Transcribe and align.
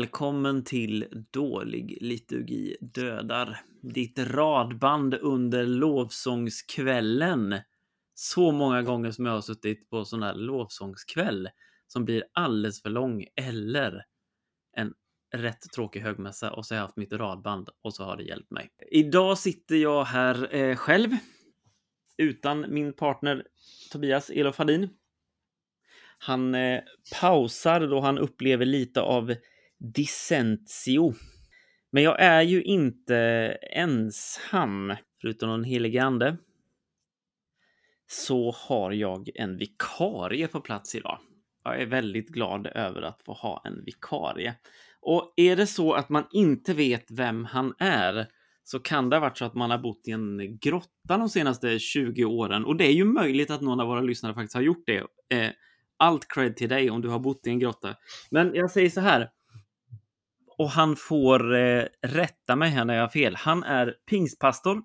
Välkommen 0.00 0.64
till 0.64 1.26
Dålig 1.30 1.98
liturgi 2.00 2.76
dödar. 2.80 3.60
Ditt 3.82 4.18
radband 4.18 5.14
under 5.14 5.66
lovsångskvällen. 5.66 7.60
Så 8.14 8.52
många 8.52 8.82
gånger 8.82 9.10
som 9.10 9.26
jag 9.26 9.32
har 9.32 9.40
suttit 9.40 9.90
på 9.90 10.04
sån 10.04 10.22
här 10.22 10.34
lovsångskväll 10.34 11.48
som 11.86 12.04
blir 12.04 12.24
alldeles 12.32 12.82
för 12.82 12.90
lång 12.90 13.24
eller 13.36 14.04
en 14.76 14.94
rätt 15.34 15.62
tråkig 15.74 16.00
högmässa 16.00 16.52
och 16.52 16.66
så 16.66 16.74
har 16.74 16.76
jag 16.76 16.86
haft 16.86 16.96
mitt 16.96 17.12
radband 17.12 17.68
och 17.82 17.94
så 17.94 18.04
har 18.04 18.16
det 18.16 18.24
hjälpt 18.24 18.50
mig. 18.50 18.70
Idag 18.90 19.38
sitter 19.38 19.76
jag 19.76 20.04
här 20.04 20.54
eh, 20.54 20.76
själv 20.76 21.10
utan 22.16 22.66
min 22.68 22.92
partner 22.92 23.46
Tobias 23.92 24.30
Elof 24.30 24.60
Han 26.18 26.54
eh, 26.54 26.80
pausar 27.20 27.80
då 27.80 28.00
han 28.00 28.18
upplever 28.18 28.66
lite 28.66 29.00
av 29.00 29.34
dissentio. 29.80 31.14
Men 31.92 32.02
jag 32.02 32.22
är 32.22 32.42
ju 32.42 32.62
inte 32.62 33.16
ensam, 33.72 34.94
förutom 35.20 35.48
någon 35.48 35.64
helig 35.64 35.98
ande. 35.98 36.36
Så 38.06 38.54
har 38.56 38.92
jag 38.92 39.30
en 39.34 39.56
vikarie 39.56 40.48
på 40.48 40.60
plats 40.60 40.94
idag. 40.94 41.18
Jag 41.64 41.80
är 41.80 41.86
väldigt 41.86 42.28
glad 42.28 42.66
över 42.66 43.02
att 43.02 43.22
få 43.22 43.32
ha 43.32 43.62
en 43.64 43.84
vikarie. 43.84 44.54
Och 45.00 45.32
är 45.36 45.56
det 45.56 45.66
så 45.66 45.92
att 45.92 46.08
man 46.08 46.26
inte 46.32 46.74
vet 46.74 47.10
vem 47.10 47.44
han 47.44 47.74
är 47.78 48.26
så 48.64 48.78
kan 48.78 49.10
det 49.10 49.16
ha 49.16 49.20
varit 49.20 49.38
så 49.38 49.44
att 49.44 49.54
man 49.54 49.70
har 49.70 49.78
bott 49.78 50.08
i 50.08 50.10
en 50.10 50.58
grotta 50.58 51.18
de 51.18 51.28
senaste 51.28 51.78
20 51.78 52.24
åren. 52.24 52.64
Och 52.64 52.76
det 52.76 52.84
är 52.84 52.92
ju 52.92 53.04
möjligt 53.04 53.50
att 53.50 53.60
någon 53.60 53.80
av 53.80 53.86
våra 53.86 54.00
lyssnare 54.00 54.34
faktiskt 54.34 54.54
har 54.54 54.62
gjort 54.62 54.86
det. 54.86 54.98
Eh, 55.36 55.50
allt 55.96 56.28
cred 56.28 56.56
till 56.56 56.68
dig 56.68 56.90
om 56.90 57.00
du 57.00 57.08
har 57.08 57.18
bott 57.18 57.46
i 57.46 57.50
en 57.50 57.58
grotta. 57.58 57.96
Men 58.30 58.54
jag 58.54 58.70
säger 58.70 58.90
så 58.90 59.00
här. 59.00 59.30
Och 60.60 60.70
han 60.70 60.96
får 60.96 61.54
eh, 61.54 61.84
rätta 62.02 62.56
mig 62.56 62.70
här 62.70 62.84
när 62.84 62.94
jag 62.94 63.02
har 63.02 63.08
fel. 63.08 63.36
Han 63.36 63.62
är 63.62 63.96
pingstpastor, 64.06 64.82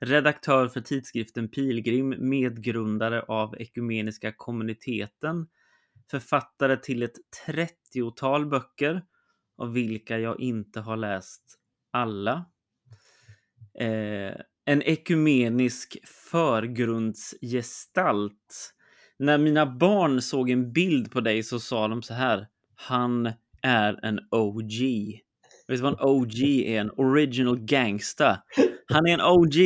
redaktör 0.00 0.68
för 0.68 0.80
tidskriften 0.80 1.48
Pilgrim, 1.48 2.14
medgrundare 2.18 3.22
av 3.22 3.56
Ekumeniska 3.58 4.32
kommuniteten, 4.36 5.46
författare 6.10 6.76
till 6.76 7.02
ett 7.02 7.16
30-tal 7.46 8.46
böcker, 8.46 9.04
av 9.58 9.72
vilka 9.72 10.18
jag 10.18 10.40
inte 10.40 10.80
har 10.80 10.96
läst 10.96 11.42
alla. 11.90 12.44
Eh, 13.78 14.34
en 14.64 14.82
ekumenisk 14.82 15.98
förgrundsgestalt. 16.04 18.74
När 19.18 19.38
mina 19.38 19.66
barn 19.66 20.22
såg 20.22 20.50
en 20.50 20.72
bild 20.72 21.12
på 21.12 21.20
dig 21.20 21.42
så 21.42 21.60
sa 21.60 21.88
de 21.88 22.02
så 22.02 22.14
här. 22.14 22.48
Han 22.74 23.32
är 23.62 24.04
en 24.04 24.20
OG. 24.30 24.72
Vet 25.68 25.78
du 25.78 25.82
vad 25.82 25.92
en 25.92 26.08
OG 26.08 26.40
är? 26.42 26.80
En 26.80 26.90
original 26.90 27.58
gangsta. 27.60 28.42
Han 28.86 29.06
är 29.06 29.14
en 29.14 29.20
OG. 29.20 29.56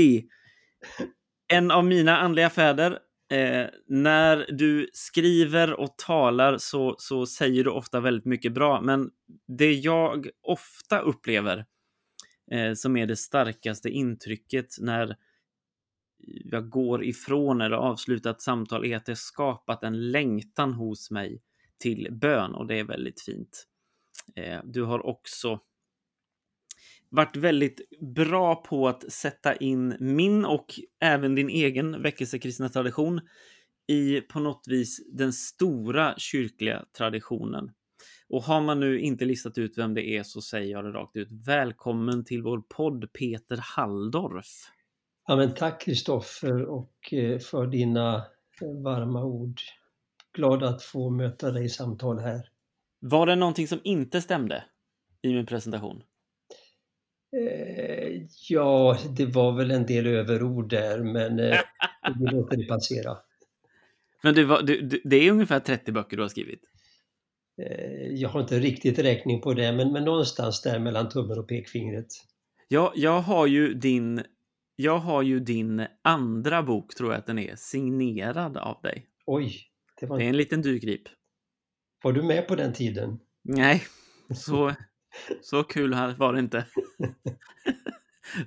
En 1.48 1.70
av 1.70 1.84
mina 1.84 2.18
andliga 2.18 2.50
fäder. 2.50 2.98
Eh, 3.30 3.66
när 3.86 4.46
du 4.52 4.90
skriver 4.92 5.80
och 5.80 5.98
talar 5.98 6.58
så, 6.58 6.94
så 6.98 7.26
säger 7.26 7.64
du 7.64 7.70
ofta 7.70 8.00
väldigt 8.00 8.24
mycket 8.24 8.52
bra, 8.52 8.80
men 8.80 9.10
det 9.48 9.72
jag 9.72 10.28
ofta 10.42 10.98
upplever 10.98 11.64
eh, 12.52 12.74
som 12.74 12.96
är 12.96 13.06
det 13.06 13.16
starkaste 13.16 13.88
intrycket 13.88 14.66
när 14.80 15.16
jag 16.44 16.68
går 16.68 17.04
ifrån 17.04 17.60
eller 17.60 17.76
avslutar 17.76 18.30
ett 18.30 18.42
samtal 18.42 18.84
är 18.84 18.96
att 18.96 19.06
det 19.06 19.16
skapat 19.16 19.82
en 19.82 20.10
längtan 20.10 20.72
hos 20.72 21.10
mig 21.10 21.42
till 21.78 22.08
bön 22.10 22.54
och 22.54 22.66
det 22.66 22.78
är 22.78 22.84
väldigt 22.84 23.20
fint. 23.20 23.66
Eh, 24.34 24.60
du 24.64 24.82
har 24.82 25.06
också 25.06 25.60
varit 27.08 27.36
väldigt 27.36 28.00
bra 28.00 28.54
på 28.54 28.88
att 28.88 29.12
sätta 29.12 29.56
in 29.56 29.96
min 30.00 30.44
och 30.44 30.66
även 31.00 31.34
din 31.34 31.48
egen 31.48 32.02
väckelsekristna 32.02 32.68
tradition 32.68 33.20
i 33.88 34.20
på 34.20 34.40
något 34.40 34.64
vis 34.66 35.00
den 35.12 35.32
stora 35.32 36.14
kyrkliga 36.18 36.84
traditionen. 36.96 37.70
Och 38.28 38.42
har 38.42 38.60
man 38.60 38.80
nu 38.80 39.00
inte 39.00 39.24
listat 39.24 39.58
ut 39.58 39.78
vem 39.78 39.94
det 39.94 40.08
är 40.08 40.22
så 40.22 40.40
säger 40.40 40.72
jag 40.72 40.84
det 40.84 40.90
rakt 40.90 41.16
ut. 41.16 41.28
Välkommen 41.46 42.24
till 42.24 42.42
vår 42.42 42.62
podd 42.76 43.12
Peter 43.12 43.58
Halldorf. 43.76 44.46
Ja, 45.26 45.36
men 45.36 45.54
tack 45.54 45.80
Kristoffer 45.80 46.62
och 46.62 47.12
eh, 47.12 47.38
för 47.38 47.66
dina 47.66 48.16
eh, 48.62 48.82
varma 48.82 49.24
ord. 49.24 49.60
Glad 50.32 50.62
att 50.62 50.82
få 50.82 51.10
möta 51.10 51.50
dig 51.50 51.64
i 51.64 51.68
samtal 51.68 52.18
här. 52.18 52.48
Var 53.00 53.26
det 53.26 53.36
någonting 53.36 53.68
som 53.68 53.80
inte 53.84 54.20
stämde 54.20 54.64
i 55.22 55.34
min 55.34 55.46
presentation? 55.46 56.02
Eh, 57.36 58.22
ja, 58.48 58.98
det 59.16 59.26
var 59.26 59.52
väl 59.52 59.70
en 59.70 59.86
del 59.86 60.06
överord 60.06 60.70
där, 60.70 60.98
men 60.98 61.38
eh, 61.38 61.58
vi 62.18 62.26
låter 62.26 62.56
det 62.56 62.64
passera. 62.64 63.18
Men 64.22 64.34
du, 64.34 64.62
du, 64.62 65.00
det 65.04 65.16
är 65.16 65.30
ungefär 65.30 65.60
30 65.60 65.92
böcker 65.92 66.16
du 66.16 66.22
har 66.22 66.28
skrivit? 66.28 66.60
Eh, 67.62 68.06
jag 68.06 68.28
har 68.28 68.40
inte 68.40 68.58
riktigt 68.58 68.98
räkning 68.98 69.40
på 69.40 69.54
det, 69.54 69.72
men, 69.72 69.92
men 69.92 70.04
någonstans 70.04 70.62
där 70.62 70.78
mellan 70.78 71.08
tummen 71.08 71.38
och 71.38 71.48
pekfingret. 71.48 72.06
Ja, 72.68 72.92
jag 72.96 73.20
har 73.20 73.46
ju 73.46 73.74
din 73.74 74.22
jag 74.76 74.98
har 74.98 75.22
ju 75.22 75.40
din 75.40 75.86
andra 76.02 76.62
bok, 76.62 76.94
tror 76.94 77.12
jag 77.12 77.18
att 77.18 77.26
den 77.26 77.38
är, 77.38 77.56
signerad 77.56 78.56
av 78.56 78.80
dig. 78.82 79.06
Oj! 79.26 79.60
Det, 80.00 80.06
var... 80.06 80.18
det 80.18 80.24
är 80.24 80.28
en 80.28 80.36
liten 80.36 80.62
dyrgrip. 80.62 81.02
Var 82.06 82.12
du 82.12 82.22
med 82.22 82.48
på 82.48 82.54
den 82.54 82.72
tiden? 82.72 83.18
Nej, 83.44 83.84
så, 84.34 84.72
så 85.42 85.62
kul 85.62 85.94
var 86.18 86.32
det 86.32 86.38
inte. 86.38 86.66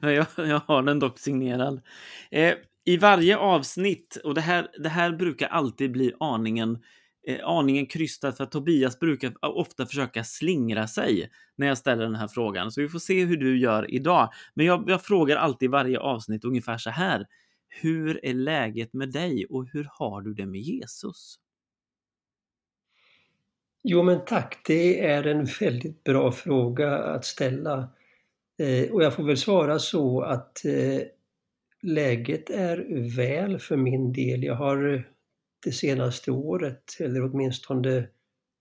Men 0.01 0.13
jag, 0.15 0.25
jag 0.37 0.61
har 0.67 0.83
den 0.83 0.99
dock 0.99 1.19
signerad. 1.19 1.81
Eh, 2.31 2.53
I 2.85 2.97
varje 2.97 3.37
avsnitt, 3.37 4.17
och 4.23 4.33
det 4.33 4.41
här, 4.41 4.67
det 4.83 4.89
här 4.89 5.11
brukar 5.11 5.47
alltid 5.47 5.91
bli 5.91 6.13
aningen 6.19 6.83
eh, 7.27 7.39
aningen 7.43 7.85
krystat 7.85 8.37
för 8.37 8.43
att 8.43 8.51
Tobias 8.51 8.99
brukar 8.99 9.45
ofta 9.45 9.85
försöka 9.85 10.23
slingra 10.23 10.87
sig 10.87 11.29
när 11.55 11.67
jag 11.67 11.77
ställer 11.77 12.03
den 12.03 12.15
här 12.15 12.27
frågan. 12.27 12.71
Så 12.71 12.81
vi 12.81 12.89
får 12.89 12.99
se 12.99 13.25
hur 13.25 13.37
du 13.37 13.59
gör 13.59 13.93
idag. 13.93 14.29
Men 14.53 14.65
jag, 14.65 14.89
jag 14.89 15.03
frågar 15.03 15.37
alltid 15.37 15.65
i 15.65 15.71
varje 15.71 15.99
avsnitt 15.99 16.45
ungefär 16.45 16.77
så 16.77 16.89
här. 16.89 17.25
Hur 17.81 18.25
är 18.25 18.33
läget 18.33 18.93
med 18.93 19.11
dig 19.11 19.45
och 19.45 19.67
hur 19.73 19.87
har 19.91 20.21
du 20.21 20.33
det 20.33 20.45
med 20.45 20.61
Jesus? 20.61 21.39
Jo 23.83 24.03
men 24.03 24.25
tack, 24.25 24.61
det 24.67 25.05
är 25.05 25.27
en 25.27 25.47
väldigt 25.59 26.03
bra 26.03 26.31
fråga 26.31 26.97
att 26.97 27.25
ställa. 27.25 27.89
Eh, 28.59 28.91
och 28.91 29.03
jag 29.03 29.13
får 29.13 29.23
väl 29.23 29.37
svara 29.37 29.79
så 29.79 30.21
att 30.21 30.65
eh, 30.65 31.01
läget 31.81 32.49
är 32.49 33.09
väl 33.15 33.59
för 33.59 33.77
min 33.77 34.13
del. 34.13 34.43
Jag 34.43 34.55
har 34.55 35.07
det 35.65 35.71
senaste 35.71 36.31
året, 36.31 36.83
eller 36.99 37.23
åtminstone 37.23 38.07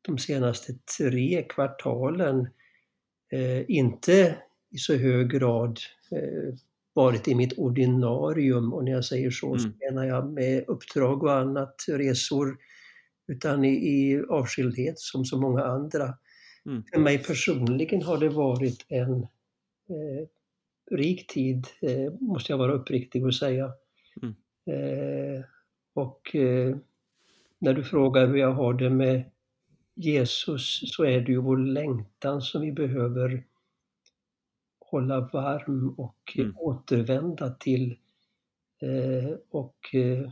de 0.03 0.19
senaste 0.19 0.73
tre 0.99 1.43
kvartalen, 1.49 2.49
eh, 3.33 3.71
inte 3.71 4.39
i 4.71 4.79
så 4.79 4.97
hög 4.97 5.31
grad 5.31 5.79
eh, 6.11 6.55
varit 6.95 7.29
i 7.29 7.35
mitt 7.35 7.59
ordinarium. 7.59 8.73
Och 8.73 8.85
när 8.85 8.93
jag 8.93 9.05
säger 9.05 9.31
så, 9.31 9.47
mm. 9.47 9.59
så 9.59 9.69
menar 9.69 10.05
jag 10.05 10.33
med 10.33 10.65
uppdrag 10.69 11.23
och 11.23 11.33
annat, 11.33 11.75
resor, 11.89 12.57
utan 13.29 13.65
i, 13.65 13.69
i 13.69 14.23
avskildhet 14.29 14.99
som 14.99 15.25
så 15.25 15.41
många 15.41 15.65
andra. 15.65 16.15
Mm. 16.67 16.83
För 16.93 17.01
mig 17.01 17.19
personligen 17.19 18.03
har 18.03 18.19
det 18.19 18.29
varit 18.29 18.87
en 18.89 19.23
eh, 19.89 20.27
rik 20.91 21.27
tid, 21.27 21.67
eh, 21.81 22.13
måste 22.21 22.53
jag 22.53 22.59
vara 22.59 22.73
uppriktig 22.73 23.27
och 23.27 23.35
säga. 23.35 23.73
Mm. 24.23 24.35
Eh, 24.67 25.45
och 25.95 26.35
eh, 26.37 26.77
när 27.59 27.75
du 27.75 27.85
frågar 27.85 28.27
hur 28.27 28.37
jag 28.37 28.53
har 28.53 28.75
det 28.75 28.91
med 28.91 29.25
Jesus 29.95 30.81
så 30.95 31.05
är 31.05 31.21
det 31.21 31.33
ju 31.33 31.41
vår 31.41 31.57
längtan 31.57 32.43
som 32.43 32.63
vi 32.63 32.73
behöver 32.73 33.45
hålla 34.81 35.21
varm 35.21 35.95
och 35.99 36.37
mm. 36.37 36.57
återvända 36.57 37.51
till. 37.51 37.99
Eh, 38.81 39.31
och 39.51 39.95
eh, 39.95 40.31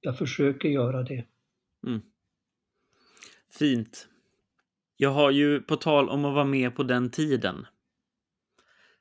jag 0.00 0.18
försöker 0.18 0.68
göra 0.68 1.02
det. 1.02 1.24
Mm. 1.86 2.00
Fint. 3.58 4.08
Jag 4.96 5.10
har 5.10 5.30
ju 5.30 5.60
på 5.60 5.76
tal 5.76 6.08
om 6.08 6.24
att 6.24 6.34
vara 6.34 6.44
med 6.44 6.76
på 6.76 6.82
den 6.82 7.10
tiden. 7.10 7.66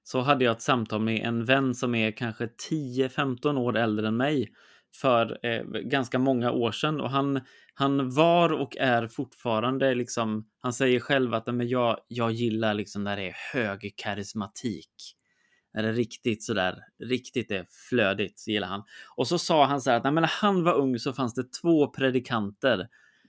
Så 0.03 0.21
hade 0.21 0.45
jag 0.45 0.51
ett 0.51 0.61
samtal 0.61 1.01
med 1.01 1.27
en 1.27 1.45
vän 1.45 1.75
som 1.75 1.95
är 1.95 2.11
kanske 2.11 2.45
10-15 2.69 3.57
år 3.57 3.77
äldre 3.77 4.07
än 4.07 4.17
mig 4.17 4.51
för 5.01 5.45
eh, 5.45 5.63
ganska 5.63 6.19
många 6.19 6.51
år 6.51 6.71
sedan 6.71 7.01
och 7.01 7.09
han, 7.09 7.41
han 7.73 8.09
var 8.09 8.53
och 8.53 8.77
är 8.77 9.07
fortfarande 9.07 9.95
liksom, 9.95 10.49
han 10.59 10.73
säger 10.73 10.99
själv 10.99 11.33
att 11.33 11.55
men 11.55 11.67
jag, 11.67 11.99
jag 12.07 12.31
gillar 12.31 12.73
liksom 12.73 13.03
när 13.03 13.17
det 13.17 13.27
är 13.27 13.35
hög 13.53 13.93
karismatik. 13.97 15.16
När 15.77 15.83
det 15.83 15.91
riktigt 15.91 16.43
sådär, 16.43 16.83
riktigt 17.03 17.51
är 17.51 17.65
flödigt 17.89 18.39
så 18.39 18.51
gillar 18.51 18.67
han. 18.67 18.83
Och 19.15 19.27
så 19.27 19.39
sa 19.39 19.65
han 19.65 19.81
så 19.81 19.91
här 19.91 19.97
att 19.97 20.13
när 20.13 20.41
han 20.41 20.63
var 20.63 20.73
ung 20.73 20.99
så 20.99 21.13
fanns 21.13 21.33
det 21.33 21.53
två 21.61 21.87
predikanter 21.87 22.87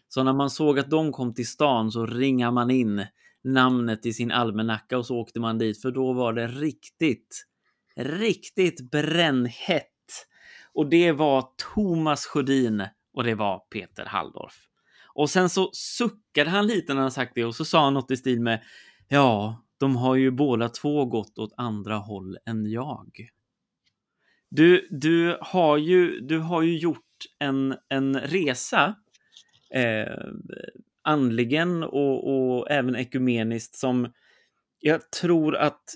Så 0.09 0.23
när 0.23 0.33
man 0.33 0.51
såg 0.51 0.79
att 0.79 0.91
de 0.91 1.13
kom 1.13 1.35
till 1.35 1.49
stan 1.49 1.93
så 1.93 2.07
ringade 2.07 2.53
man 2.53 2.71
in 2.71 3.07
namnet 3.45 4.07
i 4.07 4.13
sin 4.13 4.33
almanacka 4.33 4.99
och 4.99 5.07
så 5.07 5.17
åkte 5.17 5.41
man 5.41 5.59
dit 5.59 5.83
för 5.83 5.91
då 5.91 6.13
var 6.13 6.33
det 6.33 6.47
riktigt, 6.47 7.47
riktigt 7.97 8.91
brännhett. 8.91 10.27
Och 10.75 10.91
det 10.91 11.13
var 11.13 11.45
Thomas 11.75 12.27
Sjödin 12.27 12.87
och 13.13 13.25
det 13.25 13.35
var 13.35 13.59
Peter 13.59 14.05
Halldorf. 14.05 14.55
Och 15.15 15.31
sen 15.31 15.49
så 15.49 15.71
suckade 15.73 16.51
han 16.51 16.67
lite 16.67 16.95
när 16.95 17.03
han 17.03 17.11
sagt 17.11 17.33
det 17.35 17.45
och 17.45 17.55
så 17.55 17.65
sa 17.65 17.85
han 17.85 17.95
något 17.95 18.11
i 18.11 18.17
stil 18.17 18.41
med 18.41 18.63
Ja, 19.09 19.65
de 19.79 19.97
har 19.97 20.17
ju 20.17 20.31
båda 20.31 20.69
två 20.69 21.05
gått 21.05 21.39
åt 21.39 21.53
andra 21.57 21.97
håll 21.97 22.39
än 22.47 22.71
jag. 22.71 23.29
Du, 24.51 24.89
du, 24.91 25.39
har, 25.41 25.77
ju, 25.77 26.21
du 26.21 26.39
har 26.39 26.63
ju 26.63 26.79
gjort 26.79 27.25
en, 27.39 27.75
en 27.89 28.21
resa 28.21 28.95
eh, 29.75 30.19
andligen 31.03 31.83
och, 31.83 32.29
och 32.31 32.71
även 32.71 32.97
ekumeniskt 32.97 33.75
som 33.75 34.13
jag 34.81 35.11
tror 35.11 35.57
att 35.57 35.95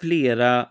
flera 0.00 0.68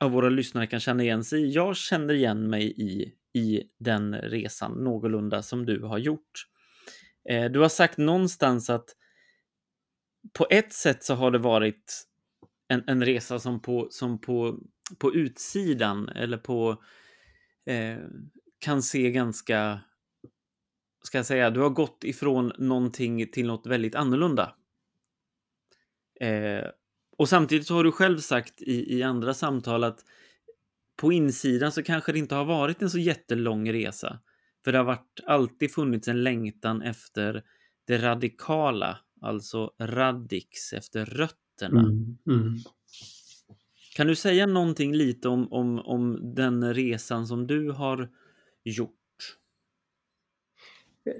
av 0.00 0.10
våra 0.10 0.28
lyssnare 0.28 0.66
kan 0.66 0.80
känna 0.80 1.02
igen 1.02 1.24
sig 1.24 1.42
i. 1.42 1.50
Jag 1.50 1.76
känner 1.76 2.14
igen 2.14 2.50
mig 2.50 2.72
i, 2.76 3.12
i 3.40 3.62
den 3.78 4.14
resan 4.14 4.72
någorlunda 4.72 5.42
som 5.42 5.66
du 5.66 5.82
har 5.82 5.98
gjort. 5.98 6.46
Eh, 7.30 7.50
du 7.50 7.60
har 7.60 7.68
sagt 7.68 7.98
någonstans 7.98 8.70
att 8.70 8.88
på 10.32 10.46
ett 10.50 10.72
sätt 10.72 11.04
så 11.04 11.14
har 11.14 11.30
det 11.30 11.38
varit 11.38 12.06
en, 12.68 12.84
en 12.86 13.04
resa 13.04 13.38
som 13.38 13.62
på, 13.62 13.88
som 13.90 14.20
på, 14.20 14.58
på 14.98 15.14
utsidan 15.14 16.08
eller 16.08 16.38
på 16.38 16.82
eh, 17.66 17.98
kan 18.58 18.82
se 18.82 19.10
ganska 19.10 19.80
ska 21.02 21.18
jag 21.18 21.26
säga, 21.26 21.50
du 21.50 21.60
har 21.60 21.70
gått 21.70 22.04
ifrån 22.04 22.52
någonting 22.58 23.30
till 23.30 23.46
något 23.46 23.66
väldigt 23.66 23.94
annorlunda. 23.94 24.54
Eh, 26.20 26.64
och 27.18 27.28
samtidigt 27.28 27.66
så 27.66 27.74
har 27.74 27.84
du 27.84 27.92
själv 27.92 28.18
sagt 28.18 28.62
i, 28.62 28.98
i 28.98 29.02
andra 29.02 29.34
samtal 29.34 29.84
att 29.84 30.04
på 30.96 31.12
insidan 31.12 31.72
så 31.72 31.82
kanske 31.82 32.12
det 32.12 32.18
inte 32.18 32.34
har 32.34 32.44
varit 32.44 32.82
en 32.82 32.90
så 32.90 32.98
jättelång 32.98 33.72
resa. 33.72 34.18
För 34.64 34.72
det 34.72 34.78
har 34.78 34.84
varit, 34.84 35.20
alltid 35.26 35.72
funnits 35.72 36.08
en 36.08 36.22
längtan 36.22 36.82
efter 36.82 37.42
det 37.86 37.98
radikala, 37.98 38.98
alltså 39.20 39.72
radix, 39.78 40.72
efter 40.72 41.04
rötterna. 41.04 41.80
Mm, 41.80 42.18
mm. 42.26 42.58
Kan 43.96 44.06
du 44.06 44.16
säga 44.16 44.46
någonting 44.46 44.94
lite 44.94 45.28
om, 45.28 45.52
om, 45.52 45.78
om 45.78 46.34
den 46.34 46.74
resan 46.74 47.26
som 47.26 47.46
du 47.46 47.70
har 47.70 48.08
gjort? 48.64 48.94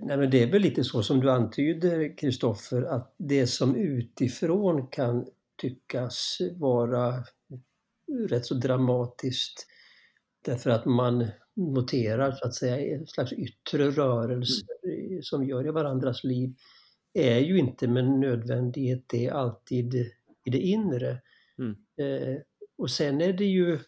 Nej, 0.00 0.16
men 0.16 0.30
det 0.30 0.42
är 0.42 0.52
väl 0.52 0.62
lite 0.62 0.84
så 0.84 1.02
som 1.02 1.20
du 1.20 1.30
antyder, 1.30 2.18
Kristoffer, 2.18 2.82
att 2.82 3.14
det 3.16 3.46
som 3.46 3.76
utifrån 3.76 4.86
kan 4.86 5.26
tyckas 5.56 6.38
vara 6.56 7.24
rätt 8.28 8.46
så 8.46 8.54
dramatiskt 8.54 9.66
därför 10.44 10.70
att 10.70 10.84
man 10.84 11.26
noterar 11.54 12.32
så 12.32 12.46
att 12.46 12.54
säga 12.54 12.96
en 12.96 13.06
slags 13.06 13.32
yttre 13.32 13.90
rörelse 13.90 14.66
mm. 14.84 15.22
som 15.22 15.44
gör 15.44 15.66
i 15.66 15.70
varandras 15.70 16.24
liv 16.24 16.54
är 17.14 17.38
ju 17.38 17.58
inte 17.58 17.88
med 17.88 18.04
nödvändighet 18.04 19.04
det 19.06 19.30
alltid 19.30 19.94
i 20.44 20.50
det 20.50 20.60
inre. 20.60 21.20
Mm. 21.58 21.76
Eh, 21.96 22.36
och 22.78 22.90
sen 22.90 23.20
är 23.20 23.32
det 23.32 23.44
ju 23.44 23.78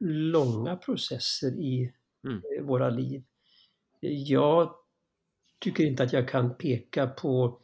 långa 0.00 0.76
processer 0.76 1.52
i 1.58 1.92
mm. 2.26 2.42
Eh, 2.58 2.64
våra 2.64 2.90
liv. 2.90 3.22
Jag 4.26 4.74
tycker 5.58 5.84
inte 5.84 6.02
att 6.02 6.12
jag 6.12 6.28
kan 6.28 6.54
peka 6.56 7.06
på 7.06 7.60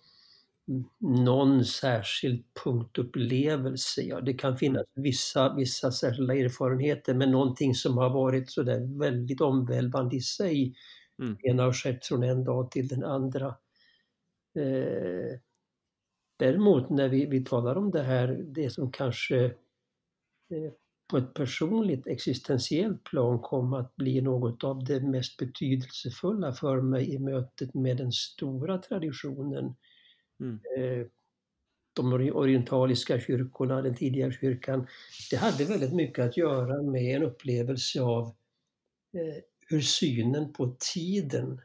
någon 0.98 1.64
särskild 1.64 2.44
punktupplevelse. 2.64 4.02
Ja, 4.02 4.20
det 4.20 4.34
kan 4.34 4.56
finnas 4.56 4.86
vissa, 4.94 5.54
vissa 5.54 5.92
särskilda 5.92 6.34
erfarenheter 6.34 7.14
men 7.14 7.30
någonting 7.30 7.74
som 7.74 7.98
har 7.98 8.10
varit 8.10 8.50
sådär 8.50 8.98
väldigt 8.98 9.40
omvälvande 9.40 10.16
i 10.16 10.20
sig. 10.20 10.74
Mm. 11.22 11.36
En 11.42 11.58
har 11.58 11.72
skett 11.72 12.06
från 12.06 12.22
en 12.22 12.44
dag 12.44 12.70
till 12.70 12.88
den 12.88 13.04
andra. 13.04 13.54
Eh, 14.54 15.38
däremot 16.36 16.90
när 16.90 17.08
vi, 17.08 17.26
vi 17.26 17.44
talar 17.44 17.76
om 17.76 17.90
det 17.90 18.02
här, 18.02 18.28
det 18.28 18.70
som 18.70 18.92
kanske 18.92 19.44
eh, 19.44 20.72
på 21.10 21.16
ett 21.18 21.34
personligt 21.34 22.06
existentiellt 22.06 23.04
plan 23.04 23.38
kom 23.38 23.72
att 23.72 23.96
bli 23.96 24.20
något 24.20 24.64
av 24.64 24.84
det 24.84 25.00
mest 25.00 25.36
betydelsefulla 25.36 26.52
för 26.52 26.80
mig 26.80 27.14
i 27.14 27.18
mötet 27.18 27.74
med 27.74 27.96
den 27.96 28.12
stora 28.12 28.78
traditionen. 28.78 29.74
Mm. 30.40 30.60
Eh, 30.76 31.06
de 31.92 32.12
orientaliska 32.12 33.20
kyrkorna, 33.20 33.82
den 33.82 33.94
tidiga 33.94 34.32
kyrkan. 34.32 34.86
Det 35.30 35.36
hade 35.36 35.64
väldigt 35.64 35.94
mycket 35.94 36.24
att 36.24 36.36
göra 36.36 36.82
med 36.82 37.16
en 37.16 37.22
upplevelse 37.22 38.02
av 38.02 38.26
eh, 39.14 39.42
hur 39.68 39.80
synen 39.80 40.52
på 40.52 40.76
tiden 40.94 41.60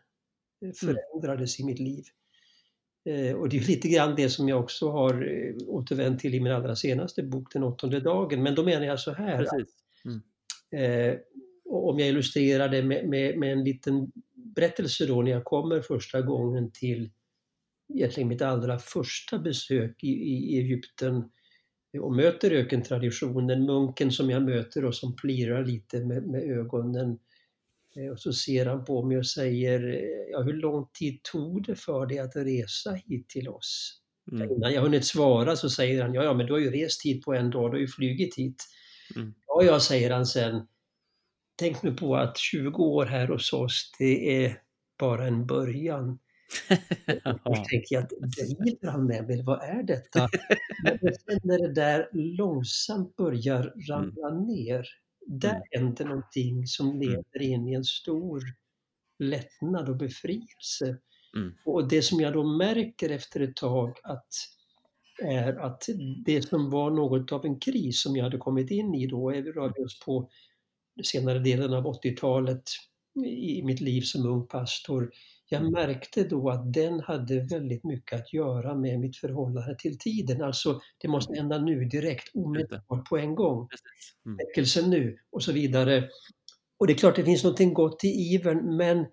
mm. 0.62 0.74
förändrades 0.74 1.60
mm. 1.60 1.70
i 1.70 1.72
mitt 1.72 1.80
liv. 1.80 2.04
Och 3.36 3.50
det 3.50 3.57
är 3.57 3.68
lite 3.68 3.88
grann 3.88 4.16
det 4.16 4.30
som 4.30 4.50
jag 4.50 4.60
också 4.60 4.92
har 4.92 5.28
återvänt 5.68 6.19
till 6.19 6.36
i 6.36 6.40
min 6.40 6.52
allra 6.52 6.75
senaste 6.75 7.24
bok, 7.24 7.54
Den 7.54 7.63
åttonde 7.63 8.00
dagen. 8.00 8.44
Men 8.44 8.56
då 8.56 8.63
menar 8.63 8.86
jag 8.86 9.00
så 9.00 9.12
här. 9.12 9.48
Mm. 10.06 10.22
Eh, 10.72 11.18
om 11.69 12.00
jag 12.00 12.10
illustrerar 12.10 12.69
det 12.69 12.84
med, 12.84 13.10
med, 13.10 13.38
med, 13.38 13.52
en 13.52 13.63
liten 13.63 14.12
berättelse 14.34 15.06
då 15.06 15.22
när 15.22 15.31
jag 15.31 15.44
kommer 15.44 15.81
första 15.81 16.22
gången 16.22 16.72
till 16.72 17.10
egentligen 17.94 18.30
mitt 18.30 18.42
allra 18.42 18.80
första 18.80 19.40
besök 19.40 20.04
i, 20.04 20.08
i 20.08 20.60
Egypten 20.60 21.30
och 22.00 22.16
möter 22.16 22.51
ökentraditionen, 22.51 23.66
munken 23.66 24.12
som 24.12 24.30
jag 24.30 24.44
möter 24.44 24.86
och 24.86 24.96
som 24.96 25.16
plirar 25.16 25.66
lite 25.66 26.06
med, 26.06 26.28
med 26.28 26.44
ögonen. 26.44 27.19
Eh, 27.95 28.12
och 28.12 28.19
så 28.19 28.33
ser 28.33 28.65
han 28.65 28.86
på 28.86 29.03
mig 29.03 29.18
och 29.18 29.27
säger, 29.27 30.01
ja, 30.31 30.42
hur 30.42 30.53
lång 30.53 30.88
tid 31.00 31.24
tog 31.24 31.63
det 31.63 31.75
för 31.75 32.06
dig 32.06 32.19
att 32.19 32.36
resa 32.36 32.94
hit 32.94 33.30
till 33.30 33.50
oss? 33.50 34.01
Mm. 34.31 34.51
Innan 34.51 34.74
jag 34.74 34.81
hunnit 34.81 35.06
svara 35.06 35.56
så 35.56 35.69
säger 35.69 36.01
han, 36.01 36.13
ja, 36.13 36.24
ja 36.24 36.34
men 36.34 36.46
du 36.46 36.53
har 36.53 36.60
ju 36.60 36.72
rest 36.72 37.05
hit 37.05 37.25
på 37.25 37.34
en 37.34 37.50
dag, 37.50 37.72
du 37.72 37.75
har 37.75 37.81
ju 37.81 37.88
flugit 37.88 38.36
hit. 38.36 38.63
Mm. 39.15 39.34
Ja, 39.48 39.63
ja, 39.63 39.79
säger 39.79 40.12
han 40.12 40.25
sen. 40.25 40.67
Tänk 41.58 41.84
nu 41.84 41.93
på 41.93 42.15
att 42.15 42.38
20 42.38 42.84
år 42.84 43.05
här 43.05 43.27
hos 43.27 43.53
oss, 43.53 43.91
det 44.00 44.46
är 44.46 44.62
bara 45.00 45.27
en 45.27 45.46
början. 45.46 46.20
Och 47.43 47.55
tänker 47.55 47.96
jag, 47.96 48.08
driver 48.10 48.91
han 48.91 49.05
med 49.05 49.27
mig? 49.27 49.43
Vad 49.43 49.63
är 49.63 49.84
detta? 49.84 50.29
Men 50.84 51.00
sen 51.00 51.39
när 51.43 51.67
det 51.67 51.74
där 51.74 52.10
långsamt 52.13 53.15
börjar 53.15 53.74
ramla 53.89 54.29
mm. 54.29 54.43
ner, 54.43 54.86
där 55.25 55.50
mm. 55.50 55.63
händer 55.72 56.05
någonting 56.05 56.67
som 56.67 56.89
mm. 56.89 57.00
leder 57.00 57.41
in 57.41 57.67
i 57.67 57.74
en 57.74 57.84
stor 57.84 58.44
lättnad 59.20 59.89
och 59.89 59.98
befrielse. 59.98 60.98
Mm. 61.38 61.53
Och 61.65 61.88
det 61.88 62.01
som 62.01 62.20
jag 62.20 62.34
då 62.34 62.44
märker 62.44 63.10
efter 63.10 63.39
ett 63.39 63.55
tag 63.55 63.98
att 64.03 64.27
är 65.24 65.53
att 65.53 65.89
det 66.25 66.41
som 66.41 66.70
var 66.70 66.91
något 66.91 67.32
av 67.32 67.46
en 67.46 67.60
kris 67.60 68.01
som 68.01 68.15
jag 68.15 68.24
hade 68.24 68.38
kommit 68.38 68.72
in 68.72 68.96
i 68.96 69.08
då, 69.08 69.32
rör 69.32 69.86
oss 69.86 70.00
på 70.00 70.29
senare 71.03 71.39
delen 71.39 71.74
av 71.74 71.84
80-talet 71.84 72.63
i 73.25 73.63
mitt 73.63 73.82
liv 73.82 74.01
som 74.01 74.25
ung 74.25 74.48
pastor. 74.48 75.12
Jag 75.50 75.62
mm. 75.62 75.72
märkte 75.72 76.24
då 76.24 76.50
att 76.50 76.74
den 76.74 77.00
hade 77.00 77.40
väldigt 77.40 77.84
mycket 77.84 78.20
att 78.20 78.34
göra 78.34 78.75
med 78.75 79.00
mitt 79.00 79.18
förhållande 79.18 79.75
till 79.80 79.98
tiden. 79.98 80.42
Alltså, 80.42 80.82
det 80.98 81.08
måste 81.08 81.34
mm. 81.34 81.42
hända 81.42 81.58
nu 81.66 81.86
direkt, 81.86 82.36
omedelbart, 82.36 83.10
på 83.10 83.18
en 83.18 83.36
gång. 83.36 83.68
Mm. 84.25 84.38
Väckelsen 84.38 84.90
nu 84.90 85.18
och 85.32 85.44
så 85.44 85.52
vidare. 85.52 86.10
Och 86.80 86.88
det 86.88 86.94
är 86.94 86.98
klart 86.98 87.16
det 87.16 87.24
finns 87.24 87.44
något 87.44 87.74
gott 87.74 88.04
i 88.04 88.08
ivern 88.08 88.78
men 88.78 89.06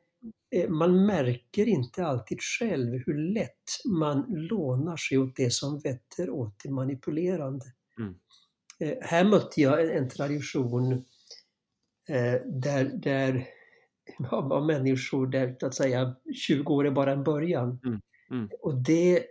Eh, 0.54 0.68
man 0.68 1.06
märker 1.06 1.68
inte 1.68 2.06
alltid 2.06 2.38
själv 2.40 3.02
hur 3.06 3.34
lätt 3.34 3.50
man 3.84 4.24
lånar 4.28 4.96
sig 4.96 5.18
åt 5.18 5.36
det 5.36 5.52
som 5.52 5.80
vetter 5.80 6.30
åt 6.30 6.54
det 6.64 6.70
manipulerande. 6.70 7.64
Mm. 7.98 8.14
Eh, 8.80 8.98
här 9.00 9.24
mötte 9.24 9.60
jag 9.60 9.96
en, 9.96 10.08
tradition 10.08 10.92
eh, 12.08 12.40
där, 12.46 12.84
där 12.84 13.48
av 14.30 14.66
människor 14.66 15.26
där 15.26 15.56
att 15.60 15.74
säga 15.74 16.16
20 16.34 16.74
år 16.74 16.86
är 16.86 16.90
bara 16.90 17.12
en 17.12 17.24
början. 17.24 17.80
Mm. 17.84 18.00
Mm. 18.30 18.48
Och 18.60 18.82
det, 18.82 19.24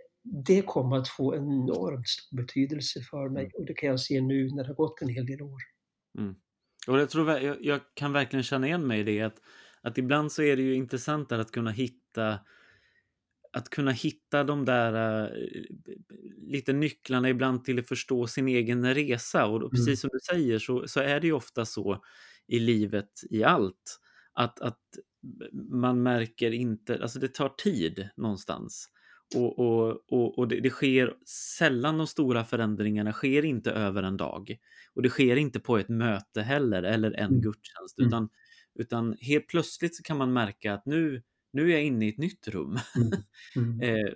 det 0.46 0.62
kom 0.62 0.92
att 0.92 1.08
få 1.08 1.36
enormt 1.36 2.08
stor 2.08 2.36
betydelse 2.36 3.00
för 3.00 3.28
mig 3.28 3.42
mm. 3.42 3.52
och 3.58 3.66
det 3.66 3.74
kan 3.74 3.88
jag 3.88 4.00
se 4.00 4.20
nu 4.20 4.48
när 4.48 4.62
det 4.62 4.68
har 4.68 4.74
gått 4.74 5.02
en 5.02 5.08
hel 5.08 5.26
del 5.26 5.42
år. 5.42 5.60
Mm. 6.18 6.34
Och 6.88 7.00
jag, 7.00 7.10
tror, 7.10 7.30
jag, 7.30 7.56
jag 7.60 7.80
kan 7.94 8.12
verkligen 8.12 8.42
känna 8.42 8.66
igen 8.66 8.86
mig 8.86 9.00
i 9.00 9.02
det 9.02 9.20
att 9.20 9.40
att 9.82 9.98
ibland 9.98 10.32
så 10.32 10.42
är 10.42 10.56
det 10.56 10.62
ju 10.62 10.74
intressantare 10.74 11.40
att 11.40 11.50
kunna 11.50 11.70
hitta 11.70 12.38
att 13.52 13.70
kunna 13.70 13.90
hitta 13.90 14.44
de 14.44 14.64
där 14.64 15.22
uh, 15.22 15.30
lite 16.36 16.72
nycklarna 16.72 17.28
ibland 17.28 17.64
till 17.64 17.78
att 17.78 17.88
förstå 17.88 18.26
sin 18.26 18.48
egen 18.48 18.94
resa. 18.94 19.46
Och 19.46 19.60
då, 19.60 19.66
mm. 19.66 19.70
precis 19.70 20.00
som 20.00 20.10
du 20.12 20.18
säger 20.20 20.58
så, 20.58 20.88
så 20.88 21.00
är 21.00 21.20
det 21.20 21.26
ju 21.26 21.32
ofta 21.32 21.64
så 21.64 22.04
i 22.46 22.58
livet 22.58 23.10
i 23.30 23.44
allt. 23.44 24.00
Att, 24.34 24.60
att 24.60 24.80
man 25.70 26.02
märker 26.02 26.52
inte, 26.52 27.02
alltså 27.02 27.18
det 27.18 27.34
tar 27.34 27.48
tid 27.48 28.08
någonstans. 28.16 28.88
Och, 29.34 29.58
och, 29.58 30.12
och, 30.12 30.38
och 30.38 30.48
det, 30.48 30.60
det, 30.60 30.70
sker 30.70 31.14
sällan 31.58 31.98
de 31.98 32.06
stora 32.06 32.44
förändringarna 32.44 33.12
sker 33.12 33.44
inte 33.44 33.70
över 33.70 34.02
en 34.02 34.16
dag. 34.16 34.56
Och 34.94 35.02
det 35.02 35.08
sker 35.08 35.36
inte 35.36 35.60
på 35.60 35.78
ett 35.78 35.88
möte 35.88 36.42
heller 36.42 36.82
eller 36.82 37.12
en 37.12 37.30
mm. 37.30 37.40
gudstjänst. 37.40 37.98
Mm. 37.98 38.08
Utan, 38.08 38.28
utan 38.74 39.16
helt 39.20 39.48
plötsligt 39.48 39.96
så 39.96 40.02
kan 40.02 40.18
man 40.18 40.32
märka 40.32 40.74
att 40.74 40.86
nu, 40.86 41.22
nu 41.52 41.68
är 41.68 41.72
jag 41.72 41.82
inne 41.82 42.06
i 42.06 42.08
ett 42.08 42.18
nytt 42.18 42.48
rum. 42.48 42.78
Mm. 42.96 43.12
Mm. 43.56 43.80
Eh, 43.80 44.12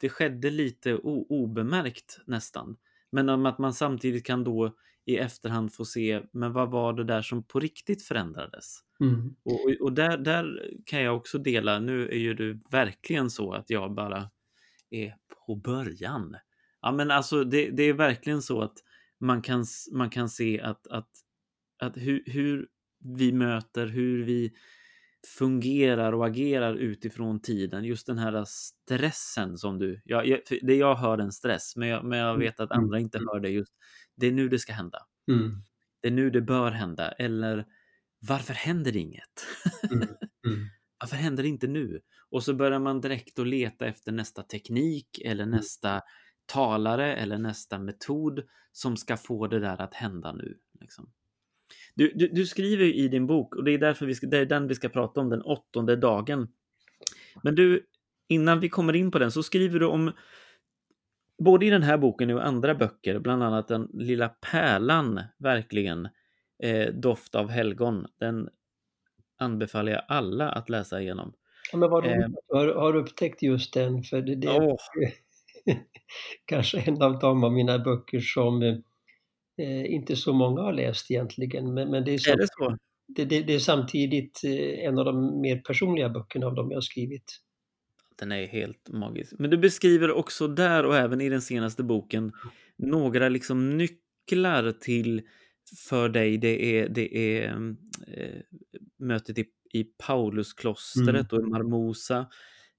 det 0.00 0.08
skedde 0.08 0.50
lite 0.50 0.94
obemärkt 0.96 2.20
nästan. 2.26 2.76
Men 3.12 3.28
om 3.28 3.46
att 3.46 3.58
man 3.58 3.74
samtidigt 3.74 4.26
kan 4.26 4.44
då 4.44 4.74
i 5.08 5.16
efterhand 5.16 5.74
få 5.74 5.84
se, 5.84 6.22
men 6.32 6.52
vad 6.52 6.70
var 6.70 6.92
det 6.92 7.04
där 7.04 7.22
som 7.22 7.42
på 7.42 7.60
riktigt 7.60 8.02
förändrades? 8.02 8.80
Mm. 9.00 9.36
Och, 9.44 9.86
och 9.86 9.92
där, 9.92 10.18
där 10.18 10.72
kan 10.86 11.02
jag 11.02 11.16
också 11.16 11.38
dela, 11.38 11.78
nu 11.78 12.08
är 12.08 12.18
ju 12.18 12.34
du 12.34 12.60
verkligen 12.70 13.30
så 13.30 13.52
att 13.52 13.70
jag 13.70 13.94
bara 13.94 14.30
är 14.90 15.14
på 15.46 15.56
början. 15.56 16.36
Ja 16.80 16.92
men 16.92 17.10
alltså 17.10 17.44
det, 17.44 17.70
det 17.70 17.82
är 17.82 17.92
verkligen 17.92 18.42
så 18.42 18.62
att 18.62 18.74
man 19.20 19.42
kan, 19.42 19.64
man 19.92 20.10
kan 20.10 20.28
se 20.28 20.60
att, 20.60 20.86
att, 20.86 21.10
att 21.78 21.96
hur, 21.96 22.22
hur 22.26 22.68
vi 23.16 23.32
möter, 23.32 23.86
hur 23.86 24.24
vi 24.24 24.52
fungerar 25.26 26.12
och 26.12 26.26
agerar 26.26 26.74
utifrån 26.74 27.40
tiden. 27.40 27.84
Just 27.84 28.06
den 28.06 28.18
här 28.18 28.44
stressen 28.44 29.58
som 29.58 29.78
du... 29.78 30.00
Ja, 30.04 30.38
det 30.62 30.74
jag 30.74 30.94
hör 30.94 31.18
en 31.18 31.32
stress, 31.32 31.76
men 31.76 31.88
jag, 31.88 32.04
men 32.04 32.18
jag 32.18 32.28
mm, 32.28 32.40
vet 32.40 32.60
att 32.60 32.70
andra 32.70 32.96
mm, 32.96 33.04
inte 33.04 33.18
mm. 33.18 33.28
hör 33.32 33.40
det. 33.40 33.50
just 33.50 33.72
Det 34.18 34.26
är 34.26 34.32
nu 34.32 34.48
det 34.48 34.58
ska 34.58 34.72
hända. 34.72 34.98
Mm. 35.30 35.62
Det 36.02 36.08
är 36.08 36.12
nu 36.12 36.30
det 36.30 36.40
bör 36.40 36.70
hända. 36.70 37.08
Eller 37.12 37.66
varför 38.28 38.54
händer 38.54 38.92
det 38.92 38.98
inget? 38.98 39.46
Mm. 39.90 40.08
Mm. 40.46 40.68
varför 41.00 41.16
händer 41.16 41.42
det 41.42 41.48
inte 41.48 41.66
nu? 41.66 42.00
Och 42.30 42.42
så 42.44 42.54
börjar 42.54 42.78
man 42.78 43.00
direkt 43.00 43.38
att 43.38 43.46
leta 43.46 43.86
efter 43.86 44.12
nästa 44.12 44.42
teknik 44.42 45.20
eller 45.24 45.46
nästa 45.46 46.02
talare 46.46 47.16
eller 47.16 47.38
nästa 47.38 47.78
metod 47.78 48.42
som 48.72 48.96
ska 48.96 49.16
få 49.16 49.46
det 49.46 49.60
där 49.60 49.80
att 49.80 49.94
hända 49.94 50.32
nu. 50.32 50.58
Liksom. 50.80 51.12
Du, 51.94 52.12
du, 52.14 52.28
du, 52.28 52.46
skriver 52.46 52.84
i 52.84 53.08
din 53.08 53.26
bok, 53.26 53.54
och 53.54 53.64
det 53.64 53.70
är 53.70 53.78
därför 53.78 54.06
vi 54.06 54.14
ska, 54.14 54.26
det 54.26 54.38
är 54.38 54.46
den 54.46 54.68
vi 54.68 54.74
ska 54.74 54.88
prata 54.88 55.20
om, 55.20 55.30
den 55.30 55.42
åttonde 55.42 55.96
dagen. 55.96 56.48
Men 57.42 57.54
du, 57.54 57.86
innan 58.28 58.60
vi 58.60 58.68
kommer 58.68 58.96
in 58.96 59.10
på 59.10 59.18
den 59.18 59.32
så 59.32 59.42
skriver 59.42 59.80
du 59.80 59.86
om 59.86 60.12
både 61.38 61.66
i 61.66 61.70
den 61.70 61.82
här 61.82 61.98
boken 61.98 62.30
och 62.30 62.46
andra 62.46 62.74
böcker, 62.74 63.18
bland 63.18 63.42
annat 63.42 63.68
den 63.68 63.88
lilla 63.92 64.28
pärlan, 64.28 65.20
verkligen, 65.38 66.08
eh, 66.62 66.86
Doft 66.86 67.34
av 67.34 67.48
helgon. 67.48 68.06
Den 68.20 68.48
anbefaller 69.38 69.92
jag 69.92 70.02
alla 70.08 70.50
att 70.50 70.68
läsa 70.68 71.00
igenom. 71.00 71.32
Ja, 71.72 71.78
men 71.78 71.90
vad 71.90 72.06
eh, 72.06 72.12
du 72.48 72.74
har, 72.74 72.96
upptäckt 72.96 73.42
just 73.42 73.74
den, 73.74 74.02
för 74.02 74.22
det, 74.22 74.34
det 74.34 74.46
är 74.46 74.76
kanske 76.44 76.80
en 76.80 77.02
av 77.02 77.18
de 77.18 77.44
av 77.44 77.52
mina 77.52 77.78
böcker 77.78 78.20
som 78.20 78.62
eh, 78.62 79.92
inte 79.94 80.16
så 80.16 80.32
många 80.32 80.60
har 80.62 80.72
läst 80.72 81.10
egentligen. 81.10 81.74
Men, 81.74 81.90
men 81.90 82.04
det, 82.04 82.10
är, 82.10 82.32
är 82.32 82.36
det, 82.36 82.46
så? 82.48 82.76
Det, 83.08 83.24
det, 83.24 83.42
det, 83.42 83.54
är 83.54 83.58
samtidigt 83.58 84.40
eh, 84.44 84.86
en 84.86 84.98
av 84.98 85.04
de 85.04 85.40
mer 85.40 85.56
personliga 85.56 86.08
böckerna 86.08 86.46
av 86.46 86.54
de 86.54 86.70
jag 86.70 86.84
skrivit. 86.84 87.40
Den 88.18 88.32
är 88.32 88.46
helt 88.46 88.88
magisk. 88.92 89.32
Men 89.38 89.50
du 89.50 89.58
beskriver 89.58 90.10
också 90.10 90.48
där 90.48 90.84
och 90.84 90.96
även 90.96 91.20
i 91.20 91.28
den 91.28 91.42
senaste 91.42 91.82
boken 91.82 92.32
några 92.76 93.28
liksom 93.28 93.76
nycklar 93.76 94.72
till 94.72 95.22
för 95.88 96.08
dig. 96.08 96.38
Det 96.38 96.78
är, 96.78 96.88
det 96.88 97.16
är 97.16 97.48
äh, 97.48 98.40
mötet 98.98 99.38
i, 99.38 99.46
i 99.72 99.84
Paulusklostret 99.84 101.08
mm. 101.08 101.26
och 101.30 101.40
i 101.40 101.50
Marmosa 101.50 102.26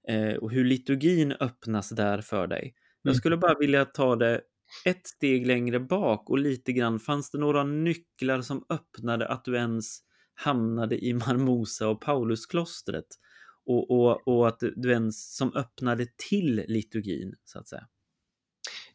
äh, 0.08 0.34
och 0.34 0.50
hur 0.50 0.64
liturgin 0.64 1.32
öppnas 1.32 1.90
där 1.90 2.20
för 2.20 2.46
dig. 2.46 2.74
Jag 3.02 3.10
mm. 3.10 3.18
skulle 3.18 3.36
bara 3.36 3.58
vilja 3.58 3.84
ta 3.84 4.16
det 4.16 4.40
ett 4.84 5.06
steg 5.06 5.46
längre 5.46 5.80
bak 5.80 6.30
och 6.30 6.38
lite 6.38 6.72
grann, 6.72 7.00
fanns 7.00 7.30
det 7.30 7.38
några 7.38 7.64
nycklar 7.64 8.40
som 8.40 8.64
öppnade 8.68 9.28
att 9.28 9.44
du 9.44 9.56
ens 9.56 9.98
hamnade 10.34 11.04
i 11.04 11.12
Marmosa 11.12 11.88
och 11.88 12.00
Paulusklostret? 12.00 13.06
Och, 13.70 13.90
och, 13.90 14.28
och 14.28 14.48
att 14.48 14.62
du 14.76 14.92
ens 14.92 15.36
som 15.36 15.56
öppnade 15.56 16.06
till 16.30 16.64
liturgin, 16.68 17.34
så 17.44 17.58
att 17.58 17.68
säga? 17.68 17.86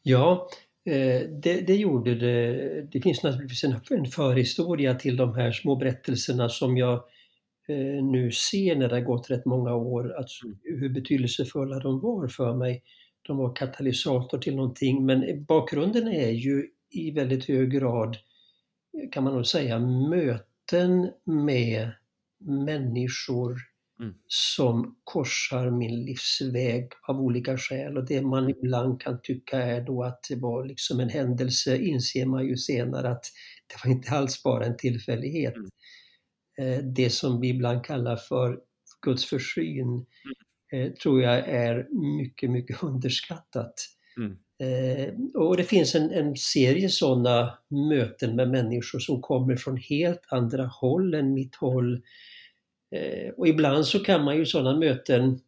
Ja, 0.03 0.50
eh, 0.86 1.29
det, 1.44 1.62
det, 1.67 1.75
gjorde 1.75 2.15
det. 2.15 2.82
Det 2.91 3.01
finns 3.01 3.24
naturligtvis 3.24 3.63
en, 3.63 3.75
en 3.89 4.05
förhistoria 4.05 4.96
till 4.96 5.17
de 5.17 5.36
här 5.36 5.51
små 5.51 5.75
berättelserna 5.75 6.50
som 6.50 6.77
jag 6.77 6.94
eh, 7.67 8.03
nu 8.03 8.32
ser 8.32 8.75
när 8.75 8.89
det 8.89 8.96
har 8.96 9.01
gått 9.01 9.32
rätt 9.32 9.46
många 9.46 9.75
år, 9.75 10.03
mm. 10.05 10.58
hur 10.63 10.89
betydelsefulla 10.89 11.79
de 11.79 12.00
var 12.00 12.27
för 12.27 12.53
mig 12.53 12.84
de 13.22 13.38
var 13.38 13.55
katalysator 13.55 14.38
till 14.38 14.55
någonting. 14.55 15.05
Men 15.05 15.46
bakgrunden 15.46 16.08
är 16.08 16.32
ju 16.32 16.67
i 16.89 17.12
väldigt 17.12 17.46
hög 17.46 17.72
grad, 17.72 18.17
kan 19.12 19.24
man 19.24 19.34
nog 19.34 19.46
säga, 19.46 19.79
möten 19.79 21.12
med 21.24 21.91
människor 22.39 23.75
mm. 24.00 24.14
som 24.28 24.96
korsar 25.04 25.72
min 25.72 26.06
livsväg 26.06 26.90
av 27.08 27.22
olika 27.22 27.58
skäl. 27.58 27.98
Och 27.98 28.06
det 28.06 28.22
man 28.22 28.50
ibland 28.50 29.02
kan 29.02 29.22
tycka 29.24 29.58
är 29.58 29.82
då 29.82 30.04
att 30.04 30.20
det 30.30 30.36
var 30.36 30.66
liksom 30.66 31.00
en 31.00 31.10
händelse 31.10 31.78
inser 31.78 32.25
man 32.25 32.48
ju 32.48 32.58
senare 32.58 33.10
att 33.10 33.25
det 33.68 33.88
var 33.88 33.92
inte 33.92 34.12
alls 34.12 34.44
bara 34.44 34.66
en 34.66 34.78
tillfällighet. 34.78 35.54
Mm. 35.56 35.70
Eh, 36.60 36.84
det 36.84 37.10
som 37.10 37.42
vi 37.42 37.50
ibland 37.50 37.86
kallar 37.86 38.16
för 38.16 38.60
Guds 39.02 39.25
försyn 39.25 39.88
mm. 39.88 40.06
Eh, 40.74 40.92
tror 40.92 41.22
jag 41.22 41.50
är 41.50 41.88
mycket, 42.18 42.52
mycket 42.52 42.84
underskattat. 42.84 43.74
Mm. 44.18 44.38
Eh, 44.60 45.14
och 45.34 45.58
det 45.58 45.64
finns 45.64 45.96
en, 45.96 46.12
en 46.12 46.36
serie 46.36 46.90
sådana 46.90 47.58
möten 47.90 48.36
med 48.36 48.50
människor 48.50 49.00
som 49.00 49.22
kommer 49.22 49.56
från 49.56 49.78
helt 49.78 50.22
andra 50.30 50.66
håll 50.66 51.14
än 51.14 51.34
mitt 51.34 51.56
håll. 51.56 52.02
Eh, 52.96 53.30
och 53.38 53.48
ibland 53.48 53.86
så 53.86 54.00
kan 54.00 54.24
man 54.24 54.38
ju 54.38 54.46
sådana 54.46 54.80
möten 54.80 55.40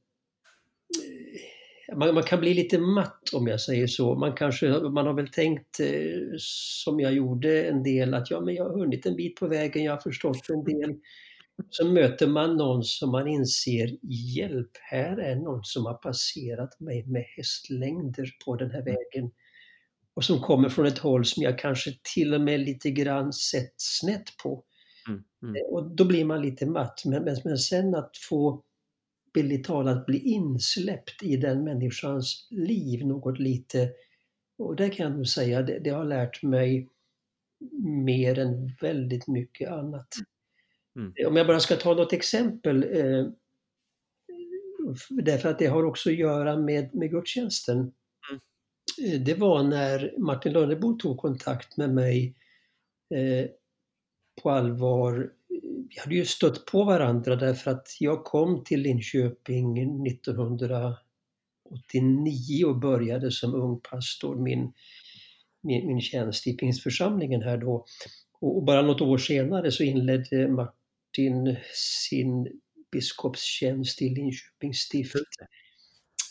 eh, 1.89 1.97
man, 1.97 2.13
man, 2.13 2.23
kan 2.23 2.39
bli 2.39 2.53
lite 2.53 2.77
matt 2.77 3.21
om 3.33 3.47
jag 3.47 3.61
säger 3.61 3.87
så. 3.87 4.15
Man, 4.15 4.33
kanske, 4.33 4.69
man 4.69 5.05
har 5.05 5.13
väl 5.13 5.27
tänkt 5.27 5.79
eh, 5.79 6.35
som 6.37 6.99
jag 6.99 7.13
gjorde 7.13 7.63
en 7.63 7.83
del 7.83 8.13
att 8.13 8.31
ja, 8.31 8.41
men 8.41 8.55
jag 8.55 8.63
har 8.63 8.79
hunnit 8.79 9.05
en 9.05 9.15
bit 9.15 9.35
på 9.35 9.47
vägen, 9.47 9.83
jag 9.83 9.91
har 9.91 10.01
förstått 10.01 10.49
en 10.49 10.63
del 10.63 10.95
så 11.69 11.85
möter 11.85 12.27
man 12.27 12.57
någon 12.57 12.83
som 12.83 13.11
man 13.11 13.27
inser, 13.27 13.97
hjälp, 14.35 14.71
här 14.91 15.17
är 15.17 15.35
någon 15.35 15.63
som 15.63 15.85
har 15.85 15.93
passerat 15.93 16.79
mig 16.79 17.05
med 17.05 17.23
hästlängder 17.37 18.29
på 18.45 18.55
den 18.55 18.71
här 18.71 18.83
vägen. 18.83 19.31
Och 20.13 20.23
som 20.23 20.41
kommer 20.41 20.69
från 20.69 20.85
ett 20.85 20.97
håll 20.97 21.25
som 21.25 21.43
jag 21.43 21.59
kanske 21.59 21.91
till 22.15 22.33
och 22.33 22.41
med 22.41 22.59
lite 22.59 22.91
grann 22.91 23.33
sett 23.33 23.73
snett 23.77 24.37
på. 24.43 24.63
Mm, 25.07 25.23
mm. 25.43 25.55
Eh, 25.55 25.61
och 25.61 25.95
då 25.95 26.05
blir 26.05 26.25
man 26.25 26.41
lite 26.41 26.65
matt. 26.65 27.01
Men, 27.05 27.23
men, 27.23 27.35
men 27.43 27.57
sen 27.57 27.95
att 27.95 28.17
få, 28.17 28.63
bildligt 29.33 29.67
talat, 29.67 30.05
bli 30.05 30.19
insläppt 30.19 31.23
i 31.23 31.37
den 31.37 31.63
människans 31.63 32.47
liv 32.51 33.05
något 33.05 33.39
lite. 33.39 33.89
Och 34.57 34.75
det 34.75 34.89
kan 34.89 35.05
jag 35.05 35.15
nog 35.15 35.27
säga, 35.27 35.61
det, 35.61 35.79
det 35.79 35.89
har 35.89 36.05
lärt 36.05 36.43
mig 36.43 36.89
mer 38.05 38.39
än 38.39 38.71
väldigt 38.81 39.27
mycket 39.27 39.69
annat. 39.69 40.07
Mm. 40.95 41.13
Om 41.27 41.35
jag 41.35 41.47
bara 41.47 41.59
ska 41.59 41.75
ta 41.75 41.93
något 41.93 42.13
exempel, 42.13 42.83
eh, 42.83 43.27
därför 45.09 45.49
att 45.49 45.59
det 45.59 45.67
har 45.67 45.83
också 45.83 46.09
att 46.09 46.15
göra 46.15 46.57
med, 46.57 46.95
med 46.95 47.11
gudstjänsten. 47.11 47.77
Mm. 47.79 48.41
Eh, 49.05 49.21
det 49.21 49.33
var 49.33 49.63
när 49.63 50.13
Martin 50.17 50.53
Lönnebo 50.53 50.93
tog 50.93 51.17
kontakt 51.17 51.77
med 51.77 51.93
mig 51.93 52.35
eh, 53.15 53.49
på 54.43 54.49
allvar. 54.49 55.31
Vi 55.89 55.99
hade 56.03 56.15
ju 56.15 56.25
stött 56.25 56.65
på 56.65 56.83
varandra 56.83 57.35
därför 57.35 57.71
att 57.71 57.87
jag 57.99 58.23
kom 58.23 58.63
till 58.63 58.81
Linköping 58.81 59.77
1989 60.07 62.65
och 62.65 62.79
började 62.79 63.31
som 63.31 63.55
ung 63.55 63.79
pastor 63.91 64.35
min, 64.35 64.73
min, 65.61 65.87
min 65.87 66.01
tjänst 66.01 66.47
i 66.47 66.53
pingstförsamlingen 66.53 67.41
här 67.41 67.57
då. 67.57 67.85
Och 68.39 68.63
bara 68.63 68.81
något 68.81 69.01
år 69.01 69.17
senare 69.17 69.71
så 69.71 69.83
inledde 69.83 70.47
Martin 70.47 71.55
sin 71.73 72.47
biskopstjänst 72.91 74.01
i 74.01 74.09
Linköpings 74.09 74.77
stift. 74.77 75.15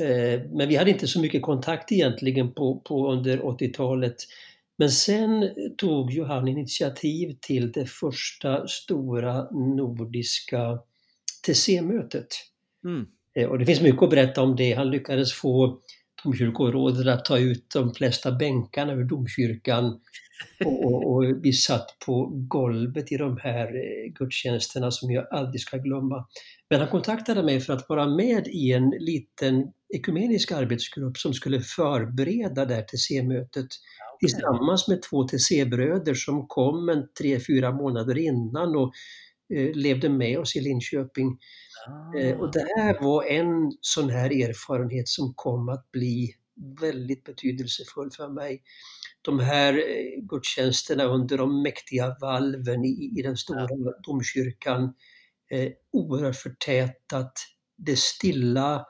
Eh, 0.00 0.40
men 0.50 0.68
vi 0.68 0.76
hade 0.76 0.90
inte 0.90 1.06
så 1.06 1.20
mycket 1.20 1.42
kontakt 1.42 1.92
egentligen 1.92 2.52
på, 2.52 2.80
på 2.80 3.12
under 3.12 3.38
80-talet. 3.38 4.16
Men 4.78 4.90
sen 4.90 5.54
tog 5.78 6.10
ju 6.12 6.24
han 6.24 6.48
initiativ 6.48 7.36
till 7.40 7.72
det 7.72 7.86
första 7.86 8.66
stora 8.68 9.50
nordiska 9.50 10.78
TC-mötet. 11.46 12.26
Mm. 12.84 13.06
Eh, 13.34 13.48
och 13.48 13.58
det 13.58 13.66
finns 13.66 13.80
mycket 13.80 14.02
att 14.02 14.10
berätta 14.10 14.42
om 14.42 14.56
det. 14.56 14.72
Han 14.72 14.90
lyckades 14.90 15.32
få 15.32 15.80
domkyrkorådet 16.24 17.06
att 17.06 17.24
ta 17.24 17.38
ut 17.38 17.70
de 17.74 17.94
flesta 17.94 18.32
bänkarna 18.32 18.92
ur 18.92 19.04
domkyrkan 19.04 20.00
och, 20.64 20.84
och, 20.84 21.10
och 21.12 21.24
vi 21.42 21.52
satt 21.52 21.98
på 22.06 22.30
golvet 22.32 23.12
i 23.12 23.16
de 23.16 23.38
här 23.42 23.66
eh, 23.66 24.12
gudstjänsterna 24.12 24.90
som 24.90 25.10
jag 25.10 25.26
aldrig 25.30 25.60
ska 25.60 25.76
glömma. 25.76 26.26
Men 26.70 26.80
han 26.80 26.88
kontaktade 26.88 27.42
mig 27.42 27.60
för 27.60 27.72
att 27.72 27.88
vara 27.88 28.06
med 28.06 28.46
i 28.46 28.72
en 28.72 28.90
liten 28.90 29.72
ekumenisk 29.94 30.52
arbetsgrupp 30.52 31.16
som 31.16 31.34
skulle 31.34 31.60
förbereda 31.60 32.64
det 32.64 32.74
här 32.74 32.82
TC-mötet 32.82 33.56
okay. 33.56 33.68
tillsammans 34.20 34.88
med 34.88 35.02
två 35.02 35.28
TC-bröder 35.28 36.14
som 36.14 36.46
kom 36.46 36.88
en 36.88 37.04
tre, 37.18 37.40
fyra 37.40 37.72
månader 37.72 38.18
innan 38.18 38.76
och 38.76 38.92
eh, 39.54 39.74
levde 39.74 40.08
med 40.08 40.38
oss 40.38 40.56
i 40.56 40.60
Linköping. 40.60 41.38
Eh, 42.18 42.38
och 42.38 42.52
det 42.52 42.66
här 42.76 43.02
var 43.02 43.24
en 43.24 43.72
sån 43.80 44.10
här 44.10 44.30
erfarenhet 44.30 45.08
som 45.08 45.32
kom 45.36 45.68
att 45.68 45.92
bli 45.92 46.34
väldigt 46.80 47.24
betydelsefull 47.24 48.10
för 48.10 48.28
mig. 48.28 48.62
De 49.22 49.40
här 49.40 49.74
eh, 49.74 50.22
gudstjänsterna 50.22 51.04
under 51.04 51.38
de 51.38 51.62
mäktiga 51.62 52.16
valven 52.20 52.84
i, 52.84 53.12
i 53.18 53.22
den 53.22 53.36
stora 53.36 53.66
ja. 53.70 53.92
domkyrkan. 54.02 54.94
Eh, 55.50 55.72
oerhört 55.92 56.36
förtätat, 56.36 57.32
det 57.76 57.98
stilla. 57.98 58.86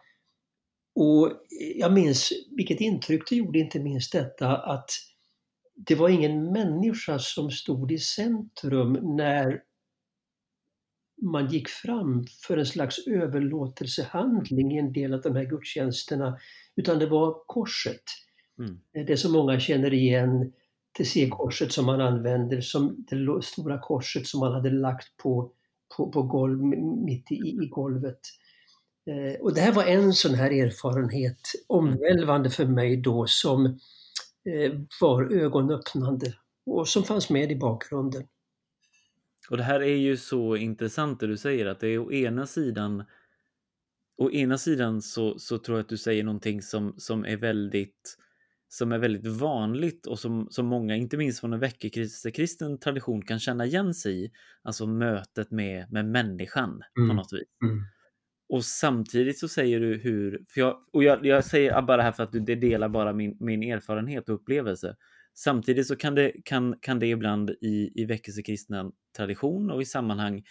Och 0.94 1.32
jag 1.76 1.92
minns 1.92 2.32
vilket 2.56 2.80
intryck 2.80 3.23
det 3.28 3.37
gjorde, 3.37 3.58
inte 3.58 3.80
minst 3.80 4.12
detta 4.12 4.56
att 4.56 4.90
det 5.76 5.94
var 5.94 6.08
ingen 6.08 6.52
människa 6.52 7.18
som 7.18 7.50
stod 7.50 7.92
i 7.92 7.99
centrum 7.99 9.16
när 9.16 9.62
man 11.23 11.46
gick 11.46 11.68
fram 11.68 12.25
för 12.46 12.56
en 12.56 12.66
slags 12.66 13.06
överlåtelsehandling 13.06 14.73
i 14.73 14.78
en 14.78 14.92
del 14.92 15.14
av 15.14 15.20
de 15.20 15.37
här 15.37 15.44
gudstjänsterna, 15.44 16.38
utan 16.76 16.99
det 16.99 17.06
var 17.06 17.37
korset. 17.47 18.02
Mm. 18.59 19.06
Det 19.06 19.16
som 19.16 19.33
många 19.33 19.61
känner 19.61 19.95
igen, 19.95 20.52
TC-korset 20.99 21.73
som 21.73 21.87
man 21.87 22.00
använder, 22.00 22.61
som 22.61 23.04
det 23.09 23.45
stora 23.45 23.78
korset 23.78 24.26
som 24.26 24.40
man 24.40 24.52
hade 24.52 24.71
lagt 24.71 25.16
på, 25.16 25.52
på, 25.97 26.11
på 26.12 26.23
golv, 26.23 26.62
mitt 27.04 27.33
i, 27.33 27.35
i 27.35 27.68
golvet. 27.71 28.21
Eh, 29.06 29.40
och 29.40 29.54
det 29.54 29.61
här 29.61 29.73
var 29.73 29.85
en 29.85 30.12
sån 30.12 30.35
här 30.35 30.50
erfarenhet, 30.50 31.40
omvälvande 31.66 32.50
för 32.50 32.64
mig 32.66 32.97
då, 32.97 33.26
som 33.26 33.66
eh, 34.45 34.73
var 35.00 35.33
ögonöppnande 35.33 36.35
och 36.66 36.88
som 36.88 37.02
fanns 37.02 37.30
med 37.30 37.52
i 37.52 37.56
bakgrunden. 37.56 38.23
Och 39.50 39.56
det 39.56 39.62
här 39.62 39.80
är 39.80 39.97
ju 39.97 40.16
så 40.16 40.56
intressant 40.56 41.21
det 41.21 41.26
du 41.26 41.37
säger 41.37 41.66
att 41.66 41.80
det 41.80 41.88
är 41.88 41.99
å 41.99 42.12
ena 42.12 42.47
sidan 42.47 43.04
Å 44.18 44.30
ena 44.30 44.58
sidan 44.58 45.02
så, 45.02 45.38
så 45.38 45.58
tror 45.58 45.78
jag 45.78 45.82
att 45.82 45.88
du 45.88 45.96
säger 45.96 46.25
någonting 46.25 46.62
som, 46.62 46.94
som 46.96 47.25
är 47.25 47.37
väldigt 47.37 48.16
som 48.68 48.92
är 48.92 48.99
väldigt 48.99 49.26
vanligt 49.26 50.06
och 50.06 50.18
som, 50.18 50.49
som 50.50 50.66
många, 50.66 50.96
inte 50.96 51.16
minst 51.16 51.40
från 51.40 51.52
en 51.52 51.61
väckekristen 51.61 52.78
tradition, 52.78 53.23
kan 53.23 53.38
känna 53.38 53.66
igen 53.66 53.94
sig 53.94 54.25
i. 54.25 54.30
Alltså 54.62 54.87
mötet 54.87 55.50
med, 55.50 55.92
med 55.92 56.06
människan 56.06 56.82
mm. 56.99 57.08
på 57.08 57.14
något 57.14 57.32
vis. 57.32 57.49
Mm. 57.64 57.85
Och 58.49 58.64
samtidigt 58.64 59.38
så 59.38 59.49
säger 59.49 59.80
du 59.80 59.96
hur, 59.96 60.44
för 60.49 60.61
jag, 60.61 60.76
och 60.92 61.04
jag, 61.04 61.26
jag 61.26 61.44
säger 61.44 61.82
bara 61.82 61.96
det 61.96 62.02
här 62.02 62.12
för 62.12 62.23
att 62.23 62.32
du, 62.32 62.40
det 62.40 62.54
delar 62.54 62.88
bara 62.88 63.12
min, 63.12 63.37
min 63.40 63.62
erfarenhet 63.62 64.28
och 64.28 64.35
upplevelse. 64.35 64.96
Samtidigt 65.35 65.87
så 65.87 65.96
kan 65.96 66.14
det, 66.14 66.32
kan, 66.44 66.76
kan 66.80 66.99
det 66.99 67.06
ibland 67.06 67.50
i, 67.50 68.02
i 68.02 68.04
väckelsekristna 68.04 68.92
tradition 69.16 69.70
och 69.70 69.82
i 69.82 69.85
sammanhang 69.85 70.42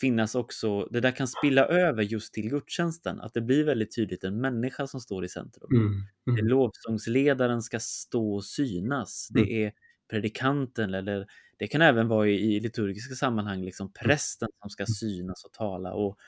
finnas 0.00 0.34
också, 0.34 0.88
det 0.90 1.00
där 1.00 1.10
kan 1.10 1.28
spilla 1.28 1.66
över 1.66 2.02
just 2.02 2.34
till 2.34 2.50
gudstjänsten, 2.50 3.20
att 3.20 3.34
det 3.34 3.40
blir 3.40 3.64
väldigt 3.64 3.94
tydligt 3.96 4.24
en 4.24 4.40
människa 4.40 4.86
som 4.86 5.00
står 5.00 5.24
i 5.24 5.28
centrum. 5.28 5.68
Mm, 5.72 5.92
mm. 6.28 6.46
Lovsångsledaren 6.46 7.62
ska 7.62 7.80
stå 7.80 8.34
och 8.34 8.44
synas. 8.44 9.28
Mm. 9.34 9.44
Det 9.44 9.64
är 9.64 9.72
predikanten 10.10 10.94
eller 10.94 11.26
det 11.58 11.66
kan 11.66 11.82
även 11.82 12.08
vara 12.08 12.28
i, 12.28 12.56
i 12.56 12.60
liturgiska 12.60 13.14
sammanhang 13.14 13.64
liksom 13.64 13.84
mm. 13.84 13.92
prästen 13.92 14.48
som 14.60 14.70
ska 14.70 14.86
synas 14.86 15.44
och 15.44 15.52
tala. 15.52 15.92
Och, 15.92 16.18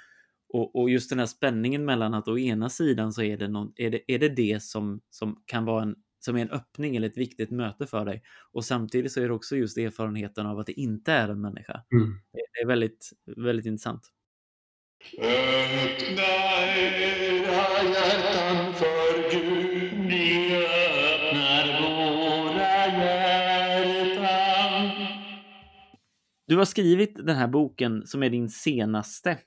och, 0.48 0.76
och, 0.76 0.90
just 0.90 1.10
den 1.10 1.18
här 1.18 1.26
spänningen 1.26 1.84
mellan 1.84 2.14
att 2.14 2.28
å 2.28 2.38
ena 2.38 2.68
sidan 2.68 3.12
så 3.12 3.22
är 3.22 3.36
det, 3.36 3.48
någon, 3.48 3.72
är 3.76 3.90
det, 3.90 4.12
är 4.12 4.18
det, 4.18 4.28
det 4.28 4.62
som, 4.62 5.00
som 5.10 5.42
kan 5.46 5.64
vara 5.64 5.82
en 5.82 5.94
som 6.24 6.36
är 6.36 6.42
en 6.42 6.50
öppning 6.50 6.96
eller 6.96 7.08
ett 7.08 7.16
viktigt 7.16 7.50
möte 7.50 7.86
för 7.86 8.04
dig. 8.04 8.22
Och 8.52 8.64
samtidigt 8.64 9.12
så 9.12 9.20
är 9.20 9.28
det 9.28 9.34
också 9.34 9.56
just 9.56 9.78
erfarenheten 9.78 10.46
av 10.46 10.58
att 10.58 10.66
det 10.66 10.80
inte 10.80 11.12
är 11.12 11.28
en 11.28 11.40
människa. 11.40 11.84
Mm. 11.92 12.20
Det 12.32 12.60
är 12.60 12.66
väldigt, 12.66 13.10
väldigt 13.36 13.66
intressant. 13.66 14.10
Öppna 15.18 16.22
era 16.76 17.82
hjärtan 17.92 18.74
för 18.74 19.30
Gud, 19.30 19.98
ni 19.98 20.56
öppnar 20.56 21.82
våra 21.82 22.86
hjärtan. 22.86 23.70
Du 26.46 26.56
har 26.56 26.64
skrivit 26.64 27.16
den 27.16 27.36
här 27.36 27.48
boken 27.48 28.06
som 28.06 28.22
är 28.22 28.30
din 28.30 28.48
senaste. 28.48 29.38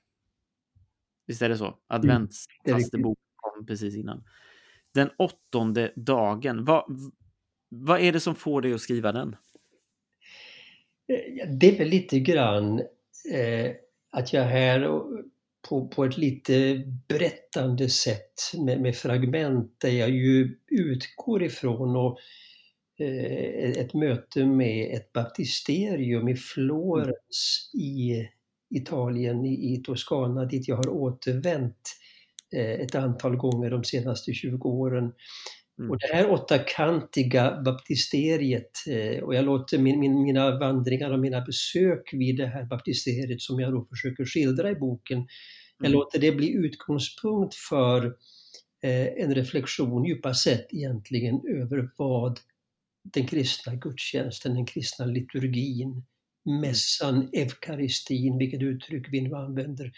Visst 1.26 1.42
är 1.42 1.48
det 1.48 1.56
så? 1.56 1.78
Advents, 1.86 2.46
mm, 2.64 2.80
kom 3.36 3.66
precis 3.66 3.96
innan 3.96 4.24
den 4.98 5.10
åttonde 5.16 5.92
dagen. 5.96 6.64
Vad, 6.64 6.84
vad 7.68 8.00
är 8.00 8.12
det 8.12 8.20
som 8.20 8.34
får 8.34 8.62
dig 8.62 8.74
att 8.74 8.80
skriva 8.80 9.12
den? 9.12 9.36
Eh, 11.12 11.48
det 11.48 11.68
är 11.68 11.78
väl 11.78 11.88
lite 11.88 12.20
grann 12.20 12.78
eh, 13.34 13.70
att 14.10 14.32
jag 14.32 14.44
här 14.44 14.80
på, 15.68 15.88
på 15.88 16.04
ett 16.04 16.18
lite 16.18 16.84
berättande 17.08 17.88
sätt 17.88 18.34
med, 18.58 18.80
med 18.80 18.96
fragment 18.96 19.80
där 19.80 19.90
jag 19.90 20.10
ju 20.10 20.58
utgår 20.66 21.42
ifrån 21.42 21.96
och, 21.96 22.18
eh, 22.98 23.70
ett 23.70 23.94
möte 23.94 24.46
med 24.46 24.94
ett 24.96 25.12
baptisterium 25.12 26.28
i 26.28 26.36
Florens 26.36 27.70
mm. 27.74 27.86
i 27.86 28.28
Italien, 28.70 29.44
i, 29.44 29.74
i 29.74 29.82
Toscana, 29.82 30.44
dit 30.44 30.68
jag 30.68 30.76
har 30.76 30.88
återvänt 30.88 31.96
ett 32.52 32.94
antal 32.94 33.36
gånger 33.36 33.70
de 33.70 33.84
senaste 33.84 34.32
20 34.32 34.68
åren. 34.68 35.12
Mm. 35.78 35.90
Och 35.90 35.98
det 35.98 36.14
här 36.14 36.30
åttakantiga 36.30 37.62
baptisteriet, 37.64 38.70
eh, 38.86 39.22
och 39.22 39.34
jag 39.34 39.44
låter 39.44 39.78
min, 39.78 40.00
min, 40.00 40.22
mina 40.22 40.58
vandringar 40.58 41.10
och 41.10 41.18
mina 41.18 41.40
besök 41.40 42.10
vid 42.12 42.36
det 42.36 42.46
här 42.46 42.64
baptisteriet 42.64 43.40
som 43.40 43.60
jag 43.60 43.72
då 43.72 43.86
försöker 43.90 44.24
skildra 44.24 44.70
i 44.70 44.74
boken, 44.74 45.26
jag 45.78 45.86
mm. 45.86 45.92
låter 45.92 46.18
det 46.18 46.32
bli 46.32 46.52
utgångspunkt 46.52 47.54
för 47.54 48.06
eh, 48.82 49.06
en 49.06 49.34
reflektion 49.34 50.04
djupast 50.04 50.42
sett 50.42 50.74
egentligen 50.74 51.40
över 51.48 51.90
vad 51.96 52.38
den 53.02 53.26
kristna 53.26 53.74
gudstjänsten, 53.74 54.54
den 54.54 54.66
kristna 54.66 55.06
liturgin, 55.06 56.02
mm. 56.46 56.60
mässan, 56.60 57.30
eukaristin, 57.32 58.38
vilket 58.38 58.62
uttryck 58.62 59.06
vi 59.10 59.20
nu 59.20 59.34
använder, 59.34 59.92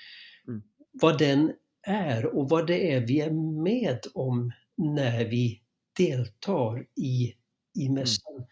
mm. 0.48 0.62
vad 0.92 1.18
den 1.18 1.52
är 1.82 2.36
och 2.36 2.48
vad 2.48 2.66
det 2.66 2.92
är 2.92 3.00
vi 3.00 3.20
är 3.20 3.30
med 3.62 3.98
om 4.14 4.52
när 4.76 5.24
vi 5.24 5.60
deltar 5.98 6.86
i, 6.96 7.34
i 7.78 7.86
mm. 7.86 7.94
mässan. 7.94 8.34
Mm. 8.34 8.48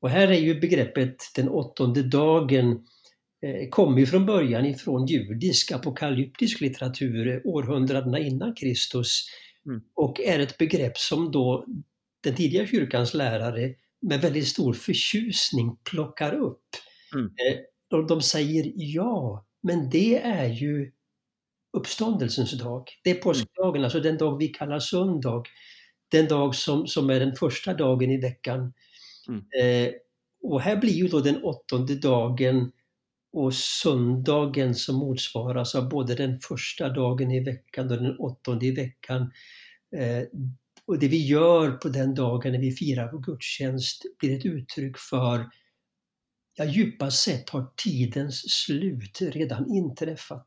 Och 0.00 0.10
här 0.10 0.28
är 0.28 0.38
ju 0.38 0.60
begreppet 0.60 1.16
den 1.34 1.48
åttonde 1.48 2.02
dagen 2.02 2.86
eh, 3.42 3.68
kommer 3.70 3.98
ju 3.98 4.06
från 4.06 4.26
början 4.26 4.66
ifrån 4.66 5.06
judisk 5.06 5.72
apokalyptisk 5.72 6.60
litteratur 6.60 7.42
århundradena 7.44 8.18
innan 8.18 8.54
Kristus 8.54 9.26
mm. 9.66 9.80
och 9.94 10.20
är 10.20 10.38
ett 10.38 10.58
begrepp 10.58 10.98
som 10.98 11.30
då 11.30 11.66
den 12.22 12.34
tidiga 12.34 12.66
kyrkans 12.66 13.14
lärare 13.14 13.74
med 14.00 14.20
väldigt 14.20 14.48
stor 14.48 14.72
förtjusning 14.72 15.76
plockar 15.90 16.34
upp. 16.34 16.66
Mm. 17.14 17.26
Eh, 17.26 18.06
de 18.08 18.22
säger 18.22 18.72
ja, 18.74 19.46
men 19.62 19.90
det 19.90 20.18
är 20.22 20.48
ju 20.48 20.92
uppståndelsens 21.72 22.52
dag. 22.58 22.84
Det 23.04 23.10
är 23.10 23.14
mm. 23.14 23.22
påskdagen, 23.22 23.84
alltså 23.84 24.00
den 24.00 24.18
dag 24.18 24.38
vi 24.38 24.48
kallar 24.48 24.78
söndag. 24.78 25.42
Den 26.10 26.28
dag 26.28 26.54
som, 26.54 26.86
som 26.86 27.10
är 27.10 27.20
den 27.20 27.36
första 27.36 27.74
dagen 27.74 28.10
i 28.10 28.20
veckan. 28.20 28.72
Mm. 29.28 29.44
Eh, 29.60 29.92
och 30.42 30.60
här 30.60 30.76
blir 30.76 30.92
ju 30.92 31.08
då 31.08 31.20
den 31.20 31.42
åttonde 31.42 31.94
dagen 31.94 32.72
och 33.32 33.54
söndagen 33.54 34.74
som 34.74 34.96
motsvaras 34.96 35.74
av 35.74 35.88
både 35.88 36.14
den 36.14 36.40
första 36.40 36.88
dagen 36.88 37.30
i 37.30 37.44
veckan 37.44 37.90
och 37.90 38.02
den 38.02 38.18
åttonde 38.18 38.66
i 38.66 38.70
veckan. 38.70 39.22
Eh, 39.96 40.22
och 40.86 40.98
det 40.98 41.08
vi 41.08 41.26
gör 41.26 41.70
på 41.70 41.88
den 41.88 42.14
dagen 42.14 42.52
när 42.52 42.60
vi 42.60 42.72
firar 42.72 43.12
vår 43.12 43.20
gudstjänst 43.20 44.02
blir 44.18 44.38
ett 44.38 44.46
uttryck 44.46 44.98
för 44.98 45.46
Ja, 46.54 46.64
djupast 46.64 47.22
sett 47.22 47.50
har 47.50 47.72
tidens 47.84 48.52
slut 48.52 49.18
redan 49.20 49.70
inträffat. 49.70 50.46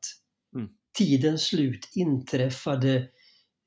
Mm 1.00 1.08
tidens 1.08 1.44
slut 1.44 1.90
inträffade 1.96 3.08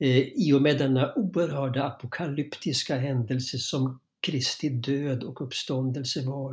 eh, 0.01 0.19
i 0.19 0.53
och 0.53 0.63
med 0.63 0.79
denna 0.79 1.15
oerhörda 1.15 1.85
apokalyptiska 1.85 2.97
händelse 2.99 3.59
som 3.59 4.01
Kristi 4.21 4.69
död 4.69 5.23
och 5.23 5.43
uppståndelse 5.43 6.27
var. 6.27 6.53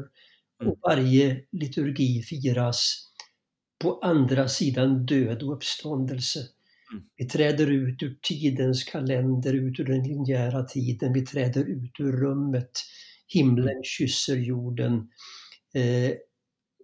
Mm. 0.62 0.72
Och 0.72 0.80
varje 0.82 1.42
liturgi 1.52 2.22
firas 2.22 3.12
på 3.82 4.00
andra 4.00 4.48
sidan 4.48 5.06
död 5.06 5.44
och 5.44 5.54
uppståndelse. 5.54 6.40
Mm. 6.92 7.04
Vi 7.18 7.26
träder 7.26 7.72
ut 7.72 8.04
ur 8.04 8.18
tidens 8.22 8.84
kalender, 8.84 9.54
ut 9.54 9.80
ur 9.80 9.86
den 9.86 10.04
linjära 10.04 10.64
tiden. 10.64 11.14
Vi 11.14 11.26
träder 11.26 11.64
ut 11.66 12.00
ur 12.00 12.12
rummet. 12.12 12.72
Himlen 13.28 13.84
kysser 13.84 14.38
jorden. 14.38 15.10
Eh, 15.74 16.12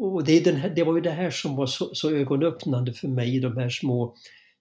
och 0.01 0.23
det, 0.23 0.51
här, 0.51 0.69
det 0.69 0.83
var 0.83 0.95
ju 0.95 1.01
det 1.01 1.11
här 1.11 1.29
som 1.29 1.55
var 1.55 1.65
så, 1.65 1.95
så 1.95 2.11
ögonöppnande 2.11 2.93
för 2.93 3.07
mig, 3.07 3.39
de 3.39 3.57
här 3.57 3.69
små 3.69 4.15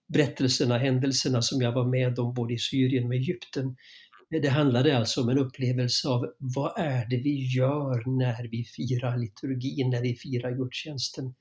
berättelserna, 0.07 0.77
händelserna 0.77 1.41
som 1.41 1.61
jag 1.61 1.71
var 1.71 1.85
med 1.85 2.19
om 2.19 2.33
både 2.33 2.53
i 2.53 2.57
Syrien 2.57 3.07
och 3.07 3.15
Egypten. 3.15 3.75
Det 4.29 4.47
handlade 4.47 4.97
alltså 4.97 5.21
om 5.21 5.29
en 5.29 5.37
upplevelse 5.37 6.07
av 6.07 6.33
vad 6.37 6.79
är 6.79 7.09
det 7.09 7.17
vi 7.17 7.55
gör 7.55 8.17
när 8.17 8.47
vi 8.47 8.63
firar 8.63 9.17
liturgin, 9.17 9.89
när 9.89 10.01
vi 10.01 10.15
firar 10.15 10.51
gudstjänsten. 10.51 11.33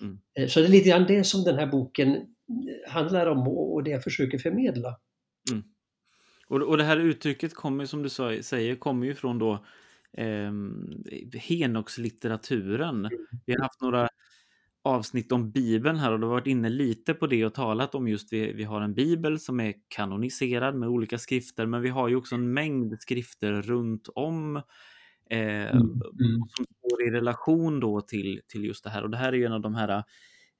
Mm. 0.00 0.18
Eh, 0.38 0.48
så 0.48 0.60
det 0.60 0.66
är 0.66 0.70
lite 0.70 0.88
grann 0.88 1.06
det 1.06 1.24
som 1.24 1.44
den 1.44 1.58
här 1.58 1.66
boken 1.66 2.26
handlar 2.88 3.26
om 3.26 3.48
och 3.48 3.84
det 3.84 3.90
jag 3.90 4.02
försöker 4.02 4.38
förmedla. 4.38 4.98
Mm. 5.50 5.64
Och, 6.46 6.62
och 6.62 6.76
det 6.76 6.84
här 6.84 6.96
uttrycket 6.96 7.54
kommer 7.54 7.86
som 7.86 8.02
du 8.02 8.08
säger, 8.42 8.74
kommer 8.74 9.06
ju 9.06 9.14
från 9.14 9.38
då 9.38 9.64
eh, 10.16 10.52
Henokslitteraturen. 11.40 12.98
Mm. 12.98 13.10
Vi 13.46 13.52
har 13.52 13.62
haft 13.62 13.80
några 13.80 14.08
avsnitt 14.84 15.32
om 15.32 15.50
Bibeln 15.50 15.98
här 15.98 16.12
och 16.12 16.20
du 16.20 16.26
har 16.26 16.32
varit 16.32 16.46
inne 16.46 16.68
lite 16.68 17.14
på 17.14 17.26
det 17.26 17.46
och 17.46 17.54
talat 17.54 17.94
om 17.94 18.08
just 18.08 18.32
vi, 18.32 18.52
vi 18.52 18.64
har 18.64 18.80
en 18.80 18.94
bibel 18.94 19.40
som 19.40 19.60
är 19.60 19.74
kanoniserad 19.88 20.74
med 20.76 20.88
olika 20.88 21.18
skrifter 21.18 21.66
men 21.66 21.82
vi 21.82 21.88
har 21.88 22.08
ju 22.08 22.16
också 22.16 22.34
en 22.34 22.52
mängd 22.52 23.00
skrifter 23.00 23.52
runt 23.52 24.08
om 24.14 24.56
eh, 24.56 24.64
Mm, 25.30 25.76
mm. 26.20 26.42
som 26.48 26.66
står 26.78 27.02
i 27.08 27.10
relation 27.10 27.80
då 27.80 28.00
till, 28.00 28.40
till 28.48 28.64
just 28.64 28.84
det 28.84 28.90
här 28.90 29.02
och 29.02 29.10
det 29.10 29.16
här 29.16 29.32
är 29.32 29.36
ju 29.36 29.44
en 29.44 29.52
av 29.52 29.60
de 29.60 29.74
här 29.74 30.04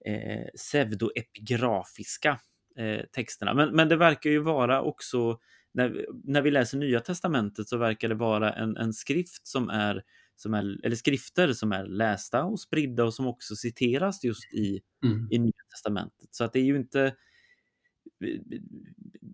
eh, 0.06 0.46
pseudoepigrafiska 0.56 2.38
eh, 2.76 3.00
texterna. 3.12 3.54
Men, 3.54 3.76
men 3.76 3.88
det 3.88 3.96
verkar 3.96 4.30
ju 4.30 4.38
vara 4.38 4.82
också 4.82 5.38
när, 5.74 6.06
när 6.24 6.42
vi 6.42 6.50
läser 6.50 6.78
Nya 6.78 7.00
Testamentet 7.00 7.68
så 7.68 7.76
verkar 7.76 8.08
det 8.08 8.14
vara 8.14 8.52
en, 8.52 8.76
en 8.76 8.92
skrift 8.92 9.46
som 9.46 9.68
är 9.68 10.02
som 10.36 10.54
är, 10.54 10.86
eller 10.86 10.96
skrifter 10.96 11.52
som 11.52 11.72
är 11.72 11.86
lästa 11.86 12.44
och 12.44 12.60
spridda 12.60 13.04
och 13.04 13.14
som 13.14 13.26
också 13.26 13.56
citeras 13.56 14.24
just 14.24 14.54
i, 14.54 14.80
Mm. 15.04 15.28
i 15.30 15.38
Nya 15.38 15.52
Testamentet. 15.70 16.28
Så 16.30 16.44
att 16.44 16.52
det 16.52 16.58
är 16.58 16.64
ju 16.64 16.76
inte 16.76 17.14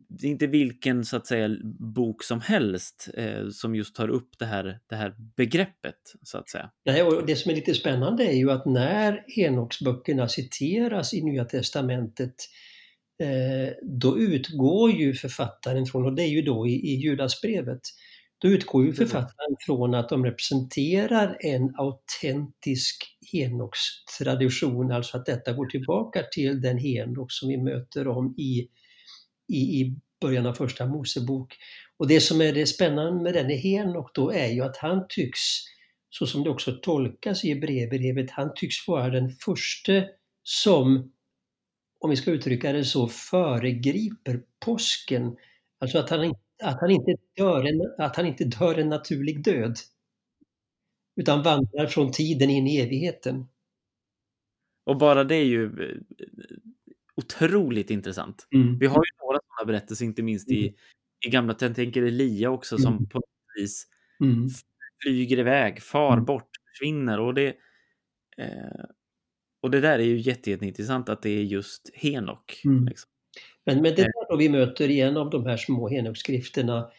det 0.08 0.26
är 0.26 0.30
inte 0.30 0.46
vilken 0.46 1.04
så 1.04 1.16
att 1.16 1.26
säga 1.26 1.56
bok 1.78 2.22
som 2.22 2.40
helst 2.40 3.08
eh, 3.14 3.48
som 3.48 3.74
just 3.74 3.94
tar 3.96 4.08
upp 4.08 4.38
det 4.38 4.44
här, 4.44 4.80
det 4.86 4.96
här 4.96 5.14
begreppet 5.36 6.14
så 6.22 6.38
att 6.38 6.48
säga. 6.48 6.70
Nej, 6.84 7.02
och 7.02 7.26
det 7.26 7.36
som 7.36 7.50
är 7.50 7.54
lite 7.54 7.74
spännande 7.74 8.24
är 8.24 8.36
ju 8.36 8.50
att 8.50 8.66
när 8.66 9.24
Enoksböckerna 9.38 10.28
citeras 10.28 11.14
i 11.14 11.22
Nya 11.22 11.44
Testamentet 11.44 12.34
då 13.82 14.18
utgår 14.18 14.90
ju 14.92 15.14
författaren 15.14 15.86
från, 15.86 16.04
och 16.04 16.14
det 16.14 16.22
är 16.22 16.28
ju 16.28 16.42
då 16.42 16.66
i, 16.66 16.72
i 16.72 16.94
Judasbrevet, 16.94 17.80
då 18.38 18.48
utgår 18.48 18.84
ju 18.86 18.92
författaren 18.92 19.56
från 19.66 19.94
att 19.94 20.08
de 20.08 20.24
representerar 20.24 21.36
en 21.40 21.74
autentisk 21.76 23.16
Henokstradition, 23.32 24.92
alltså 24.92 25.16
att 25.16 25.26
detta 25.26 25.52
går 25.52 25.66
tillbaka 25.66 26.22
till 26.32 26.60
den 26.60 26.78
Henok 26.78 27.32
som 27.32 27.48
vi 27.48 27.56
möter 27.56 28.08
om 28.08 28.34
i, 28.38 28.68
i, 29.52 29.80
i 29.80 29.96
början 30.20 30.46
av 30.46 30.54
första 30.54 30.86
Mosebok. 30.86 31.54
Och 31.96 32.08
det 32.08 32.20
som 32.20 32.40
är 32.40 32.52
det 32.52 32.66
spännande 32.66 33.22
med 33.22 33.34
denne 33.34 33.54
Henok 33.54 34.14
då 34.14 34.32
är 34.32 34.48
ju 34.48 34.62
att 34.62 34.76
han 34.76 35.06
tycks, 35.08 35.40
så 36.10 36.26
som 36.26 36.44
det 36.44 36.50
också 36.50 36.72
tolkas 36.72 37.44
i 37.44 37.54
brevbrevet, 37.54 38.30
han 38.30 38.50
tycks 38.54 38.88
vara 38.88 39.10
den 39.10 39.30
första 39.44 39.92
som, 40.42 41.12
om 42.00 42.10
vi 42.10 42.16
ska 42.16 42.30
uttrycka 42.30 42.72
det 42.72 42.84
så, 42.84 43.08
föregriper 43.08 44.42
påsken. 44.64 45.36
Alltså 45.78 45.98
att 45.98 46.10
han, 46.10 46.34
att 46.62 46.80
han, 46.80 46.90
inte, 46.90 47.16
dör 47.36 47.64
en, 47.64 48.04
att 48.06 48.16
han 48.16 48.26
inte 48.26 48.44
dör 48.44 48.78
en 48.78 48.88
naturlig 48.88 49.44
död. 49.44 49.76
Utan 51.16 51.42
vandrar 51.42 51.86
från 51.86 52.12
tiden 52.12 52.50
in 52.50 52.66
i 52.66 52.76
evigheten. 52.80 53.46
Och 54.86 54.96
bara 54.98 55.24
det 55.24 55.34
är 55.34 55.44
ju 55.44 55.64
eh, 55.64 55.96
otroligt 57.16 57.90
intressant. 57.90 58.48
Mm. 58.54 58.78
Vi 58.78 58.86
har 58.86 58.96
ju 59.04 59.26
några 59.26 59.38
sådana 59.46 59.66
berättelser, 59.66 60.04
inte 60.04 60.22
minst 60.22 60.50
i, 60.50 60.74
i 61.26 61.30
gamla, 61.30 61.56
jag 61.60 61.74
tänker 61.74 62.02
Elia 62.02 62.50
också, 62.50 62.78
som 62.78 62.92
Mm. 62.92 63.08
på 63.08 63.18
något 63.18 63.60
vis 63.60 63.86
Mm. 64.22 64.48
flyger 65.02 65.38
iväg, 65.38 65.82
far 65.82 66.12
Mm. 66.12 66.24
bort, 66.24 66.48
försvinner. 66.70 67.20
Och 67.20 67.34
det, 67.34 67.48
eh, 68.36 68.84
och 69.60 69.70
det 69.70 69.80
där 69.80 69.98
är 69.98 70.04
ju 70.04 70.20
jätte, 70.20 70.50
jätteintressant 70.50 71.08
att 71.08 71.22
det 71.22 71.30
är 71.30 71.42
just 71.42 71.90
Henok. 71.94 72.60
Mm. 72.64 72.86
Liksom. 72.86 73.10
Men, 73.66 73.82
men 73.82 73.94
det 73.94 74.02
där 74.02 74.30
då 74.30 74.36
vi 74.36 74.48
möter 74.48 74.90
i 74.90 75.00
en 75.00 75.16
av 75.16 75.30
de 75.30 75.46
här 75.46 75.56
små 75.56 75.88
Henokskrifterna 75.88 76.90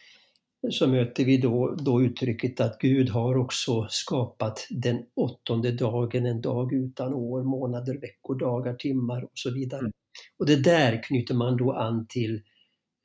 så 0.70 0.86
möter 0.86 1.24
vi 1.24 1.36
då, 1.36 1.76
då 1.78 2.02
uttrycket 2.02 2.60
att 2.60 2.78
Gud 2.78 3.08
har 3.08 3.36
också 3.36 3.86
skapat 3.90 4.66
den 4.70 5.02
åttonde 5.14 5.72
dagen, 5.72 6.26
en 6.26 6.40
dag 6.40 6.72
utan 6.72 7.14
år, 7.14 7.42
månader, 7.42 7.98
veckor, 8.00 8.38
dagar, 8.38 8.74
timmar 8.74 9.24
och 9.24 9.30
så 9.34 9.50
vidare. 9.50 9.80
Mm. 9.80 9.92
Och 10.38 10.46
det 10.46 10.56
där 10.56 11.02
knyter 11.02 11.34
man 11.34 11.56
då 11.56 11.72
an 11.72 12.06
till 12.08 12.42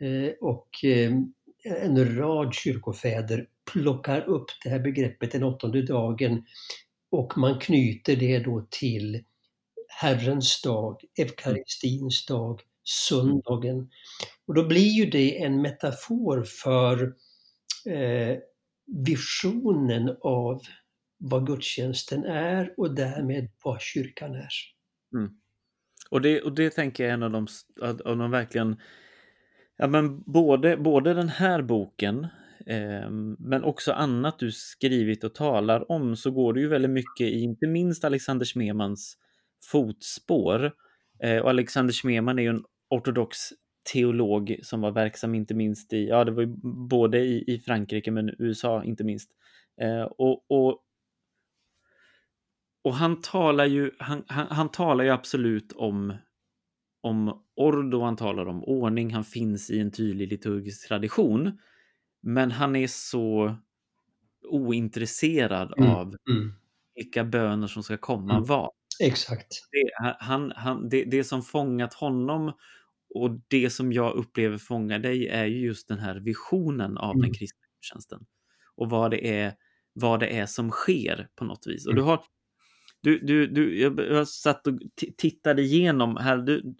eh, 0.01 0.33
och 0.41 0.69
eh, 0.83 1.11
en 1.63 2.17
rad 2.17 2.53
kyrkofäder 2.53 3.47
plockar 3.71 4.29
upp 4.29 4.45
det 4.63 4.69
här 4.69 4.79
begreppet 4.79 5.31
den 5.31 5.43
åttonde 5.43 5.81
dagen 5.81 6.43
och 7.11 7.37
man 7.37 7.59
knyter 7.59 8.15
det 8.15 8.39
då 8.39 8.67
till 8.69 9.23
Herrens 9.99 10.61
dag, 10.61 11.01
eukaristins 11.17 12.25
dag, 12.25 12.61
söndagen. 12.83 13.89
Och 14.45 14.53
då 14.53 14.67
blir 14.67 14.89
ju 14.89 15.05
det 15.05 15.43
en 15.43 15.61
metafor 15.61 16.43
för 16.43 17.15
eh, 17.85 18.37
visionen 18.85 20.17
av 20.21 20.61
vad 21.17 21.47
gudstjänsten 21.47 22.25
är 22.25 22.73
och 22.77 22.95
därmed 22.95 23.49
vad 23.63 23.81
kyrkan 23.81 24.35
är. 24.35 24.49
Och, 26.09 26.21
det, 26.21 26.41
och 26.41 26.55
det 26.55 26.69
tänker 26.69 27.03
jag 27.03 27.09
är 27.09 27.13
en 27.13 27.23
av 27.23 27.31
de, 27.31 27.47
av 28.05 28.17
de 28.17 28.31
verkligen 28.31 28.81
Ja, 29.77 29.87
men 29.87 30.21
både, 30.21 30.77
både 30.77 31.13
den 31.13 31.29
här 31.29 31.61
boken 31.61 32.27
eh, 32.65 33.09
men 33.39 33.63
också 33.63 33.91
annat 33.91 34.39
du 34.39 34.51
skrivit 34.51 35.23
och 35.23 35.35
talar 35.35 35.91
om 35.91 36.15
så 36.15 36.31
går 36.31 36.53
det 36.53 36.59
ju 36.59 36.67
väldigt 36.67 36.91
mycket 36.91 37.27
i 37.27 37.39
inte 37.39 37.67
minst 37.67 38.05
Alexander 38.05 38.45
Smemans 38.45 39.17
fotspår. 39.71 40.71
Eh, 41.23 41.37
och 41.41 41.49
Alexander 41.49 41.93
Smeman 41.93 42.39
är 42.39 42.43
ju 42.43 42.49
en 42.49 42.63
ortodox 42.89 43.37
teolog 43.93 44.59
som 44.63 44.81
var 44.81 44.91
verksam 44.91 45.35
inte 45.35 45.53
minst 45.53 45.93
i, 45.93 46.07
ja 46.07 46.23
det 46.23 46.31
var 46.31 46.41
ju 46.43 46.55
både 46.89 47.19
i, 47.19 47.43
i 47.47 47.59
Frankrike 47.59 48.11
men 48.11 48.35
USA 48.39 48.83
inte 48.83 49.03
minst. 49.03 49.31
Eh, 49.81 50.01
och, 50.03 50.45
och, 50.51 50.81
och 52.83 52.93
han 52.95 53.21
talar 53.21 53.65
ju, 53.65 53.91
han, 53.99 54.23
han, 54.27 54.47
han 54.49 54.69
talar 54.71 55.03
ju 55.03 55.09
absolut 55.09 55.73
om 55.73 56.13
om 57.01 57.43
ordo, 57.55 58.01
han 58.01 58.15
talar 58.15 58.45
om 58.45 58.63
ordning, 58.63 59.13
han 59.13 59.23
finns 59.23 59.69
i 59.69 59.79
en 59.79 59.91
tydlig 59.91 60.27
liturgisk 60.29 60.87
tradition. 60.87 61.59
Men 62.21 62.51
han 62.51 62.75
är 62.75 62.87
så 62.87 63.55
ointresserad 64.49 65.73
Mm. 65.77 65.89
av 65.89 66.07
Mm. 66.29 66.53
vilka 66.95 67.23
böner 67.23 67.67
som 67.67 67.83
ska 67.83 67.97
komma 67.97 68.33
Mm. 68.33 68.43
vad. 68.45 68.69
Exakt. 68.99 69.47
Det, 69.71 69.89
han, 70.19 70.51
han, 70.55 70.89
det, 70.89 71.03
det 71.03 71.23
som 71.23 71.41
fångat 71.43 71.93
honom 71.93 72.53
och 73.15 73.39
det 73.47 73.69
som 73.69 73.93
jag 73.93 74.15
upplever 74.15 74.57
fångar 74.57 74.99
dig 74.99 75.27
är 75.27 75.45
ju 75.45 75.59
just 75.65 75.87
den 75.87 75.99
här 75.99 76.15
visionen 76.19 76.97
av 76.97 77.11
Mm. 77.15 77.21
den 77.21 77.33
kristna 77.33 77.59
gudstjänsten. 77.77 78.25
Och 78.75 78.89
vad 78.89 79.11
det, 79.11 79.27
är, 79.39 79.53
vad 79.93 80.19
det 80.19 80.27
är 80.27 80.45
som 80.45 80.69
sker 80.71 81.27
på 81.35 81.45
något 81.45 81.67
vis. 81.67 81.85
Och 81.85 81.91
Mm. 81.93 82.03
du 82.03 82.09
har, 82.09 82.23
du, 83.01 83.19
du, 83.19 83.47
du, 83.47 83.79
jag 83.81 83.99
jag 83.99 84.27
satt 84.27 84.67
och 84.67 84.73
tittade 85.17 85.61
igenom 85.61 86.17
här. 86.17 86.37
Du, 86.37 86.75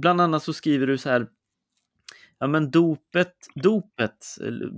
bland 0.00 0.20
annat 0.20 0.42
så 0.42 0.52
skriver 0.52 0.86
du 0.86 0.98
så 0.98 1.08
här. 1.10 1.28
Ja 2.38 2.46
men 2.46 2.70
dopet, 2.70 3.34
dopet, 3.54 4.16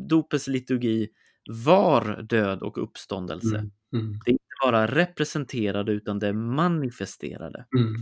dopets 0.09 0.49
liturgi 0.49 1.09
var 1.51 2.23
död 2.23 2.63
och 2.63 2.83
uppståndelse. 2.83 3.57
Mm. 3.59 3.71
Mm. 3.95 4.19
Det 4.25 4.31
är 4.31 4.39
bara 4.65 4.87
representerade 4.87 5.93
utan 5.93 6.19
det 6.19 6.33
manifesterade. 6.33 7.67
Mm. 7.79 7.95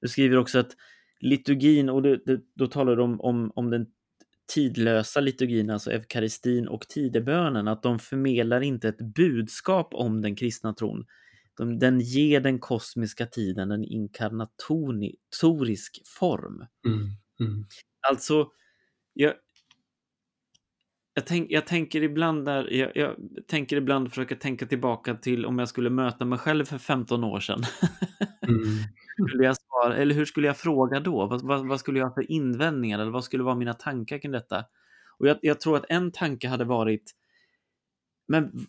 Du 0.00 0.08
skriver 0.08 0.36
också 0.36 0.58
att 0.58 0.70
liturgin, 1.20 1.88
och 1.88 2.02
det, 2.02 2.20
det, 2.26 2.40
då 2.54 2.66
talar 2.66 2.96
du 2.96 3.02
om, 3.02 3.20
om, 3.20 3.52
om 3.54 3.70
den 3.70 3.86
tidlösa 4.54 5.20
liturgin, 5.20 5.70
alltså 5.70 5.90
eukaristin 5.90 6.68
och 6.68 6.88
tidebönen, 6.88 7.68
att 7.68 7.82
de 7.82 7.98
förmedlar 7.98 8.60
inte 8.60 8.88
ett 8.88 9.14
budskap 9.14 9.94
om 9.94 10.22
den 10.22 10.36
kristna 10.36 10.72
tron. 10.72 11.06
De, 11.56 11.78
den 11.78 12.00
ger 12.00 12.40
den 12.40 12.58
kosmiska 12.58 13.26
tiden 13.26 13.70
en 13.70 13.84
inkarnatorisk 13.84 16.02
form. 16.18 16.66
Mm. 16.86 16.98
Mm. 17.40 17.64
Alltså, 18.08 18.48
jag, 19.12 19.34
jag, 21.18 21.26
tänk, 21.26 21.50
jag 21.50 21.66
tänker 21.66 22.02
ibland 22.02 22.44
där, 22.44 22.72
jag, 22.72 22.92
jag, 22.94 23.16
tänker 23.46 23.76
ibland 23.76 24.08
försöka 24.08 24.36
tänka 24.36 24.66
tillbaka 24.66 25.14
till 25.14 25.46
om 25.46 25.58
jag 25.58 25.68
skulle 25.68 25.90
möta 25.90 26.24
mig 26.24 26.38
själv 26.38 26.64
för 26.64 26.78
15 26.78 27.24
år 27.24 27.40
sedan. 27.40 27.62
Mm. 28.48 28.62
skulle 29.28 29.44
jag 29.44 29.56
svara, 29.56 29.96
eller 29.96 30.14
hur 30.14 30.24
skulle 30.24 30.46
jag 30.46 30.56
fråga 30.56 31.00
då? 31.00 31.26
Vad, 31.26 31.42
vad, 31.42 31.68
vad, 31.68 31.80
skulle 31.80 31.98
jag 31.98 32.06
ha 32.06 32.14
för 32.14 32.30
invändningar 32.30 32.98
eller 32.98 33.10
vad 33.10 33.24
skulle 33.24 33.42
vara 33.42 33.54
mina 33.54 33.74
tankar 33.74 34.18
kring 34.18 34.32
detta? 34.32 34.64
Och 35.18 35.28
jag, 35.28 35.38
jag 35.42 35.60
tror 35.60 35.76
att 35.76 35.84
en 35.88 36.12
tanke 36.12 36.48
hade 36.48 36.64
varit, 36.64 37.12
men 38.28 38.66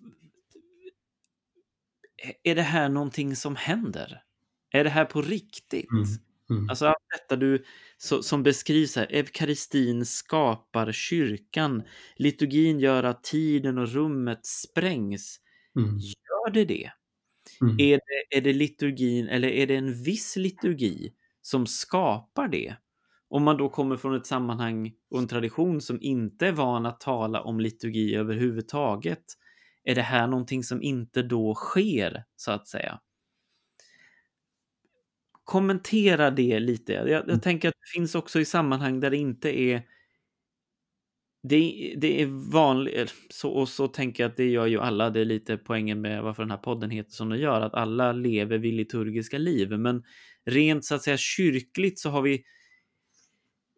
är 2.43 2.55
det 2.55 2.61
här 2.61 2.89
någonting 2.89 3.35
som 3.35 3.55
händer? 3.55 4.23
Är 4.71 4.83
det 4.83 4.89
här 4.89 5.05
på 5.05 5.21
riktigt? 5.21 5.91
Mm. 5.91 6.05
Mm. 6.49 6.69
Alltså 6.69 6.85
allt 6.85 7.07
detta 7.11 7.35
du, 7.35 7.63
så, 7.97 8.23
som 8.23 8.43
beskrivs 8.43 8.95
här, 8.95 9.07
eukaristin 9.09 10.05
skapar 10.05 10.91
kyrkan, 10.91 11.83
liturgin 12.15 12.79
gör 12.79 13.03
att 13.03 13.23
tiden 13.23 13.77
och 13.77 13.87
rummet 13.87 14.45
sprängs. 14.45 15.39
Mm. 15.75 15.99
Gör 15.99 16.53
det 16.53 16.65
det? 16.65 16.91
Mm. 17.61 17.79
Är 17.79 17.97
det? 17.97 18.37
Är 18.37 18.41
det 18.41 18.53
liturgin 18.53 19.27
eller 19.27 19.47
är 19.47 19.67
det 19.67 19.75
en 19.75 20.03
viss 20.03 20.35
liturgi 20.35 21.13
som 21.41 21.67
skapar 21.67 22.47
det? 22.47 22.75
Om 23.29 23.43
man 23.43 23.57
då 23.57 23.69
kommer 23.69 23.97
från 23.97 24.15
ett 24.15 24.25
sammanhang 24.27 24.93
och 25.11 25.19
en 25.19 25.27
tradition 25.27 25.81
som 25.81 26.01
inte 26.01 26.47
är 26.47 26.51
van 26.51 26.85
att 26.85 26.99
tala 26.99 27.41
om 27.41 27.59
liturgi 27.59 28.15
överhuvudtaget, 28.15 29.23
är 29.83 29.95
det 29.95 30.01
här 30.01 30.27
någonting 30.27 30.63
som 30.63 30.81
inte 30.81 31.21
då 31.21 31.55
sker, 31.55 32.23
så 32.35 32.51
att 32.51 32.67
säga? 32.67 32.99
Kommentera 35.49 36.31
det 36.31 36.59
lite. 36.59 36.93
Jag, 36.93 37.09
jag 37.09 37.23
mm. 37.23 37.39
tänker 37.39 37.69
att 37.69 37.73
det 37.73 37.99
finns 37.99 38.15
också 38.15 38.39
i 38.39 38.45
sammanhang 38.45 38.99
där 38.99 39.09
det 39.09 39.17
inte 39.17 39.59
är 39.59 39.83
det, 41.43 41.93
det 41.97 42.21
är 42.21 42.51
vanligt, 42.51 43.13
så, 43.29 43.49
och 43.49 43.69
så 43.69 43.87
tänker 43.87 44.23
jag 44.23 44.29
att 44.29 44.37
det 44.37 44.49
gör 44.49 44.67
ju 44.67 44.79
alla, 44.79 45.09
det 45.09 45.19
är 45.19 45.25
lite 45.25 45.57
poängen 45.57 46.01
med 46.01 46.23
varför 46.23 46.43
den 46.43 46.51
här 46.51 46.57
podden 46.57 46.89
heter 46.89 47.11
som 47.11 47.29
den 47.29 47.39
gör, 47.39 47.61
att 47.61 47.73
alla 47.73 48.11
lever 48.11 48.57
vid 48.57 48.73
liturgiska 48.73 49.37
liv. 49.37 49.71
Men 49.71 50.03
rent 50.45 50.85
så 50.85 50.95
att 50.95 51.03
säga 51.03 51.17
kyrkligt 51.17 51.99
så 51.99 52.09
har 52.09 52.21
vi 52.21 52.43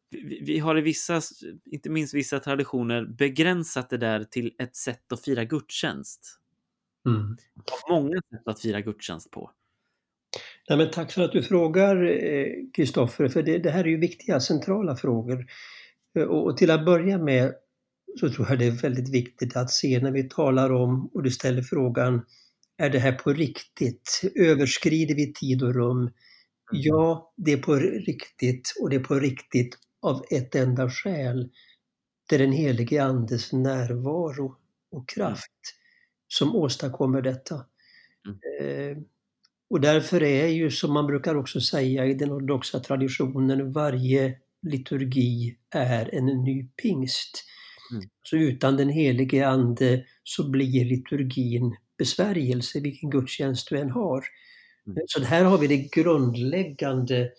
vi, 0.10 0.42
vi 0.46 0.60
har 0.60 0.78
i 0.78 0.82
vissa, 0.82 1.22
inte 1.66 1.90
minst 1.90 2.14
vissa 2.14 2.40
traditioner, 2.40 3.06
begränsat 3.06 3.90
det 3.90 3.98
där 3.98 4.24
till 4.24 4.56
ett 4.60 4.76
sätt 4.76 5.12
att 5.12 5.22
fira 5.22 5.44
gudstjänst. 5.44 6.40
Mm. 7.08 7.38
Många 7.90 8.22
sätt 8.30 8.48
att 8.48 8.62
fira 8.62 8.82
gudstjänst 8.82 9.32
på. 9.32 9.52
Nej, 10.72 10.78
men 10.78 10.92
tack 10.92 11.12
för 11.12 11.22
att 11.22 11.32
du 11.32 11.44
frågar 11.44 11.96
Kristoffer, 12.74 13.28
för 13.28 13.44
det, 13.44 13.58
det, 13.58 13.72
här 13.72 13.84
är 13.84 13.88
ju 13.88 13.98
viktiga 13.98 14.40
centrala 14.40 14.96
frågor. 14.96 15.46
Eh, 16.18 16.24
och, 16.24 16.46
och, 16.46 16.58
till 16.58 16.72
att 16.72 16.86
börja 16.86 17.18
med 17.18 17.54
så 18.20 18.30
tror 18.30 18.50
jag 18.50 18.60
det 18.60 18.66
är 18.66 18.72
väldigt 18.72 19.14
viktigt 19.14 19.56
att 19.56 19.72
se 19.72 20.00
när 20.00 20.12
vi 20.12 20.30
talar 20.30 20.72
om 20.74 21.08
och 21.14 21.24
du 21.24 21.32
ställer 21.32 21.62
frågan, 21.62 22.26
är 22.78 22.90
det 22.90 23.00
här 23.00 23.12
på 23.12 23.34
riktigt? 23.34 24.22
Överskrider 24.36 25.16
vi 25.16 25.34
tid 25.34 25.64
och 25.64 25.74
rum? 25.74 25.98
Mm. 25.98 26.12
Ja, 26.70 27.34
det 27.38 27.52
är 27.52 27.58
på 27.58 27.76
riktigt 27.76 28.74
och 28.82 28.90
det 28.90 28.96
är 28.96 29.04
på 29.04 29.16
riktigt 29.16 29.78
av 30.02 30.26
ett 30.32 30.56
enda 30.56 30.90
skäl. 30.90 31.50
Det 32.30 32.36
är 32.36 32.40
den 32.40 32.52
helige 32.52 33.04
Andes 33.04 33.54
närvaro 33.54 34.56
och 34.92 35.10
kraft 35.10 35.76
som 36.28 36.56
åstadkommer 36.56 37.22
detta. 37.22 37.66
Mm. 38.28 39.06
Och 39.72 39.82
därför 39.82 40.24
är 40.24 40.48
ju, 40.48 40.72
som 40.72 40.94
man 40.94 41.08
brukar 41.08 41.36
också 41.36 41.62
säga 41.62 42.06
i 42.06 42.14
den 42.14 42.32
ortodoxa 42.32 42.80
traditionen, 42.80 43.72
varje 43.72 44.38
liturgi 44.62 45.58
är 45.70 46.16
en 46.16 46.26
ny 46.26 46.68
pingst. 46.82 47.44
Mm. 47.92 48.10
Så 48.24 48.36
utan 48.36 48.78
den 48.78 48.90
helige 48.90 49.48
Ande 49.48 50.06
så 50.24 50.50
blir 50.50 50.86
liturgin 50.86 51.76
besvärjelse, 51.98 52.80
vilken 52.80 53.10
gudstjänst 53.10 53.70
du 53.70 53.78
än 53.78 53.90
har. 53.90 54.24
Mm. 54.88 55.04
Så 55.08 55.24
här 55.24 55.44
har 55.44 55.58
vi 55.58 55.68
det 55.68 55.92
grundläggande 55.92 57.30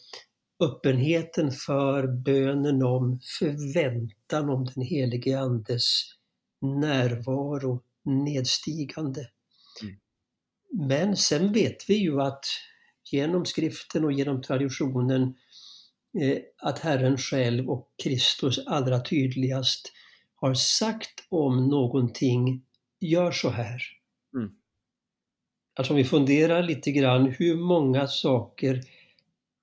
öppenheten 0.64 1.51
för 1.51 2.07
bönen 2.07 2.83
om 2.83 3.21
förväntan 3.38 4.51
om 4.51 4.64
den 4.75 4.85
helige 4.85 5.40
Andes 5.40 6.03
närvaro 6.61 7.83
nedstigande. 8.05 9.27
Men 10.73 11.17
sen 11.17 11.53
vet 11.53 11.91
vi 11.91 11.95
ju 11.95 12.21
att 12.21 12.45
genom 13.11 13.45
skriften 13.45 14.05
och 14.05 14.13
genom 14.13 14.43
traditionen 14.43 15.23
eh, 16.21 16.39
att 16.63 16.79
Herren 16.79 17.19
själv 17.19 17.71
och 17.71 17.89
Kristus 18.03 18.59
allra 18.67 19.01
tydligast 19.01 19.93
har 20.35 20.55
sagt 20.55 21.27
om 21.29 21.69
någonting, 21.69 22.63
gör 23.01 23.33
så 23.33 23.51
här. 23.51 23.83
Mm. 24.35 24.51
Alltså 25.75 25.93
om 25.93 25.97
vi 25.97 26.05
funderar 26.05 26.63
lite 26.63 26.93
grann, 26.93 27.27
hur 27.27 27.57
många 27.57 28.07
saker 28.07 28.81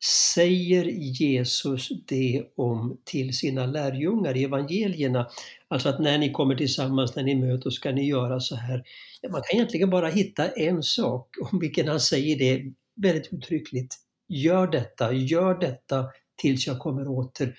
säger 0.03 0.85
Jesus 1.21 1.89
det 2.07 2.43
om 2.55 2.97
till 3.03 3.38
sina 3.38 3.65
lärjungar 3.65 4.38
i 4.38 4.43
evangelierna? 4.43 5.29
Alltså 5.67 5.89
att 5.89 5.99
när 5.99 6.17
ni 6.17 6.31
kommer 6.31 6.55
tillsammans, 6.55 7.15
när 7.15 7.23
ni 7.23 7.35
möts, 7.35 7.75
ska 7.75 7.91
ni 7.91 8.07
göra 8.07 8.39
så 8.39 8.55
här. 8.55 8.83
Man 9.31 9.41
kan 9.41 9.55
egentligen 9.55 9.89
bara 9.89 10.07
hitta 10.07 10.49
en 10.49 10.83
sak 10.83 11.35
om 11.51 11.59
vilken 11.59 11.88
han 11.88 11.99
säger 11.99 12.38
det 12.39 12.73
väldigt 12.95 13.33
uttryckligt. 13.33 13.95
Gör 14.27 14.67
detta, 14.67 15.13
gör 15.13 15.59
detta 15.59 16.05
tills 16.35 16.67
jag 16.67 16.79
kommer 16.79 17.07
åter. 17.07 17.55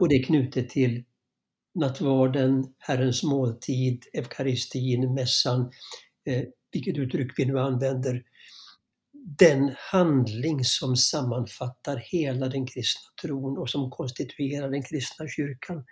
Och 0.00 0.08
det 0.08 0.14
är 0.14 0.22
knutet 0.22 0.68
till 0.68 1.04
nattvarden, 1.74 2.64
Herrens 2.78 3.22
måltid, 3.22 4.04
eukaristin, 4.12 5.14
mässan, 5.14 5.70
eh, 6.26 6.42
vilket 6.72 6.98
uttryck 6.98 7.38
vi 7.38 7.44
nu 7.44 7.58
använder 7.58 8.22
den 9.24 9.74
handling 9.78 10.64
som 10.64 10.96
sammanfattar 10.96 11.96
hela 11.96 12.48
den 12.48 12.66
kristna 12.66 13.10
tron 13.22 13.58
och 13.58 13.70
som 13.70 13.90
konstituerar 13.90 14.70
den 14.70 14.82
kristna 14.82 15.28
kyrkan. 15.28 15.84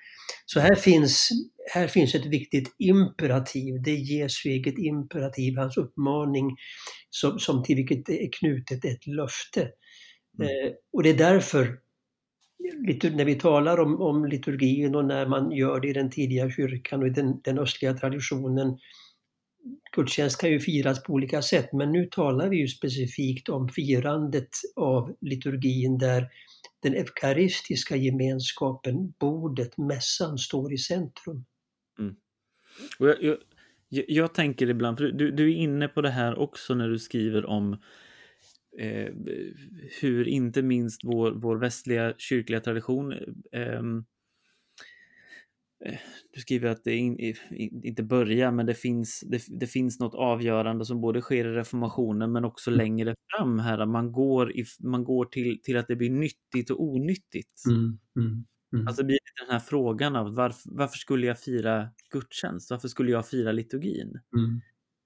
Så 0.47 0.61
här 0.61 0.75
finns, 0.75 1.29
här 1.73 1.89
finns 1.89 2.15
ett 2.15 2.27
viktigt 2.27 2.75
imperativ, 2.79 3.83
det 3.83 3.91
är 3.91 3.97
Jesu 3.97 4.49
eget 4.49 4.79
imperativ, 4.79 5.57
hans 5.57 5.77
uppmaning 5.77 6.57
som, 7.11 7.39
som 7.39 7.63
till 7.63 7.77
vilket 7.77 8.07
det 8.07 8.25
är 8.25 8.29
knutet 8.33 8.85
ett 8.85 9.07
löfte. 9.07 9.71
Mm. 10.39 10.49
Eh, 10.49 10.73
och 10.93 11.03
det 11.03 11.11
är 11.11 11.19
därför 11.19 11.79
när 13.13 13.25
vi 13.25 13.35
talar 13.35 13.81
om, 13.81 14.01
om 14.01 14.27
liturgin 14.27 14.95
och 14.95 15.05
när 15.05 15.27
man 15.27 15.51
gör 15.51 15.81
det 15.81 15.89
i 15.89 15.93
den 15.93 16.11
tidiga 16.11 16.51
kyrkan 16.51 17.01
och 17.01 17.07
i 17.07 17.11
den, 17.11 17.41
den 17.45 17.59
östliga 17.59 17.95
traditionen 17.95 18.79
gudstjänst 19.97 20.41
kan 20.41 20.51
ju 20.51 20.61
firas 20.61 21.03
på 21.03 21.13
olika 21.13 21.43
sätt, 21.43 21.73
men 21.73 21.93
nu 21.93 22.07
talar 22.07 22.49
vi 22.49 22.57
ju 22.57 22.69
specifikt 22.69 23.49
om 23.49 23.69
firandet 23.69 24.49
av 24.77 25.17
liturgin 25.21 25.99
där 25.99 26.29
den 26.83 26.95
eukaristiska 26.95 27.97
gemenskapen, 27.97 29.13
bordet, 29.19 29.79
mässan 29.79 30.39
står 30.39 30.73
i 30.73 30.79
centrum. 30.79 31.45
Mm. 31.99 32.15
Och 32.99 33.09
jag, 33.09 33.23
jag, 33.89 34.05
jag, 34.09 34.35
tänker 34.35 34.71
ibland, 34.71 34.99
för 34.99 35.05
du, 35.05 35.31
du 35.31 35.53
är 35.53 35.57
inne 35.57 35.89
på 35.89 36.01
det 36.01 36.11
här 36.11 36.39
också 36.39 36.75
när 36.75 36.89
du 36.89 36.99
skriver 36.99 37.47
om 37.47 37.73
eh, 38.79 39.09
hur 40.01 40.29
inte 40.29 40.63
minst 40.63 41.01
vår, 41.05 41.31
vår 41.31 41.57
västliga 41.57 42.15
kyrkliga 42.19 42.61
tradition 42.61 43.13
eh, 43.13 43.19
Eh, 43.53 43.83
du 46.35 46.41
skriver 46.41 46.71
att 46.71 46.85
det 46.85 46.95
in, 46.95 47.35
inte 47.85 48.03
börjar, 48.03 48.53
men 48.53 48.67
det 48.67 48.75
finns, 48.75 49.25
det, 49.27 49.43
det, 49.61 49.67
finns 49.67 50.01
något 50.01 50.15
avgörande 50.15 50.85
som 50.85 51.01
både 51.01 51.21
sker 51.21 51.45
i 51.45 51.55
reformationen 51.55 52.33
men 52.33 52.45
också 52.45 52.71
mm. 52.71 52.79
längre 52.79 53.15
fram 53.37 53.59
här. 53.59 53.87
Man 53.87 54.13
går, 54.13 54.53
i, 54.53 54.65
man 54.81 55.05
går 55.05 55.25
till, 55.25 55.61
till 55.63 55.77
att 55.77 55.89
det 55.89 55.97
blir 55.97 56.11
nyttigt 56.11 56.71
och 56.71 56.83
onyttigt. 56.83 57.67
Mm, 57.69 57.99
mm, 58.19 58.45
mm. 58.73 58.87
Alltså 58.87 59.03
det 59.03 59.07
blir 59.07 59.19
den 59.47 59.53
här 59.53 59.61
frågan 59.61 60.17
av 60.17 60.35
varför, 60.35 60.71
varför 60.77 60.99
skulle 60.99 61.27
jag 61.27 61.39
fira 61.39 61.89
gudstjänst? 62.11 62.71
Varför 62.71 62.89
skulle 62.89 63.11
jag 63.11 63.29
fira 63.29 63.53
liturgin? 63.53 64.21
Mm. 64.37 64.61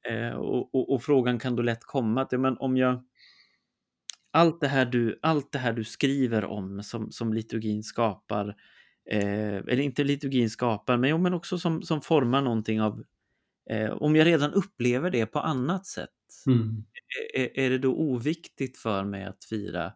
Eh, 0.09 0.37
och, 0.37 0.75
och, 0.75 0.93
och, 0.93 1.03
frågan 1.03 1.39
kan 1.39 1.57
då 1.57 1.63
lätt 1.63 1.85
komma 1.85 2.23
att 2.23 2.33
ja, 2.33 2.39
men 2.39 2.57
om 2.59 2.77
jag 2.77 3.05
allt 4.31 4.61
det, 4.61 4.69
här 4.69 4.85
du, 4.85 5.19
allt 5.23 5.53
det 5.53 5.59
här 5.59 5.73
du 5.73 5.85
skriver 5.85 6.45
om 6.45 6.83
som, 6.83 7.11
som 7.11 7.33
liturgin 7.33 7.83
skapar 7.83 8.55
eh, 9.11 9.57
eller 9.57 9.81
inte 9.81 10.05
liturgin 10.05 10.51
skapar, 10.51 10.97
men, 10.97 11.23
men 11.23 11.35
också 11.35 11.59
som, 11.59 11.83
som 11.83 12.01
formar 12.01 12.43
någonting 12.43 12.83
av, 12.83 13.05
eh, 13.71 13.91
om 13.91 14.17
jag 14.17 14.27
redan 14.27 14.53
upplever 14.53 15.11
det 15.11 15.27
på 15.27 15.39
annat 15.39 15.87
sätt, 15.87 16.11
mm. 16.47 16.85
är, 17.35 17.59
är, 17.59 17.71
det 17.71 17.79
då 17.79 17.95
oviktigt 17.95 18.79
för 18.79 19.05
mig 19.05 19.25
att 19.25 19.45
fira 19.45 19.93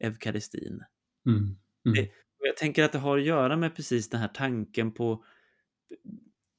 eukaristin? 0.00 0.84
Mm. 1.26 1.38
Mm. 1.38 1.56
Det, 1.94 2.10
jag 2.38 2.56
tänker 2.56 2.84
att 2.84 2.92
det 2.92 2.98
har 2.98 3.18
att 3.18 3.24
göra 3.24 3.56
med 3.56 3.76
precis 3.76 4.08
den 4.08 4.20
här 4.20 4.28
tanken 4.28 4.92
på 4.92 5.24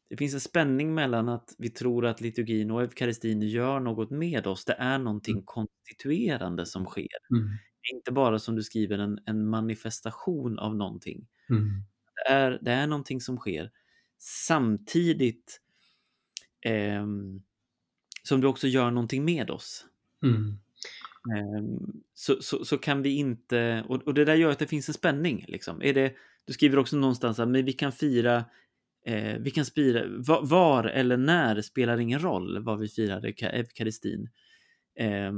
det 0.09 0.17
finns 0.17 0.33
en 0.33 0.39
spänning 0.39 0.93
mellan 0.93 1.29
att 1.29 1.55
vi 1.57 1.69
tror 1.69 2.05
att 2.05 2.21
liturgin 2.21 2.71
och 2.71 2.81
eukaristin 2.81 3.41
gör 3.41 3.79
något 3.79 4.09
med 4.09 4.47
oss. 4.47 4.65
Det 4.65 4.73
är 4.73 4.99
någonting 4.99 5.33
mm. 5.33 5.45
konstituerande 5.45 6.65
som 6.65 6.85
sker. 6.85 7.07
Mm. 7.29 7.49
Inte 7.93 8.11
bara 8.11 8.39
som 8.39 8.55
du 8.55 8.63
skriver 8.63 8.97
en, 8.97 9.19
en 9.25 9.47
manifestation 9.47 10.59
av 10.59 10.75
någonting. 10.75 11.27
Mm 11.49 11.83
det 12.15 12.33
är, 12.33 12.59
det 12.61 12.71
är 12.71 12.87
någonting 12.87 13.21
som 13.21 13.37
sker. 13.37 13.71
samtidigt 14.19 15.61
eh, 16.65 17.05
som 18.23 18.41
du 18.41 18.47
också 18.47 18.67
gör 18.67 18.91
någonting 18.91 19.25
med 19.25 19.49
oss. 19.49 19.85
Mm. 20.23 20.59
Ehm, 21.35 22.01
så, 22.13 22.41
så, 22.41 22.65
så 22.65 22.77
kan 22.77 23.01
vi 23.01 23.15
inte, 23.15 23.85
och, 23.87 24.07
och 24.07 24.13
det 24.13 24.25
där 24.25 24.35
gör 24.35 24.51
att 24.51 24.59
det 24.59 24.67
finns 24.67 24.87
en 24.87 24.93
spänning. 24.93 25.45
Liksom. 25.47 25.81
Är 25.81 25.93
det, 25.93 26.13
du 26.45 26.53
skriver 26.53 26.79
också 26.79 26.97
någonstans 26.97 27.39
att 27.39 27.49
vi 27.49 27.73
kan 27.73 27.91
fira, 27.91 28.45
eh, 29.05 29.37
vi 29.39 29.51
kan 29.51 29.65
spira, 29.65 30.03
var, 30.07 30.45
var, 30.45 30.83
eller 30.83 31.17
när 31.17 31.61
spelar 31.61 31.97
ingen 31.97 32.19
roll 32.19 32.63
vad 32.63 32.79
vi 32.79 32.87
firar 32.87 33.25
eukaristin. 33.43 34.29
Eh, 34.99 35.33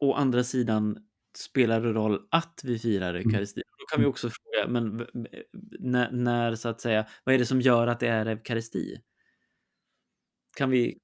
å 0.00 0.12
andra 0.12 0.44
sidan 0.44 1.07
spelar 1.36 1.80
det 1.80 1.92
roll 1.92 2.26
att 2.30 2.60
vi 2.64 2.78
firar 2.78 3.14
Mm. 3.14 3.26
eukaristin. 3.26 3.62
Då 3.78 3.84
kan 3.96 4.00
vi 4.00 4.06
också 4.06 4.30
fråga, 4.30 4.68
men 4.68 5.06
när, 5.78 6.10
när 6.10 6.54
så 6.54 6.68
att 6.68 6.80
säga, 6.80 7.06
vad 7.24 7.34
är 7.34 7.38
det 7.38 7.46
som 7.46 7.60
gör 7.60 7.86
att 7.86 8.00
det 8.00 8.08
är 8.08 8.26
eukaristi? 8.26 9.00
Kan 10.56 10.70
vi, 10.70 10.98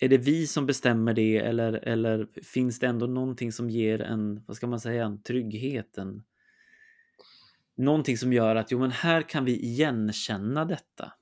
är 0.00 0.08
det 0.08 0.18
vi 0.18 0.46
som 0.46 0.66
bestämmer 0.66 1.14
det 1.14 1.36
eller, 1.38 1.72
eller 1.72 2.28
finns 2.42 2.78
det 2.78 2.86
ändå 2.86 3.06
någonting 3.06 3.52
som 3.52 3.70
ger 3.70 4.00
en, 4.00 4.44
vad 4.46 4.56
ska 4.56 4.66
man 4.66 4.80
säga, 4.80 5.04
en 5.04 5.22
trygghet? 5.22 5.98
En, 5.98 6.22
någonting 7.76 8.18
som 8.18 8.32
gör 8.32 8.56
att, 8.56 8.70
jo 8.70 8.78
men 8.78 8.90
här 8.90 9.22
kan 9.22 9.44
vi 9.44 9.64
igenkänna 9.64 10.64
detta. 10.64 11.12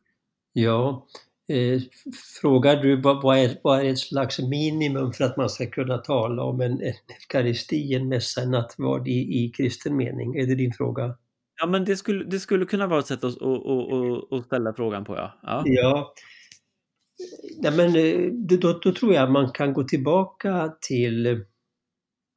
Ja, 0.52 1.06
eh, 1.48 1.80
frågar 2.42 2.76
du 2.82 3.00
vad, 3.00 3.38
är, 3.38 3.58
vad 3.62 3.80
är 3.80 3.84
ett 3.84 3.98
slags 3.98 4.38
minimum 4.38 5.12
för 5.12 5.24
att 5.24 5.36
man 5.36 5.50
ska 5.50 5.66
kunna 5.66 5.98
tala 5.98 6.42
om 6.42 6.60
en, 6.60 6.72
en 6.72 6.94
eukaristi, 7.20 7.94
en 7.94 8.08
mässa, 8.08 8.40
en 8.42 8.50
nattvard 8.50 9.08
i, 9.08 9.44
i 9.44 9.52
kristen 9.56 9.96
mening? 9.96 10.36
Är 10.36 10.46
det 10.46 10.54
din 10.54 10.72
fråga? 10.72 11.14
Ja, 11.60 11.66
men 11.66 11.84
det 11.84 11.96
skulle, 11.96 12.24
det 12.24 12.40
skulle 12.40 12.64
kunna 12.64 12.86
vara 12.86 13.00
ett 13.00 13.06
sätt 13.06 13.24
att, 13.24 13.42
att, 13.42 13.66
att, 13.66 14.32
att 14.32 14.46
ställa 14.46 14.72
frågan 14.72 15.04
på, 15.04 15.16
ja. 15.16 15.40
ja. 15.42 15.62
Ja. 15.66 16.14
Nej, 17.62 17.76
men 17.76 17.96
eh, 17.96 18.32
då, 18.32 18.72
då 18.82 18.92
tror 18.92 19.14
jag 19.14 19.30
man 19.30 19.50
kan 19.50 19.72
gå 19.72 19.84
tillbaka 19.84 20.72
till, 20.80 21.44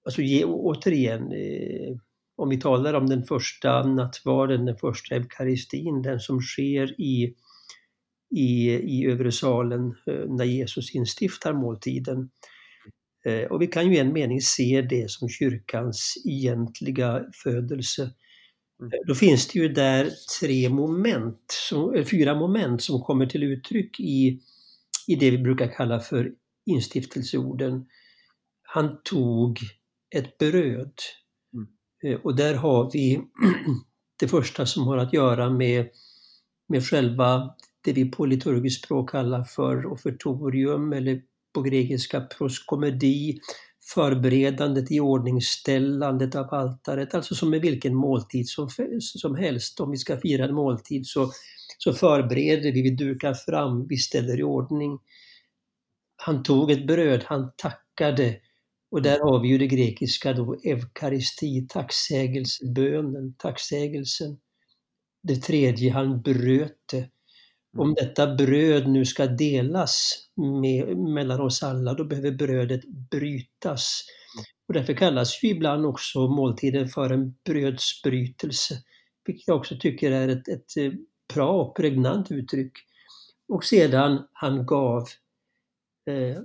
alltså 0.05 0.21
ge, 0.21 0.45
återigen, 0.45 1.31
eh, 1.31 1.97
om 2.35 2.49
vi 2.49 2.61
talar 2.61 2.93
om 2.93 3.09
den 3.09 3.23
första 3.23 3.83
nattvarden, 3.83 4.65
den 4.65 4.77
första 4.77 5.15
eukaristin, 5.15 6.01
den 6.01 6.19
som 6.19 6.41
sker 6.41 7.01
i, 7.01 7.35
i, 8.31 8.69
i 8.71 9.05
övre 9.05 9.31
salen 9.31 9.95
eh, 10.07 10.25
när 10.29 10.45
Jesus 10.45 10.95
instiftar 10.95 11.53
måltiden. 11.53 12.29
Eh, 13.25 13.43
Och 13.51 13.61
vi 13.61 13.67
kan 13.67 13.87
ju 13.87 13.95
i 13.95 13.99
en 13.99 14.13
mening 14.13 14.41
se 14.41 14.81
det 14.81 15.11
som 15.11 15.29
kyrkans 15.29 16.13
egentliga 16.25 17.25
födelse. 17.43 18.01
Mm. 18.81 18.91
Då 19.07 19.15
finns 19.15 19.47
det 19.47 19.59
ju 19.59 19.69
där 19.69 20.09
tre 20.41 20.69
moment, 20.69 21.45
som, 21.69 21.95
eh, 21.95 22.05
fyra 22.05 22.35
moment 22.35 22.81
som 22.83 23.01
kommer 23.01 23.25
till 23.25 23.43
uttryck 23.43 23.99
i, 23.99 24.39
i 25.07 25.15
det 25.15 25.31
vi 25.31 25.37
brukar 25.37 25.67
kalla 25.67 25.99
för 25.99 26.31
instiftelseorden. 26.65 27.85
Han 28.63 29.01
tog 29.03 29.59
ett 30.15 30.37
bröd. 30.37 30.93
Mm. 32.03 32.21
Och 32.23 32.35
där 32.35 32.53
har 32.53 32.91
vi 32.93 33.21
det 34.19 34.27
första 34.27 34.65
som 34.65 34.87
har 34.87 34.97
att 34.97 35.13
göra 35.13 35.49
med, 35.49 35.89
med 36.69 36.85
själva 36.85 37.55
det 37.81 37.93
vi 37.93 38.11
på 38.11 38.25
liturgiskt 38.25 38.85
språk 38.85 39.09
kallar 39.09 39.43
för 39.43 39.85
offertorium 39.85 40.93
eller 40.93 41.21
på 41.53 41.61
grekiska 41.61 42.21
proskomedi, 42.21 43.39
förberedandet, 43.93 44.91
i 44.91 44.99
av 46.35 46.53
altaret, 46.53 47.13
alltså 47.13 47.35
som 47.35 47.49
med 47.49 47.61
vilken 47.61 47.95
måltid 47.95 48.49
som, 48.49 48.69
som 48.99 49.35
helst. 49.35 49.79
Om 49.79 49.91
vi 49.91 49.97
ska 49.97 50.17
fira 50.17 50.45
en 50.45 50.55
måltid 50.55 51.07
så, 51.07 51.31
så 51.77 51.93
förbereder 51.93 52.71
vi, 52.71 52.81
vi 52.81 52.89
dukar 52.95 53.33
fram, 53.33 53.87
vi 53.87 53.97
ställer 53.97 54.39
i 54.39 54.43
ordning. 54.43 54.99
Han 56.15 56.43
tog 56.43 56.71
ett 56.71 56.87
bröd, 56.87 57.23
han 57.25 57.51
tackade 57.57 58.37
och 58.91 59.01
där 59.01 59.19
har 59.19 59.39
vi 59.39 59.47
ju 59.47 59.57
det 59.57 59.67
grekiska 59.67 60.33
då, 60.33 60.55
eukaristi, 60.63 61.67
tacksägelsebönen, 61.69 63.33
tacksägelsen. 63.37 64.37
Det 65.23 65.35
tredje, 65.35 65.91
han 65.91 66.21
bröt 66.21 66.77
det. 66.91 67.09
Om 67.77 67.93
detta 67.93 68.35
bröd 68.35 68.87
nu 68.87 69.05
ska 69.05 69.27
delas 69.27 70.13
med, 70.61 70.97
mellan 70.97 71.41
oss 71.41 71.63
alla, 71.63 71.93
då 71.93 72.03
behöver 72.05 72.31
brödet 72.31 72.81
brytas. 73.11 74.03
Och 74.67 74.73
därför 74.73 74.93
kallas 74.93 75.43
ju 75.43 75.49
ibland 75.49 75.85
också 75.85 76.27
måltiden 76.27 76.87
för 76.87 77.09
en 77.09 77.35
brödsbrytelse, 77.45 78.75
vilket 79.25 79.47
jag 79.47 79.57
också 79.57 79.75
tycker 79.79 80.11
är 80.11 80.27
ett, 80.27 80.47
ett 80.47 80.77
eh, 80.77 80.91
bra 81.33 81.61
och 81.61 81.75
pregnant 81.75 82.31
uttryck. 82.31 82.71
Och 83.47 83.63
sedan 83.63 84.27
han 84.33 84.65
gav 84.65 85.07
eh, 86.07 86.41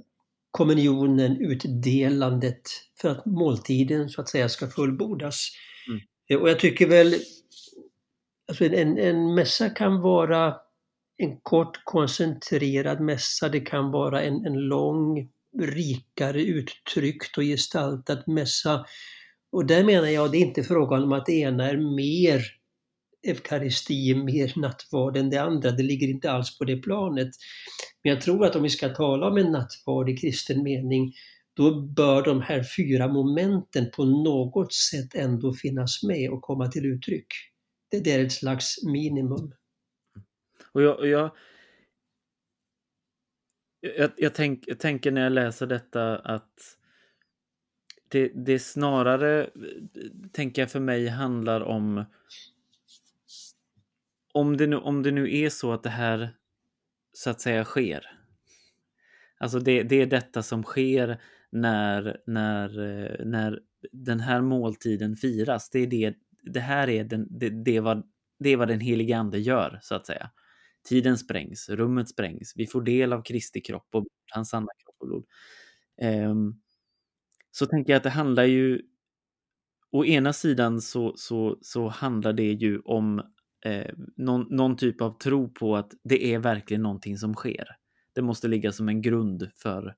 kommunionen, 0.50 1.36
utdelandet, 1.40 2.62
för 3.00 3.08
att 3.08 3.26
måltiden 3.26 4.08
så 4.08 4.20
att 4.20 4.28
säga 4.28 4.48
ska 4.48 4.66
fullbordas. 4.68 5.48
Mm. 5.88 6.00
Eh, 6.28 6.42
Och 6.42 6.50
jag 6.50 6.60
tycker 6.60 6.88
väl, 6.88 7.14
alltså 8.48 8.64
en, 8.64 8.98
en 8.98 9.34
mässa 9.34 9.70
kan 9.70 10.00
vara 10.00 10.54
en 11.16 11.40
kort 11.42 11.84
koncentrerad 11.84 13.00
mässa, 13.00 13.48
det 13.48 13.60
kan 13.60 13.90
vara 13.90 14.22
en, 14.22 14.46
en 14.46 14.58
lång, 14.58 15.28
rikare 15.60 16.42
uttryckt 16.42 17.38
och 17.38 17.44
gestaltad 17.44 18.22
mässa. 18.26 18.86
Och 19.52 19.66
där 19.66 19.84
menar 19.84 20.08
jag, 20.08 20.32
det 20.32 20.38
är 20.38 20.46
inte 20.46 20.62
frågan 20.62 21.02
om 21.02 21.12
att 21.12 21.26
det 21.26 21.32
ena 21.32 21.70
är 21.70 21.96
mer 21.96 22.42
eukaristi, 23.26 24.14
mer 24.14 24.52
nattvard 24.56 25.16
än 25.16 25.30
det 25.30 25.38
andra. 25.38 25.70
Det 25.70 25.82
ligger 25.82 26.08
inte 26.08 26.30
alls 26.30 26.58
på 26.58 26.64
det 26.64 26.76
planet. 26.76 27.28
Men 28.02 28.12
jag 28.12 28.22
tror 28.22 28.44
att 28.44 28.56
om 28.56 28.62
vi 28.62 28.70
ska 28.70 28.88
tala 28.88 29.26
om 29.26 29.36
en 29.36 29.52
nattvard 29.52 30.08
i 30.08 30.16
kristen 30.16 30.62
mening, 30.62 31.12
då 31.56 31.80
bör 31.80 32.22
de 32.22 32.40
här 32.40 32.64
fyra 32.76 33.08
momenten 33.08 33.90
på 33.96 34.04
något 34.04 34.72
sätt 34.72 35.14
ändå 35.14 35.52
finnas 35.52 36.02
med 36.02 36.30
och 36.30 36.42
komma 36.42 36.68
till 36.68 36.86
uttryck. 36.86 37.26
Det, 37.90 38.00
det 38.00 38.12
är 38.12 38.24
ett 38.24 38.32
slags 38.32 38.84
minimum. 38.84 39.52
Och 40.76 40.82
jag, 40.82 40.98
och 40.98 41.08
jag, 41.08 41.30
jag, 43.80 44.10
jag, 44.16 44.34
tänk, 44.34 44.64
jag 44.66 44.78
tänker 44.78 45.10
när 45.10 45.22
jag 45.22 45.32
läser 45.32 45.66
detta 45.66 46.18
att 46.18 46.76
det, 48.08 48.32
det 48.34 48.58
snarare, 48.58 49.50
tänker 50.32 50.62
jag 50.62 50.70
för 50.70 50.80
mig, 50.80 51.08
handlar 51.08 51.60
om 51.60 52.04
om 54.32 54.56
det, 54.56 54.66
nu, 54.66 54.76
om 54.76 55.02
det 55.02 55.10
nu 55.10 55.38
är 55.38 55.50
så 55.50 55.72
att 55.72 55.82
det 55.82 55.90
här 55.90 56.30
så 57.12 57.30
att 57.30 57.40
säga 57.40 57.64
sker. 57.64 58.18
Alltså 59.38 59.58
det, 59.58 59.82
det 59.82 60.02
är 60.02 60.06
detta 60.06 60.42
som 60.42 60.62
sker 60.62 61.20
när, 61.50 62.20
när, 62.26 62.68
eh, 62.78 63.26
när 63.26 63.60
den 63.92 64.20
här 64.20 64.40
måltiden 64.40 65.16
firas. 65.16 65.70
Det, 65.70 65.78
är 65.78 65.86
det, 65.86 66.14
det 66.42 66.60
här 66.60 66.88
är, 66.88 67.04
den, 67.04 67.26
det, 67.30 67.50
det, 67.50 67.76
är 67.76 67.80
vad, 67.80 68.02
det 68.38 68.50
är 68.50 68.56
vad 68.56 68.68
den 68.68 68.80
helige 68.80 69.16
ande 69.16 69.38
gör, 69.38 69.78
så 69.82 69.94
att 69.94 70.06
säga. 70.06 70.30
Tiden 70.88 71.18
sprängs, 71.18 71.68
rummet 71.68 72.08
sprängs, 72.08 72.52
vi 72.56 72.66
får 72.66 72.82
del 72.82 73.12
av 73.12 73.22
Kristi 73.22 73.60
kropp 73.60 73.88
och 73.92 74.06
hans 74.32 74.50
sanna 74.50 74.68
kropp 74.84 74.96
och 74.98 75.06
blod. 75.06 75.24
Um, 76.30 76.60
så 77.50 77.66
tänker 77.66 77.92
jag 77.92 77.96
att 77.96 78.02
det 78.02 78.10
handlar 78.10 78.44
ju... 78.44 78.82
Å 79.90 80.04
ena 80.04 80.32
sidan 80.32 80.80
så, 80.80 81.14
så, 81.16 81.58
så 81.60 81.88
handlar 81.88 82.32
det 82.32 82.52
ju 82.52 82.80
om 82.80 83.22
eh, 83.64 83.94
någon, 84.16 84.46
någon 84.50 84.76
typ 84.76 85.00
av 85.00 85.18
tro 85.18 85.48
på 85.48 85.76
att 85.76 85.92
det 86.04 86.34
är 86.34 86.38
verkligen 86.38 86.82
någonting 86.82 87.18
som 87.18 87.34
sker. 87.34 87.66
Det 88.14 88.22
måste 88.22 88.48
ligga 88.48 88.72
som 88.72 88.88
en 88.88 89.02
grund 89.02 89.50
för, 89.56 89.94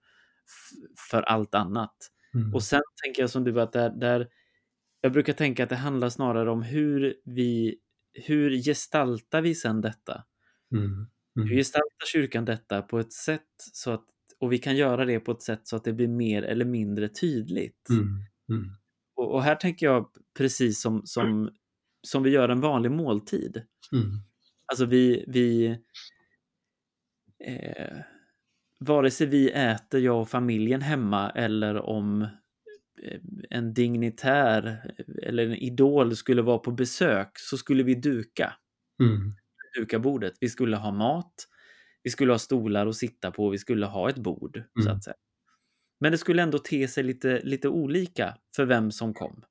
för 1.11 1.23
allt 1.23 1.55
annat. 1.55 1.97
Mm. 2.35 2.55
Och 2.55 2.63
sen 2.63 2.83
tänker 3.05 3.23
jag 3.23 3.31
som 3.31 3.45
du 3.45 3.61
att 3.61 3.73
där, 3.73 3.91
där 3.91 4.29
jag 5.01 5.13
brukar 5.13 5.33
tänka 5.33 5.65
att 5.65 5.71
det 5.71 5.77
handlar 5.77 6.09
snarare 6.09 6.51
om 6.51 6.63
hur 6.63 7.15
vi 7.25 7.79
hur 8.13 8.51
gestaltar 8.51 9.41
vi 9.41 9.55
sen 9.55 9.81
detta? 9.81 10.25
Mm. 10.77 11.07
Hur 11.35 11.43
Mm. 11.43 11.57
gestaltar 11.57 12.07
kyrkan 12.13 12.45
detta 12.45 12.83
på 12.83 12.99
ett 12.99 13.13
sätt 13.13 13.47
så 13.73 13.91
att 13.91 14.05
och 14.41 14.53
vi 14.53 14.59
kan 14.59 14.77
göra 14.77 15.05
det 15.05 15.21
på 15.21 15.33
ett 15.33 15.43
sätt 15.43 15.61
så 15.69 15.77
att 15.77 15.85
det 15.85 15.93
blir 15.93 16.09
mer 16.09 16.43
eller 16.43 16.65
mindre 16.65 17.09
tydligt. 17.09 17.89
Mm. 17.91 18.05
Mm. 18.51 18.71
Och, 19.17 19.35
och 19.35 19.43
här 19.43 19.55
tänker 19.55 19.87
jag 19.87 20.09
precis 20.39 20.81
som, 20.83 21.03
som, 21.05 21.51
som 22.07 22.23
vi 22.23 22.31
gör 22.31 22.49
en 22.49 22.61
vanlig 22.61 22.91
måltid. 22.91 23.63
Mm. 23.93 24.11
Alltså 24.67 24.85
vi, 24.85 25.25
vi 25.29 25.67
eh, 27.45 27.99
vare 28.79 29.11
sig 29.11 29.27
vi 29.27 29.51
äter, 29.51 30.01
jag 30.01 30.21
och 30.21 30.29
familjen 30.29 30.83
hemma 30.83 31.31
eller 31.31 31.75
om 31.77 32.23
eh, 33.03 33.21
en 33.51 33.75
dignitär 33.75 34.95
eller 35.23 35.47
en 35.47 35.55
idol 35.55 36.17
skulle 36.17 36.43
vara 36.43 36.59
på 36.59 36.71
besök 36.71 37.31
så 37.35 37.57
skulle 37.57 37.83
vi 37.83 37.95
duka, 37.95 38.55
Mm. 39.03 39.35
Duka 39.75 39.99
bordet. 39.99 40.35
Vi 40.41 40.49
skulle 40.49 40.77
ha 40.77 40.93
mat, 40.93 41.35
vi 42.03 42.11
skulle 42.11 42.33
ha 42.33 42.39
stolar 42.39 42.87
att 42.87 42.97
sitta 42.97 43.31
på, 43.31 43.49
vi 43.51 43.59
skulle 43.59 43.87
ha 43.87 44.11
ett 44.11 44.19
bord 44.19 44.63
så 44.75 44.83
Mm. 44.89 44.97
att 44.97 45.05
säga. 45.05 45.17
Men 46.01 46.13
det 46.13 46.19
skulle 46.19 46.43
ändå 46.43 46.59
te 46.59 46.89
sig 46.89 47.05
lite, 47.05 47.41
lite 47.45 47.69
olika 47.69 48.37
för 48.57 48.65
vem 48.67 48.91
som 48.91 49.15
kom. 49.15 49.45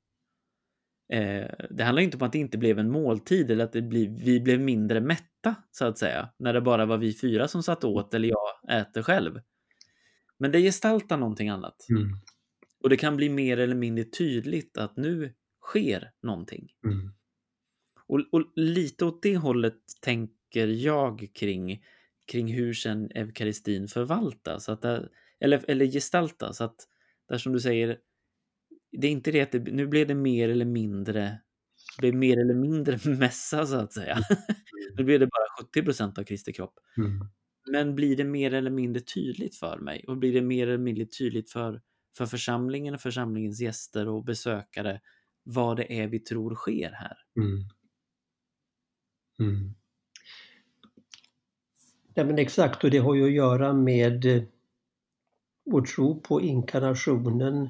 Eh, 1.14 1.48
det 1.70 1.84
handlar 1.84 2.02
inte 2.04 2.18
om 2.18 2.24
att 2.24 2.32
det 2.32 2.38
inte 2.38 2.58
blev 2.58 2.80
en 2.80 2.92
måltid 2.92 3.52
eller 3.52 3.64
att 3.64 3.74
det 3.74 3.82
blir, 3.82 4.10
vi 4.10 4.40
blev 4.40 4.60
mindre 4.60 5.02
mätta 5.02 5.56
så 5.72 5.86
att 5.86 5.98
säga. 5.98 6.30
När 6.40 6.54
det 6.54 6.62
bara 6.62 6.86
var 6.86 6.98
vi 6.98 7.14
fyra 7.14 7.48
som 7.48 7.64
satt 7.64 7.84
åt 7.84 8.14
eller 8.14 8.30
jag 8.30 8.80
äter 8.82 9.02
själv. 9.02 9.42
Men 10.40 10.52
det 10.52 10.62
gestaltar 10.62 11.18
någonting 11.18 11.50
annat. 11.50 11.86
Mm. 11.90 12.10
Och 12.84 12.90
det 12.90 12.98
kan 12.98 13.18
bli 13.18 13.30
mer 13.30 13.58
eller 13.58 13.76
mindre 13.76 14.04
tydligt 14.04 14.78
att 14.78 14.98
nu 14.98 15.34
sker 15.62 16.12
någonting. 16.24 16.68
Mm. 16.86 17.14
Och, 18.08 18.22
och 18.32 18.52
lite 18.56 19.06
åt 19.06 19.22
det 19.22 19.38
hållet 19.38 19.82
tänker 20.02 20.68
jag 20.68 21.28
kring, 21.34 21.84
kring 22.32 22.54
hur 22.54 22.74
sen 22.74 23.12
eukaristin 23.16 23.88
förvaltas. 23.88 24.70
Att 24.70 24.82
det, 24.82 25.10
eller, 25.40 25.66
eller 25.68 25.86
gestaltas. 25.86 26.62
Att 26.62 26.76
där 27.30 27.38
som 27.38 27.54
du 27.54 27.60
säger, 27.60 27.98
det 28.92 29.08
är 29.08 29.12
inte 29.12 29.32
det 29.32 29.42
att 29.42 29.52
det, 29.52 29.60
nu 29.60 29.88
blev 29.88 30.08
det 30.08 30.16
mer 30.16 30.50
eller 30.50 30.66
mindre 30.66 31.40
blev 31.98 32.16
mer 32.16 32.38
eller 32.38 32.54
mindre 32.54 33.00
mässa 33.18 33.66
så 33.66 33.76
att 33.76 33.94
säga. 33.94 34.18
nu 34.98 35.04
blev 35.04 35.20
det 35.20 35.26
bara 35.26 35.66
70 35.66 35.84
procent 35.84 36.18
av 36.18 36.24
Kristi 36.24 36.54
kropp. 36.54 36.74
Mm. 36.98 37.28
Men 37.72 37.96
blir 37.96 38.16
det 38.16 38.24
mer 38.24 38.54
eller 38.54 38.72
mindre 38.72 39.02
tydligt 39.02 39.56
för 39.56 39.80
mig 39.80 40.06
och 40.08 40.18
blir 40.18 40.34
det 40.34 40.42
mer 40.42 40.68
eller 40.68 40.78
mindre 40.78 41.06
tydligt 41.06 41.52
för, 41.52 41.82
för 42.18 42.26
församlingen 42.26 42.94
och 42.94 43.02
församlingens 43.02 43.62
gäster 43.62 44.08
och 44.08 44.24
besökare 44.24 45.02
vad 45.44 45.78
det 45.78 46.00
är 46.00 46.08
vi 46.08 46.20
tror 46.20 46.56
sker 46.56 46.92
här. 46.92 47.18
Mm. 47.40 47.64
Mm. 49.40 49.76
Ja, 52.14 52.24
men 52.24 52.40
exakt, 52.40 52.84
och 52.84 52.92
det 52.92 52.98
har 52.98 53.16
ju 53.16 53.26
att 53.26 53.32
göra 53.32 53.74
med 53.74 54.26
eh, 54.26 54.44
vår 55.66 55.82
tro 55.82 56.22
på 56.22 56.42
inkarnationen. 56.42 57.70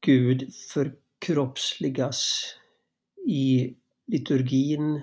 Gud 0.00 0.54
förkroppsligas. 0.54 2.44
I 3.26 3.74
liturgin 4.06 5.00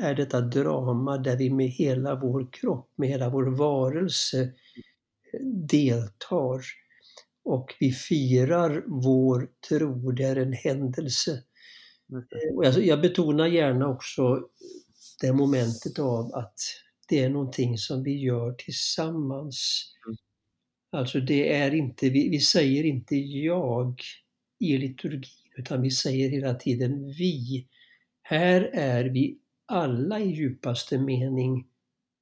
är 0.00 0.14
detta 0.14 0.40
drama 0.40 1.18
där 1.18 1.36
vi 1.36 1.50
med 1.50 1.68
hela 1.68 2.14
vår 2.14 2.48
kropp, 2.52 2.92
med 2.96 3.08
hela 3.08 3.30
vår 3.30 3.46
varelse 3.46 4.52
deltar. 5.70 6.60
Och 7.44 7.74
vi 7.80 7.92
firar 7.92 8.84
vår 8.86 9.48
tro, 9.68 10.10
det 10.10 10.24
är 10.24 10.36
en 10.36 10.52
händelse. 10.52 11.42
Mm. 12.12 12.24
Och 12.56 12.64
jag, 12.64 12.86
jag 12.86 13.00
betonar 13.00 13.46
gärna 13.46 13.88
också 13.88 14.48
det 15.20 15.32
momentet 15.32 15.98
av 15.98 16.34
att 16.34 16.58
det 17.08 17.18
är 17.18 17.30
någonting 17.30 17.78
som 17.78 18.02
vi 18.02 18.18
gör 18.18 18.52
tillsammans. 18.52 19.86
Mm. 20.06 20.16
Alltså 20.92 21.20
det 21.20 21.54
är 21.54 21.74
inte, 21.74 22.10
vi, 22.10 22.28
vi 22.28 22.40
säger 22.40 22.84
inte 22.84 23.16
jag 23.16 24.00
i 24.58 24.78
liturgin 24.78 25.40
utan 25.56 25.82
vi 25.82 25.90
säger 25.90 26.30
hela 26.30 26.54
tiden 26.54 27.08
vi. 27.08 27.66
Här 28.22 28.60
är 28.72 29.04
vi 29.04 29.38
alla 29.66 30.20
i 30.20 30.30
djupaste 30.30 30.98
mening 30.98 31.66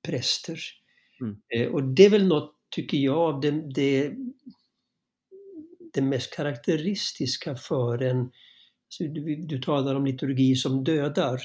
präster. 0.02 0.60
Mm. 1.20 1.36
Eh, 1.48 1.72
och 1.72 1.82
det 1.84 2.04
är 2.04 2.10
väl 2.10 2.26
något, 2.26 2.54
tycker 2.70 2.98
jag, 2.98 3.42
det, 3.42 3.50
det, 3.74 4.12
det 5.92 6.02
mest 6.02 6.36
karaktäristiska 6.36 7.56
för 7.56 8.02
en... 8.02 8.30
Du, 8.98 9.36
du 9.36 9.58
talar 9.58 9.94
om 9.94 10.06
liturgi 10.06 10.54
som 10.54 10.84
dödar. 10.84 11.42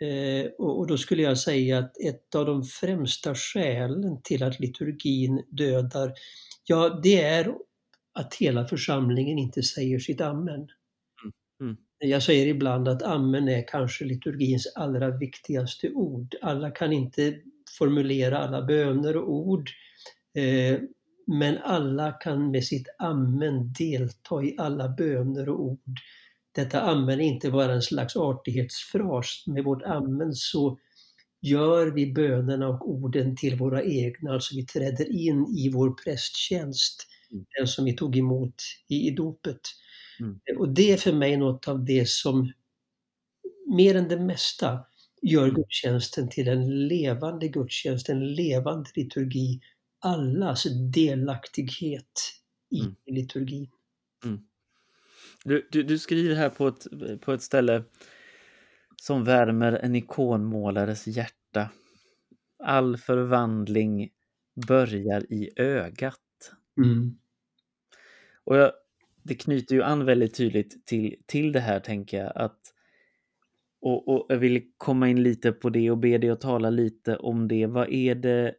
Eh, 0.00 0.50
och, 0.58 0.78
och, 0.78 0.86
då 0.86 0.98
skulle 0.98 1.22
jag 1.22 1.38
säga 1.38 1.78
att 1.78 2.00
ett 2.00 2.34
av 2.34 2.46
de 2.46 2.64
främsta 2.64 3.34
skälen 3.34 4.22
till 4.22 4.42
att 4.42 4.60
liturgin 4.60 5.44
dödar, 5.48 6.12
ja 6.64 7.00
det 7.02 7.22
är 7.22 7.54
att 8.14 8.34
hela 8.34 8.64
församlingen 8.64 9.38
inte 9.38 9.62
säger 9.62 9.98
sitt 9.98 10.20
amen. 10.20 10.54
Mm. 10.54 11.32
Mm. 11.60 11.76
Jag 11.98 12.22
säger 12.22 12.46
ibland 12.46 12.88
att 12.88 13.02
amen 13.02 13.48
är 13.48 13.64
kanske 13.68 14.04
liturgins 14.04 14.72
allra 14.74 15.10
viktigaste 15.10 15.90
ord. 15.90 16.34
Alla 16.42 16.70
kan 16.70 16.92
inte 16.92 17.36
formulera 17.78 18.38
alla 18.38 18.62
böner 18.62 19.16
och 19.16 19.32
ord. 19.32 19.70
Eh, 20.34 20.80
men 21.26 21.58
alla 21.58 22.12
kan 22.12 22.50
med 22.50 22.64
sitt 22.64 22.86
amen 22.98 23.72
delta 23.78 24.42
i 24.42 24.54
alla 24.58 24.88
böner 24.88 25.48
och 25.48 25.60
ord. 25.60 26.00
Detta 26.52 26.80
amen 26.82 27.20
inte 27.20 27.50
bara 27.50 27.72
en 27.74 27.82
slags 27.82 28.16
artighetsfras. 28.16 29.44
Med 29.46 29.64
vårt 29.64 29.82
amen 29.82 30.32
så 30.34 30.78
gör 31.42 31.86
vi 31.86 32.12
bönerna 32.12 32.68
och 32.68 32.90
orden 32.90 33.36
till 33.36 33.56
våra 33.58 33.84
egna, 33.84 34.32
alltså 34.32 34.56
vi 34.56 34.66
träder 34.66 35.12
in 35.12 35.46
i 35.58 35.70
vår 35.74 35.90
prästtjänst, 36.04 37.06
Mm. 37.32 37.46
den 37.58 37.66
som 37.66 37.84
vi 37.84 37.96
tog 37.96 38.16
emot 38.16 38.54
i, 38.88 39.08
i 39.08 39.10
dopet. 39.10 39.60
Mm. 40.20 40.40
Och 40.58 40.68
det 40.74 40.92
är 40.92 40.96
för 40.96 41.12
mig 41.12 41.36
något 41.36 41.68
av 41.68 41.84
det 41.84 42.08
som 42.08 42.52
mer 43.76 43.94
än 43.94 44.08
det 44.08 44.18
mesta 44.20 44.80
gör 45.22 45.48
Mm. 45.48 45.54
gudstjänsten 45.54 46.28
till 46.28 46.48
en 46.48 46.88
levande 46.88 47.48
gudstjänst, 47.48 48.08
en 48.08 48.34
levande 48.34 48.90
liturgi. 48.96 49.60
Allas 50.00 50.66
delaktighet 50.94 52.20
i 52.70 52.80
Mm. 52.80 52.96
liturgin. 53.06 53.68
Du, 55.44 55.68
du, 55.70 55.82
du 55.82 55.98
skriver 55.98 56.34
här 56.34 56.50
på 56.50 56.68
ett, 56.68 56.86
på 57.20 57.32
ett 57.32 57.42
ställe 57.42 57.84
som 58.96 59.24
värmer 59.24 59.72
en 59.72 59.96
ikonmålares 59.96 61.06
hjärta. 61.06 61.70
All 62.64 62.96
förvandling 62.96 64.10
börjar 64.66 65.32
i 65.32 65.50
ögat. 65.56 66.52
Mm. 66.84 67.18
Och 68.44 68.56
jag, 68.56 68.72
det 69.22 69.34
knyter 69.34 69.74
ju 69.74 69.82
an 69.82 70.04
väldigt 70.04 70.34
tydligt 70.34 70.86
till, 70.86 71.16
till 71.26 71.52
det 71.52 71.60
här 71.60 71.80
tänker 71.80 72.18
jag 72.18 72.32
att 72.34 72.60
och, 73.80 74.08
och 74.08 74.26
jag 74.28 74.38
vill 74.38 74.62
komma 74.76 75.08
in 75.08 75.22
lite 75.22 75.52
på 75.52 75.70
det 75.70 75.90
och 75.90 75.98
be 75.98 76.18
dig 76.18 76.30
att 76.30 76.40
tala 76.40 76.70
lite 76.70 77.16
om 77.16 77.48
det. 77.48 77.66
Vad 77.66 77.92
är 77.92 78.14
det? 78.14 78.54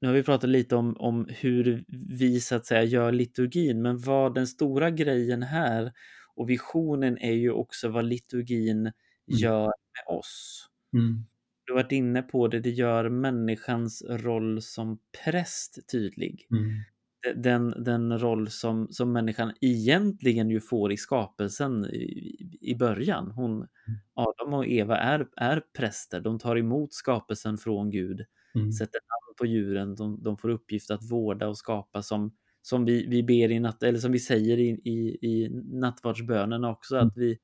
Nu 0.00 0.08
har 0.08 0.14
vi 0.14 0.22
pratat 0.22 0.50
lite 0.50 0.76
om, 0.76 0.96
om 0.98 1.26
hur 1.28 1.84
vi 2.18 2.40
så 2.40 2.54
att 2.54 2.66
säga 2.66 2.82
gör 2.82 3.12
liturgin, 3.12 3.82
men 3.82 3.98
vad 3.98 4.34
den 4.34 4.46
stora 4.46 4.90
grejen 4.90 5.42
här 5.42 5.92
och 6.40 6.50
visionen 6.50 7.18
är 7.18 7.32
ju 7.32 7.50
också 7.50 7.88
vad 7.88 8.04
liturgin 8.04 8.92
gör 9.26 9.64
med 9.66 10.16
oss. 10.18 10.66
Mm. 10.92 11.24
Du 11.64 11.72
har 11.72 11.82
varit 11.82 11.92
inne 11.92 12.22
på 12.22 12.48
det, 12.48 12.60
det 12.60 12.70
gör 12.70 13.08
människans 13.08 14.02
roll 14.08 14.62
som 14.62 14.98
präst 15.24 15.78
tydlig. 15.92 16.46
Mm. 16.50 17.42
Den, 17.42 17.84
den 17.84 18.18
roll 18.18 18.48
som, 18.50 18.88
som 18.90 19.12
människan 19.12 19.52
egentligen 19.60 20.50
ju 20.50 20.60
får 20.60 20.92
i 20.92 20.96
skapelsen 20.96 21.84
i, 21.84 22.36
i 22.60 22.74
början. 22.74 23.30
Hon, 23.30 23.66
Adam 24.14 24.54
och 24.54 24.66
Eva 24.66 24.96
är, 24.96 25.28
är 25.36 25.62
präster, 25.78 26.20
de 26.20 26.38
tar 26.38 26.56
emot 26.56 26.92
skapelsen 26.94 27.58
från 27.58 27.90
Gud, 27.90 28.26
Mm. 28.54 28.72
sätter 28.72 29.00
namn 29.00 29.34
på 29.38 29.46
djuren, 29.46 29.94
de, 29.94 30.22
de 30.22 30.36
får 30.36 30.48
uppgift 30.48 30.90
att 30.90 31.10
vårda 31.10 31.48
och 31.48 31.58
skapa 31.58 32.02
som, 32.02 32.36
som 32.62 32.84
vi, 32.84 33.06
vi 33.06 33.22
ber 33.22 33.50
i 33.50 33.60
natt, 33.60 33.82
eller 33.82 33.98
som 33.98 34.12
vi 34.12 34.18
säger 34.18 34.58
i, 34.58 34.70
i, 34.84 35.18
i 35.22 35.48
nattvardsbönen 35.64 36.64
också, 36.64 36.96
att 36.96 37.12
vi, 37.16 37.38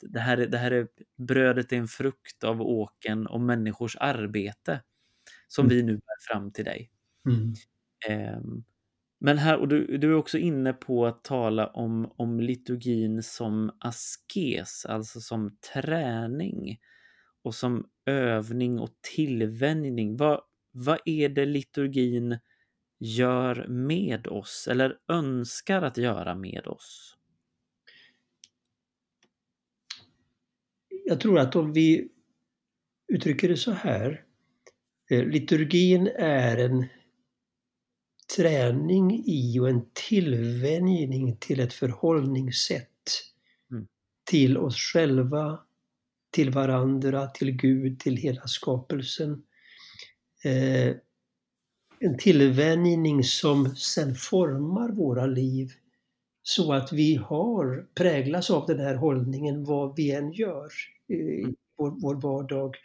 det 0.00 0.20
här, 0.20 0.38
är, 0.38 0.46
det 0.46 0.58
här 0.58 0.70
är 0.70 0.88
brödet 1.18 1.72
är 1.72 1.76
en 1.76 1.88
frukt 1.88 2.44
av 2.44 2.62
åken 2.62 3.26
och 3.26 3.40
människors 3.40 3.96
arbete 4.00 4.80
som 5.48 5.66
Mm. 5.66 5.76
vi 5.76 5.82
nu 5.82 5.92
bär 5.94 6.32
fram 6.32 6.52
till 6.52 6.64
dig. 6.64 6.90
Mm. 7.28 7.52
Ehm, 8.08 8.64
men 9.20 9.38
här, 9.38 9.58
och 9.58 9.68
du, 9.68 9.98
du 9.98 10.10
är 10.10 10.14
också 10.14 10.38
inne 10.38 10.72
på 10.72 11.06
att 11.06 11.24
tala 11.24 11.66
om, 11.66 12.12
om 12.16 12.40
liturgin 12.40 13.22
som 13.22 13.72
askes, 13.80 14.86
alltså 14.86 15.20
som 15.20 15.56
träning 15.74 16.78
och 17.44 17.54
som 17.54 17.88
övning 18.06 18.78
och 18.80 18.90
tillvänjning. 19.16 20.16
Vad, 20.16 20.40
vad 20.72 20.98
är 21.04 21.28
det 21.28 21.46
liturgin 21.46 22.38
gör 23.04 23.66
med 23.68 24.26
oss 24.26 24.68
eller 24.70 24.98
önskar 25.08 25.82
att 25.82 25.96
göra 25.96 26.34
med 26.34 26.66
oss? 26.66 27.16
Jag 31.04 31.20
tror 31.20 31.38
att 31.38 31.56
om 31.56 31.72
vi 31.72 32.08
uttrycker 33.08 33.48
det 33.48 33.56
så 33.56 33.72
här. 33.72 34.24
eh, 35.10 35.24
Liturgin 35.24 36.06
är 36.16 36.56
en 36.56 36.86
träning 38.36 39.22
i 39.26 39.58
och 39.60 39.68
en 39.68 39.86
tillvänjning 39.92 41.36
till 41.36 41.60
ett 41.60 41.72
förhållningssätt 41.72 42.88
Mm. 43.70 43.86
till 44.30 44.58
oss 44.58 44.76
själva, 44.76 45.60
till 46.30 46.50
varandra, 46.50 47.26
till 47.26 47.50
Gud, 47.52 48.00
till 48.00 48.16
hela 48.16 48.46
skapelsen. 48.46 49.42
Eh, 50.44 50.96
en 52.04 52.18
tillvänjning 52.18 53.24
som 53.24 53.76
sen 53.76 54.14
formar 54.14 54.88
våra 54.88 55.26
liv 55.26 55.70
så 56.42 56.72
att 56.72 56.92
vi 56.92 57.14
har 57.16 57.86
präglas 57.94 58.50
av 58.50 58.66
den 58.66 58.80
här 58.80 58.94
hållningen 58.94 59.64
vad 59.64 59.96
vi 59.96 60.10
än 60.10 60.32
gör 60.32 60.68
i 61.08 61.44
vår, 61.78 62.00
vår 62.02 62.14
vardag. 62.14 62.76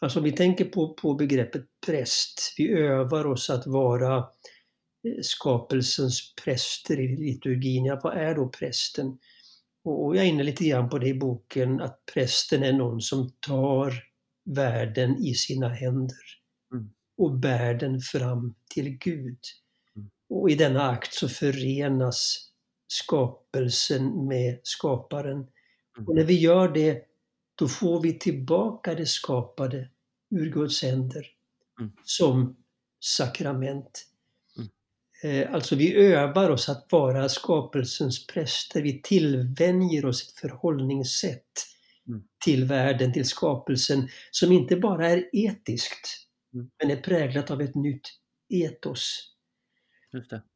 Alltså 0.00 0.18
om 0.18 0.24
vi 0.24 0.32
tänker 0.32 0.64
på, 0.64 0.94
på 0.94 1.14
begreppet 1.14 1.64
präst, 1.86 2.54
vi 2.56 2.68
övar 2.68 3.26
oss 3.26 3.50
att 3.50 3.66
vara 3.66 4.16
eh, 4.16 5.22
skapelsens 5.22 6.34
präster 6.44 7.00
i 7.00 7.16
liturgin. 7.16 7.84
Ja, 7.84 8.00
vad 8.02 8.16
är 8.16 8.34
då 8.34 8.48
prästen? 8.48 9.18
Och 9.84 10.16
jag 10.16 10.24
är 10.24 10.28
inne 10.28 10.42
lite 10.42 10.64
grann 10.64 10.88
på 10.88 10.98
det 10.98 11.08
i 11.08 11.14
boken, 11.14 11.80
att 11.80 12.02
prästen 12.14 12.62
är 12.62 12.72
någon 12.72 13.00
som 13.00 13.30
tar 13.40 13.94
världen 14.44 15.16
i 15.24 15.34
sina 15.34 15.68
händer 15.68 16.16
Mm. 16.18 16.39
Och 17.20 17.32
bär 17.38 17.74
den 17.74 18.00
fram 18.00 18.54
till 18.74 18.88
Gud. 18.98 19.38
Mm. 19.96 20.10
Och 20.28 20.50
i 20.50 20.54
denna 20.54 20.90
akt 20.90 21.14
så 21.14 21.28
förenas 21.28 22.50
skapelsen 22.86 24.26
med 24.26 24.60
skaparen. 24.62 25.36
Mm. 25.36 26.08
Och 26.08 26.14
när 26.14 26.24
vi 26.24 26.38
gör 26.40 26.68
det, 26.68 27.02
då 27.54 27.68
får 27.68 28.00
vi 28.02 28.18
tillbaka 28.18 28.94
det 28.94 29.06
skapade 29.06 29.88
ur 30.30 30.50
Guds 30.52 30.82
händer 30.82 31.26
Mm. 31.80 31.92
som 32.04 32.56
sakrament. 33.00 34.06
Mm. 34.56 34.68
Eh, 35.46 35.54
Alltså 35.54 35.76
vi 35.76 35.94
övar 35.94 36.50
oss 36.50 36.68
att 36.68 36.86
vara 36.90 37.28
skapelsens 37.28 38.26
präster. 38.26 38.82
Vi 38.82 39.02
tillvänjer 39.02 40.04
oss 40.06 40.28
ett 40.28 40.38
förhållningssätt 40.40 41.66
Mm. 42.08 42.22
till 42.44 42.64
världen, 42.64 43.12
till 43.12 43.24
skapelsen, 43.24 44.08
som 44.30 44.52
inte 44.52 44.76
bara 44.76 45.08
är 45.10 45.30
etiskt, 45.32 46.26
Mm. 46.54 46.70
men 46.78 46.90
är 46.90 47.02
präglat 47.02 47.50
av 47.50 47.60
ett 47.60 47.74
nytt 47.74 48.08
etos. 48.48 49.26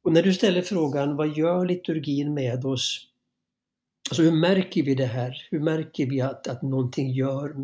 Och 0.02 0.12
när 0.12 0.22
du 0.22 0.32
ställer 0.32 0.62
frågan, 0.62 1.16
vad 1.16 1.36
gör 1.36 1.66
liturgin 1.66 2.34
med 2.34 2.64
oss? 2.64 3.08
Alltså 4.10 4.22
hur 4.22 4.32
märker 4.32 4.82
vi 4.82 4.94
det 4.94 5.06
här? 5.06 5.46
Hur 5.50 5.60
märker 5.60 6.06
vi 6.06 6.20
att, 6.20 6.48
att 6.48 6.62
någonting 6.62 7.10
gör 7.10 7.54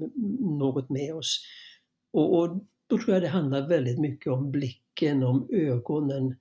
något 0.59 0.91
med 0.91 1.15
oss? 1.15 1.45
Och, 2.13 2.39
och 2.39 2.65
då 2.87 2.99
tror 2.99 3.15
jag 3.15 3.23
det 3.23 3.29
handlar 3.29 3.69
väldigt 3.69 3.99
mycket 3.99 4.33
om 4.33 4.51
blicken, 4.51 5.23
om 5.23 5.49
ögonen. 5.53 6.37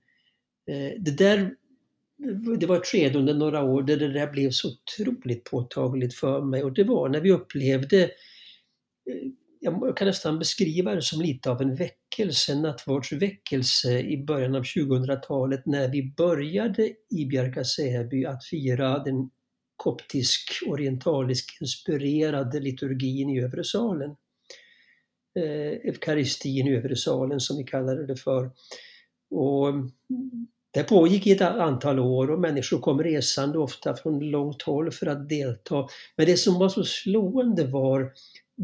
Eh, 0.68 0.92
det 1.00 1.18
där 1.18 1.56
det 2.58 2.66
var 2.66 2.78
ett 2.78 2.86
skede 2.86 3.20
under 3.20 3.34
några 3.34 3.64
år 3.64 3.84
där 3.84 3.98
det 3.98 4.14
där 4.14 4.32
blev 4.32 4.52
så 4.52 4.70
otroligt 4.70 5.44
påtagligt 5.44 6.14
för 6.14 6.42
mig 6.42 6.64
och 6.64 6.74
det 6.74 6.84
var 6.84 7.10
när 7.10 7.22
vi 7.22 7.32
upplevde 7.32 8.04
eh, 8.04 9.32
jag 9.60 9.98
kan 9.98 10.08
nästan 10.08 10.40
beskriva 10.40 10.96
det 10.96 11.02
som 11.02 11.22
lite 11.22 11.52
av 11.52 11.62
en 11.62 11.76
väckelse, 11.76 12.52
en 12.52 12.62
nattvardsväckelse 12.62 14.00
i 14.00 14.24
början 14.24 14.56
av 14.56 14.64
2000-talet 14.64 15.66
när 15.66 15.88
vi 15.88 16.14
började 16.18 16.94
i 17.10 17.26
Bjärka-Säby 17.26 18.26
att 18.26 18.46
fira 18.46 19.04
den 19.04 19.30
koptisk-orientalisk 19.76 21.58
inspirerade 21.62 22.60
liturgin 22.60 23.30
i 23.30 23.42
övre 23.42 23.64
salen. 23.64 24.16
Eh, 25.40 25.90
Eukaristin 25.90 26.68
i 26.68 26.76
övre 26.76 26.96
salen 26.96 27.40
som 27.40 27.58
vi 27.58 27.64
kallade 27.64 28.08
det 28.08 28.16
för. 28.16 28.52
Och 29.32 29.70
mm, 29.70 29.92
det 30.72 30.84
pågick 30.84 31.28
i 31.28 31.32
ett 31.32 31.42
antal 31.42 32.00
år 32.00 32.32
och 32.32 32.40
människor 32.40 32.80
kom 32.80 33.04
resande 33.04 33.60
ofta 33.60 33.96
från 33.96 34.20
långt 34.20 34.62
håll 34.62 34.92
för 34.92 35.08
att 35.08 35.30
delta. 35.30 35.88
Men 36.16 36.26
det 36.26 36.38
som 36.38 36.60
var 36.60 36.70
så 36.70 36.84
slående 36.84 37.68
var 37.68 38.12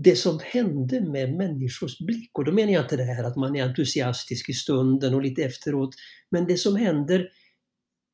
det 0.04 0.16
som 0.16 0.40
hände 0.44 1.02
med 1.02 1.34
människors 1.34 2.00
blick. 2.00 2.32
Och 2.38 2.46
då 2.46 2.52
menar 2.52 2.74
jag 2.74 2.84
inte 2.84 2.98
det 2.98 3.04
här 3.04 3.24
att 3.24 3.36
man 3.36 3.56
är 3.56 3.64
entusiastisk 3.64 4.50
i 4.50 4.54
stunden 4.54 5.14
och 5.14 5.22
lite 5.22 5.44
efteråt. 5.44 5.96
Men 6.30 6.48
det 6.48 6.58
som 6.58 6.76
händer 6.76 7.30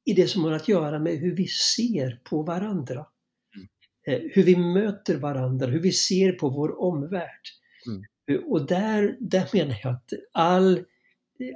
i 0.06 0.14
det 0.14 0.28
som 0.28 0.44
har 0.44 0.52
att 0.52 0.68
göra 0.68 1.00
med 1.00 1.18
hur 1.18 1.36
vi 1.36 1.48
ser 1.48 2.22
på 2.24 2.44
varandra. 2.44 3.06
Eh, 4.08 4.20
Hur 4.34 4.44
vi 4.44 4.56
möter 4.56 5.16
varandra, 5.16 5.68
hur 5.68 5.82
vi 5.82 5.92
ser 5.92 6.32
på 6.32 6.50
vår 6.50 6.82
omvärld. 6.82 7.42
Mm. 7.88 8.04
Eh, 8.32 8.46
Och 8.48 8.68
där, 8.68 9.18
där 9.20 9.50
menar 9.54 9.80
jag 9.84 9.94
att 9.94 10.10
all 10.32 10.86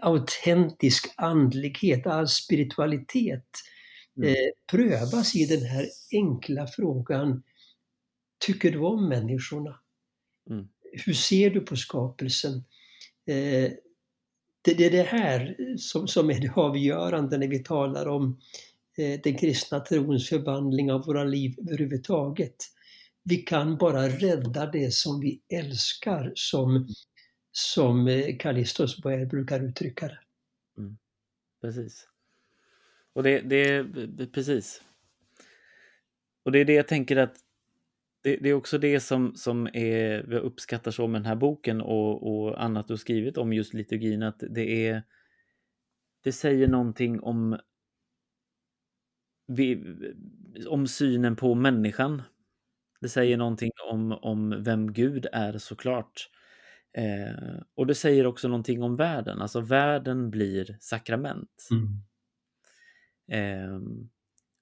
autentisk 0.02 1.14
andlighet, 1.18 2.08
all 2.08 2.28
spiritualitet 2.28 3.50
Mm. 4.18 4.30
eh, 4.30 4.36
prövas 4.72 5.36
i 5.36 5.46
den 5.46 5.62
här 5.66 5.86
enkla 6.12 6.68
frågan 6.68 7.44
Tycker 8.46 8.72
du 8.72 8.80
om 8.80 9.10
människorna? 9.10 9.80
Mm. 10.50 10.68
Hur 11.06 11.14
ser 11.14 11.50
du 11.50 11.62
på 11.62 11.76
skapelsen? 11.76 12.56
Eh, 13.28 13.72
det, 14.62 14.86
är 14.86 14.92
det 14.92 15.04
här 15.04 15.56
som, 15.78 16.08
som 16.08 16.30
är 16.30 16.40
det 16.40 16.54
avgörande 16.56 17.38
när 17.38 17.48
vi 17.48 17.60
talar 17.60 18.06
om 18.08 18.40
eh, 18.98 19.20
den 19.24 19.38
kristna 19.38 19.80
trons 19.80 20.30
förvandling 20.30 20.92
av 20.92 21.06
våra 21.06 21.24
liv 21.24 21.56
överhuvudtaget. 21.60 22.56
Vi 23.24 23.38
kan 23.38 23.78
bara 23.78 24.10
rädda 24.10 24.66
det 24.66 24.94
som 24.94 25.20
vi 25.20 25.42
älskar 25.54 26.32
som, 26.36 26.88
som 27.52 28.08
eh, 28.08 28.38
Callistos 28.38 29.02
Boer 29.02 29.26
brukar 29.26 29.64
uttrycka 29.64 30.08
det. 30.08 30.20
Precis. 31.62 32.08
Och 33.14 33.24
det, 33.24 33.42
det 33.42 34.28
precis. 34.32 34.82
Och 36.44 36.52
det 36.52 36.60
är 36.60 36.66
det 36.66 36.74
jag 36.74 36.88
tänker 36.88 37.18
att 37.18 37.45
det, 38.26 38.38
det 38.38 38.50
är 38.50 38.54
också 38.54 38.78
det 38.78 39.00
som, 39.00 39.36
som 39.36 39.68
är, 39.74 40.26
jag 40.34 40.42
uppskattar 40.44 40.92
så 40.92 41.08
med 41.08 41.22
den 41.22 41.26
här 41.26 41.36
boken 41.36 41.82
och, 41.82 42.28
och 42.28 42.64
annat 42.64 42.88
du 42.88 42.98
skrivit 42.98 43.38
om 43.38 43.54
just 43.54 43.74
liturgin, 43.74 44.24
att 44.24 44.44
det 44.50 44.88
är 44.88 45.04
det 46.24 46.32
säger 46.32 46.68
någonting 46.68 47.20
om 47.22 47.58
om 50.68 50.88
synen 50.88 51.36
på 51.36 51.56
människan. 51.56 52.22
Det 53.02 53.10
säger 53.10 53.38
någonting 53.38 53.72
om, 53.92 54.12
om 54.12 54.64
vem 54.64 54.94
Gud 54.94 55.28
är 55.32 55.58
såklart. 55.58 56.30
Eh, 56.98 57.62
och 57.76 57.88
det 57.88 57.96
säger 57.96 58.26
också 58.28 58.48
någonting 58.48 58.84
om 58.84 58.96
världen, 58.96 59.42
alltså 59.42 59.62
världen 59.62 60.30
blir 60.30 60.78
sakrament. 60.80 61.68
Ehm, 63.28 64.10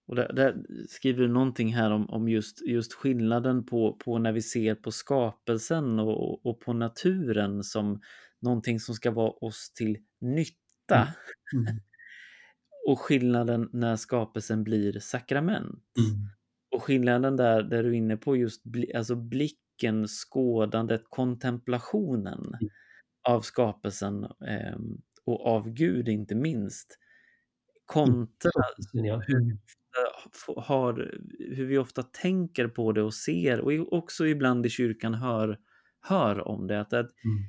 och 0.08 0.16
där, 0.16 0.34
där 0.34 0.66
skriver 0.90 1.22
du 1.22 1.28
någonting 1.28 1.74
här 1.76 1.92
om, 1.92 2.10
om 2.10 2.30
just, 2.30 2.62
just 2.68 2.94
skillnaden 2.94 3.66
på, 3.66 3.94
på 3.94 4.20
när 4.20 4.32
vi 4.32 4.42
ser 4.42 4.76
på 4.76 4.92
skapelsen 4.92 6.00
och, 6.00 6.46
och 6.46 6.60
på 6.60 6.74
naturen 6.74 7.64
som 7.64 8.02
någonting 8.42 8.80
som 8.80 8.96
ska 8.96 9.12
vara 9.12 9.32
oss 9.32 9.74
till 9.74 9.98
nytta. 10.22 11.08
Mm. 11.54 11.80
Och 12.88 13.00
skillnaden 13.00 13.70
när 13.74 13.96
skapelsen 13.96 14.64
blir 14.64 15.00
sakrament. 15.00 15.84
Mm. 15.98 16.28
Och 16.72 16.84
skillnaden 16.84 17.36
där, 17.36 17.64
där 17.64 17.84
du 17.84 17.90
är 17.90 17.94
inne 17.94 18.18
på 18.18 18.36
just 18.36 18.64
bli, 18.64 18.94
alltså 18.96 19.16
blicken, 19.16 20.08
skådandet, 20.08 21.04
kontemplationen 21.10 22.40
Mm. 22.40 22.70
av 23.30 23.42
skapelsen 23.42 24.24
ehm, 24.48 25.02
och 25.26 25.46
av 25.46 25.70
Gud 25.70 26.10
inte 26.10 26.36
minst. 26.36 26.98
Kontra 27.86 28.52
Ja. 28.92 29.22
hur 29.28 29.42
Mm. 29.42 29.58
Ofta 30.26 30.62
har, 30.62 31.20
hur 31.40 31.66
vi 31.66 31.78
ofta 31.78 32.04
tänker 32.04 32.68
på 32.68 32.92
det 32.92 33.02
och 33.02 33.14
ser 33.14 33.60
och 33.60 33.94
också 33.94 34.28
ibland 34.28 34.66
i 34.66 34.70
kyrkan 34.70 35.14
hör, 35.14 35.60
hör 36.02 36.48
om 36.48 36.68
det. 36.68 36.82
Att, 36.82 36.94
att 36.94 37.12
Mm. 37.26 37.44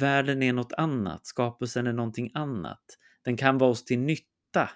världen 0.00 0.42
är 0.42 0.52
något 0.52 0.72
annat, 0.72 1.26
skapelsen 1.26 1.86
är 1.86 1.92
någonting 1.92 2.30
annat. 2.34 2.84
Den 3.22 3.36
kan 3.36 3.58
vara 3.58 3.70
oss 3.70 3.84
till 3.84 3.98
nytta. 3.98 4.70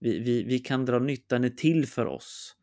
Vi, 0.00 0.18
vi, 0.18 0.42
vi 0.44 0.58
kan 0.58 0.84
dra 0.84 0.98
nytta, 0.98 1.34
den 1.34 1.44
är 1.44 1.48
till 1.50 1.86
för 1.86 2.06
oss. 2.06 2.56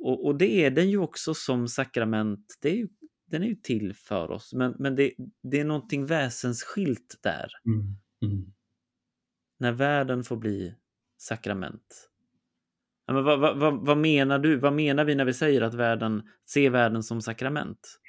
Och, 0.00 0.26
och 0.26 0.38
det 0.38 0.64
är 0.64 0.70
den 0.70 0.90
ju 0.90 0.98
också 0.98 1.34
som 1.34 1.68
sakrament. 1.68 2.58
Det 2.60 2.68
är 2.70 2.74
ju, 2.76 2.88
den 3.26 3.42
är 3.42 3.46
ju 3.46 3.54
till 3.54 3.94
för 3.94 4.30
oss, 4.30 4.52
men, 4.54 4.74
men 4.78 4.96
det, 4.96 5.14
det 5.42 5.60
är 5.60 5.64
någonting 5.64 6.06
väsensskilt 6.06 7.18
där. 7.22 7.48
Mm. 7.66 7.96
Mm. 8.32 8.52
När 9.58 9.72
världen 9.72 10.24
får 10.24 10.36
bli 10.36 10.74
sakrament. 11.16 12.07
Men 13.08 13.24
vad, 13.24 13.58
vad, 13.58 13.86
vad, 13.86 13.98
menar 13.98 14.38
du? 14.38 14.56
Vad 14.56 14.72
menar 14.72 15.04
vi 15.04 15.14
när 15.14 15.24
vi 15.24 15.34
säger 15.34 15.60
att 15.60 15.74
världen, 15.74 16.22
ser 16.46 16.70
världen 16.70 17.02
som 17.02 17.22
sakrament? 17.22 18.00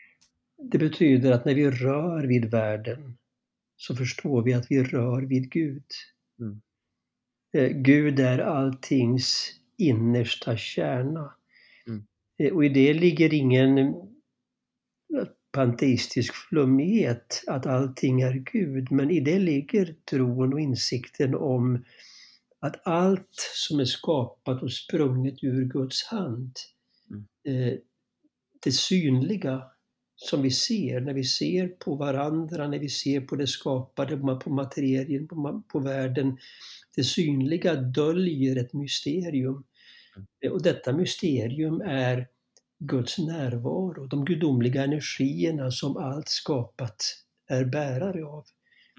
Det 0.72 0.78
betyder 0.78 1.32
att 1.32 1.45
när 1.45 1.56
vi 1.56 1.72
rör 1.72 2.28
vid 2.28 2.52
världen 2.52 3.18
så 3.76 3.95
förstår 3.95 4.43
vi 4.43 4.54
att 4.54 4.66
vi 4.70 4.84
rör 4.84 5.22
vid 5.22 5.52
Gud. 5.52 5.84
Mm. 6.39 6.62
Eh, 7.54 7.78
Gud 7.78 8.20
är 8.20 8.39
alltings 8.39 9.52
innersta 9.78 10.58
kärna. 10.58 11.34
Mm. 11.88 12.04
Eh, 12.38 12.54
Och 12.54 12.66
i 12.66 12.70
det 12.70 12.93
ligger 12.93 13.34
ingen 13.34 13.93
panteistisk 15.52 16.34
flummighet, 16.34 17.43
att 17.47 17.66
allting 17.66 18.22
är 18.22 18.34
Gud, 18.34 18.91
men 18.91 19.12
i 19.12 19.20
det 19.20 19.39
ligger 19.39 19.95
tron 20.10 20.54
och 20.54 20.60
insikten 20.60 21.36
om 21.36 21.86
att 22.60 22.88
allt 22.88 23.36
som 23.55 23.80
är 23.80 23.86
skapat 23.86 24.64
och 24.64 24.72
sprunget 24.72 25.43
ur 25.43 25.66
Guds 25.66 26.03
hand, 26.03 26.51
Mm. 27.12 27.26
eh, 27.43 27.78
det 28.64 28.72
synliga 28.72 29.64
som 30.16 30.41
vi 30.41 30.51
ser, 30.51 31.01
när 31.01 31.14
vi 31.14 31.24
ser 31.24 31.68
på 31.68 31.95
varandra, 31.95 32.68
när 32.68 32.80
vi 32.80 32.89
ser 32.89 33.22
på 33.22 33.36
det 33.36 33.47
skapade, 33.47 34.18
på 34.18 34.49
materien, 34.49 35.28
på, 35.68 35.80
världen. 35.80 36.38
Det 36.95 37.03
synliga 37.03 37.76
döljer 37.76 38.55
ett 38.55 38.74
mysterium. 38.74 39.64
Eh, 40.45 40.51
Och 40.51 40.64
detta 40.64 40.93
mysterium 40.93 41.82
är 41.82 42.28
Guds 42.80 43.18
närvaro, 43.18 44.07
de 44.07 44.26
gudomliga 44.26 44.84
energierna 44.84 45.72
som 45.72 45.97
allt 45.97 46.30
skapat 46.30 46.97
är 47.47 47.66
bärare 47.66 48.26
av. 48.26 48.45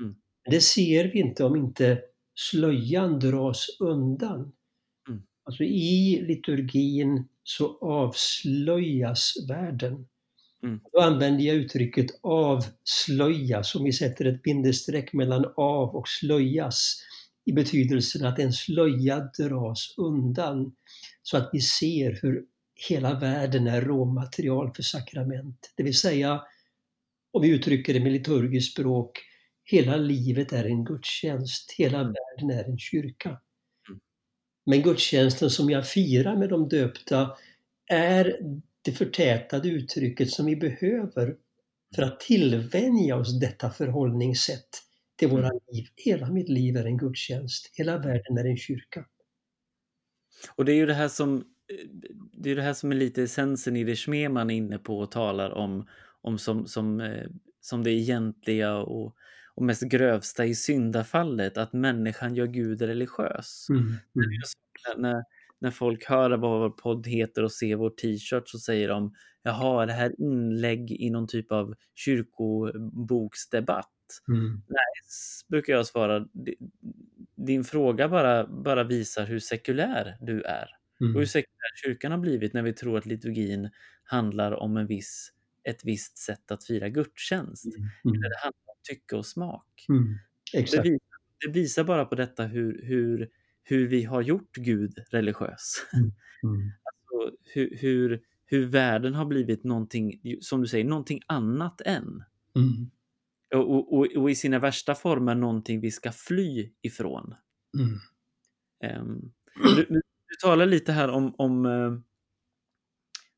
Mm. 0.00 0.14
Det 0.50 0.60
ser 0.60 1.04
vi 1.12 1.18
inte 1.20 1.44
om 1.44 1.56
inte 1.56 2.02
slöjan 2.40 3.18
dras 3.18 3.66
undan. 3.80 4.52
Mm. 5.08 5.22
Alltså 5.44 5.64
i 5.64 6.24
liturgin 6.28 7.28
så 7.42 7.78
avslöjas 7.80 9.34
världen. 9.48 10.06
Mm. 10.62 10.80
Då 10.92 11.00
använder 11.00 11.44
jag 11.44 11.56
uttrycket 11.56 12.06
avslöjas, 12.22 13.74
om 13.74 13.84
vi 13.84 13.92
sätter 13.92 14.24
ett 14.24 14.42
bindestreck 14.42 15.12
mellan 15.12 15.44
av 15.56 15.96
och 15.96 16.08
slöjas 16.08 17.02
i 17.44 17.52
betydelsen 17.52 18.26
att 18.26 18.38
en 18.38 18.52
slöja 18.52 19.30
dras 19.38 19.94
undan 19.96 20.72
så 21.22 21.36
att 21.36 21.50
vi 21.52 21.60
ser 21.60 22.18
hur 22.22 22.44
hela 22.88 23.18
världen 23.18 23.66
är 23.66 23.80
råmaterial 23.80 24.74
för 24.74 24.82
sakrament. 24.82 25.72
Det 25.76 25.82
vill 25.82 25.98
säga, 25.98 26.42
om 27.32 27.42
vi 27.42 27.48
uttrycker 27.48 27.94
det 27.94 28.00
med 28.00 28.12
liturgiskt 28.12 28.72
språk, 28.72 29.29
hela 29.70 29.96
livet 29.96 30.52
är 30.52 30.64
en 30.64 30.84
gudstjänst, 30.84 31.74
hela 31.78 31.98
världen 31.98 32.50
är 32.50 32.64
en 32.64 32.78
kyrka. 32.78 33.40
Men 34.66 34.82
gudstjänsten 34.82 35.50
som 35.50 35.70
jag 35.70 35.88
firar 35.88 36.36
med 36.36 36.48
de 36.48 36.68
döpta 36.68 37.36
är 37.86 38.38
det 38.82 38.92
förtätade 38.92 39.68
uttrycket 39.68 40.30
som 40.30 40.46
vi 40.46 40.56
behöver 40.56 41.36
för 41.94 42.02
att 42.02 42.20
tillvänja 42.20 43.16
oss 43.16 43.40
detta 43.40 43.70
förhållningssätt 43.70 44.68
till 45.16 45.28
våra 45.28 45.50
liv. 45.50 45.86
Hela 45.96 46.30
mitt 46.30 46.48
liv 46.48 46.76
är 46.76 46.84
en 46.84 46.98
gudstjänst, 46.98 47.70
hela 47.72 47.98
världen 47.98 48.38
är 48.38 48.44
en 48.44 48.56
kyrka. 48.56 49.06
Och 50.56 50.64
det 50.64 50.72
är 50.72 50.76
ju 50.76 50.86
det 50.86 50.94
här 50.94 51.08
som 51.08 51.44
det 52.32 52.50
är 52.50 52.56
det 52.56 52.62
här 52.62 52.74
som 52.74 52.92
är 52.92 52.96
lite 52.96 53.22
essensen 53.22 53.76
i 53.76 53.84
det 53.84 53.96
Schmeman 53.96 54.50
är 54.50 54.54
inne 54.54 54.78
på 54.78 54.98
och 54.98 55.10
talar 55.10 55.50
om, 55.50 55.86
om 56.20 56.38
som, 56.38 56.66
som, 56.66 57.00
eh, 57.00 57.26
som 57.60 57.84
det 57.84 57.90
egentliga 57.90 58.76
och, 58.76 59.16
och 59.54 59.64
mest 59.64 59.82
grövsta 59.82 60.44
i 60.44 60.54
syndafallet, 60.54 61.56
att 61.58 61.72
människan 61.72 62.34
gör 62.34 62.46
Gud 62.46 62.82
religiös. 62.82 63.66
Mm, 63.70 63.82
mm. 63.82 63.98
När, 64.96 65.24
när 65.58 65.70
folk 65.70 66.04
hör 66.04 66.30
vad 66.30 66.60
vår 66.60 66.70
podd 66.70 67.06
heter 67.06 67.42
och 67.42 67.52
ser 67.52 67.76
vår 67.76 67.90
t-shirt 67.90 68.48
så 68.48 68.58
säger 68.58 68.88
de 68.88 69.14
Jaha, 69.42 69.82
är 69.82 69.86
det 69.86 69.92
här 69.92 70.20
inlägg 70.20 70.92
i 70.92 71.10
någon 71.10 71.26
typ 71.26 71.52
av 71.52 71.74
kyrkoboksdebatt? 71.94 73.86
Mm. 74.28 74.62
Nej, 74.68 74.92
brukar 75.48 75.72
jag 75.72 75.86
svara. 75.86 76.26
Din 77.36 77.64
fråga 77.64 78.08
bara, 78.08 78.46
bara 78.46 78.84
visar 78.84 79.26
hur 79.26 79.38
sekulär 79.38 80.16
du 80.20 80.42
är. 80.42 80.68
Mm. 81.00 81.14
Och 81.14 81.20
hur 81.20 81.26
sekulär 81.26 81.76
kyrkan 81.84 82.12
har 82.12 82.18
blivit 82.18 82.52
när 82.54 82.62
vi 82.62 82.72
tror 82.72 82.98
att 82.98 83.06
liturgin 83.06 83.70
handlar 84.04 84.52
om 84.52 84.76
en 84.76 84.86
viss, 84.86 85.32
ett 85.64 85.84
visst 85.84 86.18
sätt 86.18 86.50
att 86.50 86.64
fira 86.64 86.88
gudstjänst. 86.88 87.64
Mm. 87.64 87.88
Eller 88.04 88.28
det 88.28 88.38
handlar 88.42 88.69
tycke 88.82 89.16
och 89.16 89.26
smak. 89.26 89.86
Mm. 89.88 90.18
Det 90.52 90.60
visar, 90.60 90.82
det 91.46 91.52
visar 91.52 91.84
bara 91.84 92.04
på 92.04 92.14
detta 92.14 92.44
hur, 92.44 92.82
hur, 92.82 93.28
hur 93.62 93.88
vi 93.88 94.04
har 94.04 94.22
gjort 94.22 94.56
Gud 94.56 94.94
religiös. 95.10 95.86
Mm. 95.92 96.10
Alltså, 96.82 97.36
hur, 97.44 97.76
hur, 97.76 98.22
hur 98.44 98.66
världen 98.66 99.14
har 99.14 99.24
blivit 99.24 99.64
någonting, 99.64 100.20
som 100.40 100.60
du 100.60 100.68
säger, 100.68 100.84
någonting 100.84 101.20
annat 101.26 101.80
än. 101.80 102.24
Mm. 102.56 102.90
Och, 103.54 103.94
och, 103.98 104.16
och, 104.16 104.30
i 104.30 104.34
sina 104.34 104.58
värsta 104.58 104.94
former 104.94 105.34
någonting 105.34 105.80
vi 105.80 105.90
ska 105.90 106.12
fly 106.12 106.72
ifrån. 106.82 107.34
Mm. 107.78 107.98
Du, 109.54 109.74
du, 109.74 110.00
du 110.28 110.36
talar 110.42 110.66
lite 110.66 110.92
här 110.92 111.08
om, 111.08 111.34
om, 111.38 111.66
eh, 111.66 111.98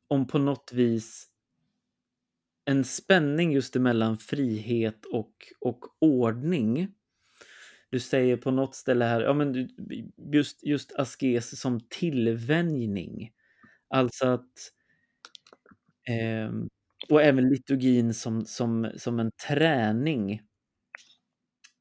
om 0.09 0.26
på 0.26 0.38
något 0.38 0.72
vis 0.72 1.31
en 2.64 2.84
spänning 2.84 3.52
just 3.52 3.76
emellan 3.76 4.18
frihet 4.18 5.04
och, 5.04 5.32
och 5.60 5.80
ordning. 5.98 6.88
Du 7.90 8.00
säger 8.00 8.36
på 8.36 8.50
något 8.50 8.74
ställe 8.74 9.04
här, 9.04 9.20
ja 9.20 9.32
men 9.32 9.68
just, 10.32 10.64
just 10.64 10.92
askes 10.92 11.60
som 11.60 11.80
tillvänjning. 11.88 13.30
Alltså 13.88 14.26
att 14.26 14.72
eh, 16.08 16.52
och 17.08 17.22
även 17.22 17.48
liturgin 17.48 18.14
som, 18.14 18.44
som, 18.44 18.90
som 18.96 19.20
en 19.20 19.30
träning. 19.48 20.42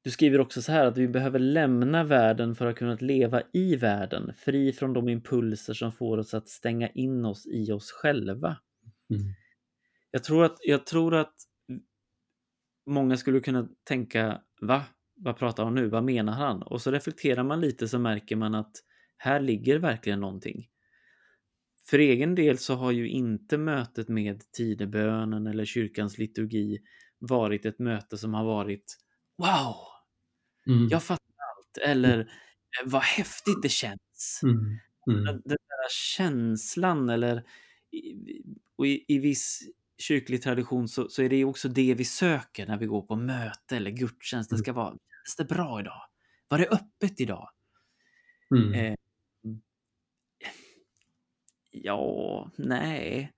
Du 0.03 0.11
skriver 0.11 0.39
också 0.39 0.61
så 0.61 0.71
här 0.71 0.85
att 0.85 0.97
vi 0.97 1.07
behöver 1.07 1.39
lämna 1.39 2.03
världen 2.03 2.55
för 2.55 2.65
att 2.65 2.75
kunna 2.75 2.95
leva 2.95 3.41
i 3.53 3.75
världen, 3.75 4.33
fri 4.37 4.73
från 4.73 4.93
de 4.93 5.09
impulser 5.09 5.73
som 5.73 5.91
får 5.91 6.17
oss 6.17 6.33
att 6.33 6.49
stänga 6.49 6.89
in 6.89 7.25
oss 7.25 7.47
i 7.47 7.71
oss 7.71 7.91
själva. 7.91 8.57
Mm. 9.09 9.33
Jag 10.11 10.23
tror 10.23 10.43
att, 10.45 10.57
jag 10.61 10.85
tror 10.85 11.15
att 11.15 11.35
många 12.85 13.17
skulle 13.17 13.39
kunna 13.39 13.69
tänka, 13.83 14.41
va? 14.61 14.83
Vad 15.15 15.37
pratar 15.37 15.63
han 15.63 15.75
nu? 15.75 15.87
Vad 15.87 16.03
menar 16.03 16.33
han? 16.33 16.61
Och 16.63 16.81
så 16.81 16.91
reflekterar 16.91 17.43
man 17.43 17.61
lite 17.61 17.87
så 17.87 17.99
märker 17.99 18.35
man 18.35 18.55
att 18.55 18.71
här 19.17 19.39
ligger 19.39 19.79
verkligen 19.79 20.19
någonting. 20.19 20.67
För 21.89 21.99
egen 21.99 22.35
del 22.35 22.57
så 22.57 22.75
har 22.75 22.91
ju 22.91 23.09
inte 23.09 23.57
mötet 23.57 24.07
med 24.09 24.51
tidebönen 24.51 25.47
eller 25.47 25.65
kyrkans 25.65 26.17
liturgi 26.17 26.79
varit 27.19 27.65
ett 27.65 27.79
möte 27.79 28.17
som 28.17 28.33
har 28.33 28.43
varit 28.45 28.97
Wow! 29.37 29.75
Mm. 30.67 30.87
Jag 30.89 31.03
fattar 31.03 31.25
allt. 31.57 31.77
Eller 31.89 32.19
"Eh, 32.19 32.25
vad 32.85 33.01
häftigt 33.01 33.61
det 33.63 33.69
känns. 33.69 34.39
Mm. 34.43 34.55
Mm. 35.11 35.25
Den 35.25 35.35
den 35.45 35.57
där 35.67 35.89
känslan 35.89 37.09
eller 37.09 37.43
i- 37.91 38.43
och 38.77 38.87
i, 38.87 39.05
i 39.07 39.19
viss 39.19 39.59
kyrklig 40.01 40.41
tradition 40.43 40.87
så, 40.87 41.09
så 41.09 41.23
är 41.23 41.29
det 41.29 41.45
också 41.45 41.69
det 41.69 41.93
vi 41.93 42.05
söker 42.05 42.65
när 42.67 42.77
vi 42.77 42.85
går 42.85 43.01
på 43.01 43.15
möte 43.15 43.75
eller 43.75 43.91
gudstjänst. 43.91 44.49
Det 44.49 44.55
Mm. 44.55 44.63
ska 44.63 44.73
vara, 44.73 44.89
känns 44.89 45.35
det 45.37 45.55
bra 45.55 45.79
idag? 45.79 46.01
Var 46.47 46.57
det 46.57 46.67
öppet 46.67 47.19
idag? 47.21 47.49
Mm. 48.55 48.73
Eh, 48.73 48.95
ja, 51.71 52.51
nej. 52.57 53.31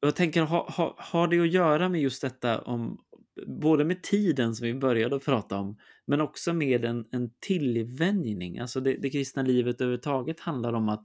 Jag 0.00 0.16
tänker, 0.16 0.42
har 0.42 0.70
ha, 0.70 0.96
har 0.98 1.28
det 1.28 1.40
att 1.40 1.52
göra 1.52 1.88
med 1.88 2.00
just 2.00 2.22
detta 2.22 2.60
om 2.60 2.98
både 3.46 3.84
med 3.84 4.02
tiden 4.02 4.54
som 4.54 4.66
vi 4.66 4.74
började 4.74 5.16
att 5.16 5.24
prata 5.24 5.58
om, 5.58 5.76
men 6.06 6.20
också 6.20 6.52
med 6.52 6.84
en, 6.84 7.08
en 7.10 7.30
tillvänjning. 7.40 8.58
Alltså 8.58 8.80
det, 8.80 8.96
det 8.96 9.10
kristna 9.10 9.42
livet 9.42 9.80
överhuvudtaget 9.80 10.40
handlar 10.40 10.72
om 10.72 10.88
att, 10.88 11.04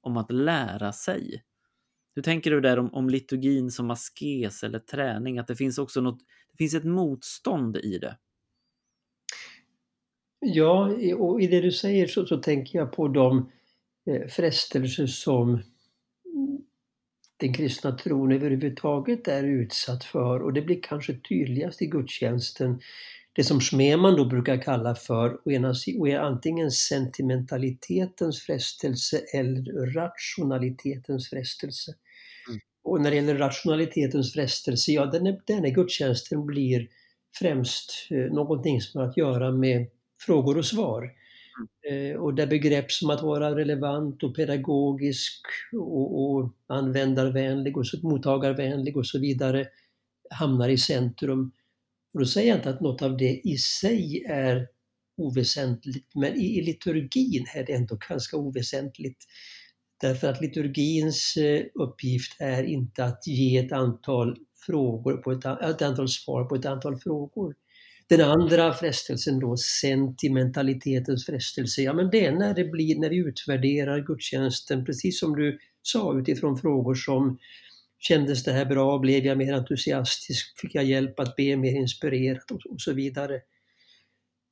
om 0.00 0.16
att 0.16 0.32
lära 0.32 0.92
sig. 0.92 1.42
Hur 2.20 2.24
tänker 2.24 2.50
du 2.50 2.60
där 2.60 2.78
om, 2.78 2.94
om 2.94 3.08
liturgin 3.10 3.70
som 3.70 3.90
askes 3.90 4.62
eller 4.62 4.78
träning? 4.78 5.38
Att 5.38 5.46
det 5.46 5.56
finns 5.56 5.78
också 5.78 6.00
något, 6.00 6.18
det 6.52 6.56
finns 6.58 6.74
ett 6.74 6.84
motstånd 6.84 7.76
i 7.76 7.98
det. 7.98 8.16
Ja, 10.40 10.96
i- 10.98 11.12
och 11.12 11.42
i 11.42 11.46
det 11.46 11.60
du 11.60 11.72
säger 11.72 12.06
så, 12.06 12.26
så 12.26 12.36
tänker 12.36 12.78
jag 12.78 12.92
på 12.92 13.08
de 13.08 13.50
eh, 14.10 14.26
frestelser 14.28 15.06
som 15.06 15.62
den 17.36 17.54
kristna 17.54 17.92
tron 17.92 18.32
överhuvudtaget 18.32 19.28
är 19.28 19.44
utsatt 19.44 20.04
för 20.04 20.40
och 20.42 20.52
det 20.52 20.62
blir 20.62 20.80
kanske 20.82 21.14
tydligast 21.28 21.82
i 21.82 21.86
gudstjänsten. 21.86 22.80
Det 23.32 23.44
som 23.44 23.60
Schmeman 23.60 24.16
då 24.16 24.24
brukar 24.24 24.62
kalla 24.62 24.94
för 24.94 25.48
å 25.48 25.50
ena, 25.50 25.74
å 25.98 26.06
ena- 26.08 26.20
antingen 26.22 26.70
sentimentalitetens 26.70 28.40
frestelse 28.42 29.18
eller 29.34 29.92
rationalitetens 29.94 31.30
frestelse. 31.30 31.94
Mm. 32.86 32.92
Och 32.92 33.00
när 33.00 33.10
det 33.10 33.16
gäller 33.16 33.34
rationalitetens 33.34 34.32
frestelse, 34.32 34.92
ja 34.92 35.06
den, 35.06 35.26
är, 35.26 35.40
den 35.46 35.64
är 35.64 35.70
gudstjänsten 35.70 36.46
blir 36.46 36.88
främst 37.38 38.08
eh, 38.10 38.32
någonting 38.32 38.80
som 38.80 39.00
har 39.00 39.08
att 39.08 39.16
göra 39.16 39.52
med 39.52 39.86
frågor 40.26 40.58
och 40.58 40.66
svar. 40.66 41.10
Eh, 41.90 42.16
och 42.16 42.34
där 42.34 42.46
begrepp 42.46 42.92
som 42.92 43.10
att 43.10 43.22
vara 43.22 43.56
relevant 43.56 44.22
och 44.22 44.36
pedagogisk 44.36 45.40
och, 45.72 46.24
och 46.24 46.52
användarvänlig 46.66 47.76
och 47.76 47.86
så, 47.86 48.08
mottagarvänlig 48.08 48.96
och 48.96 49.06
så 49.06 49.18
vidare 49.18 49.66
hamnar 50.30 50.68
i 50.68 50.78
centrum. 50.78 51.52
Och 52.14 52.20
då 52.20 52.26
säger 52.26 52.48
jag 52.48 52.58
inte 52.58 52.70
att 52.70 52.80
något 52.80 53.02
av 53.02 53.16
det 53.16 53.40
i 53.44 53.56
sig 53.56 54.24
är 54.28 54.68
oväsentligt, 55.16 56.14
men 56.14 56.34
i, 56.36 56.58
i 56.58 56.62
liturgin 56.62 57.46
är 57.54 57.64
det 57.66 57.72
ändå 57.72 57.98
ganska 58.08 58.36
oväsentligt. 58.36 59.24
Därför 60.00 60.28
att 60.28 60.40
liturgins 60.40 61.36
eh, 61.36 61.62
uppgift 61.74 62.36
är 62.40 62.62
inte 62.62 63.04
att 63.04 63.26
ge 63.26 63.58
ett 63.58 63.72
antal 63.72 64.36
frågor 64.66 65.16
på 65.16 65.32
ett, 65.32 65.44
ett 65.44 65.82
antal 65.82 66.08
svar 66.08 66.44
på 66.44 66.54
ett 66.54 66.66
antal 66.66 66.96
frågor. 66.96 67.54
Den 68.08 68.20
andra 68.20 68.74
frestelsen 68.74 69.38
då, 69.38 69.56
sentimentalitetens 69.56 71.26
frestelse, 71.26 71.82
ja 71.82 71.92
men 71.92 72.10
det 72.10 72.26
är 72.26 72.32
när 72.32 72.54
det 72.54 72.64
blir, 72.64 72.98
när 72.98 73.10
vi 73.10 73.16
utvärderar 73.16 74.00
gudstjänsten, 74.00 74.84
precis 74.84 75.20
som 75.20 75.36
du 75.36 75.58
sa 75.82 76.18
utifrån 76.18 76.56
frågor 76.56 76.94
som 76.94 77.38
Kändes 78.00 78.44
det 78.44 78.52
här 78.52 78.64
bra? 78.64 78.98
Blev 78.98 79.26
jag 79.26 79.38
mer 79.38 79.52
entusiastisk? 79.52 80.60
Fick 80.60 80.74
jag 80.74 80.84
hjälp 80.84 81.20
att 81.20 81.36
be 81.36 81.56
mer 81.56 81.72
inspirerat? 81.72 82.50
Och, 82.50 82.66
och 82.66 82.80
så 82.80 82.92
vidare. 82.92 83.34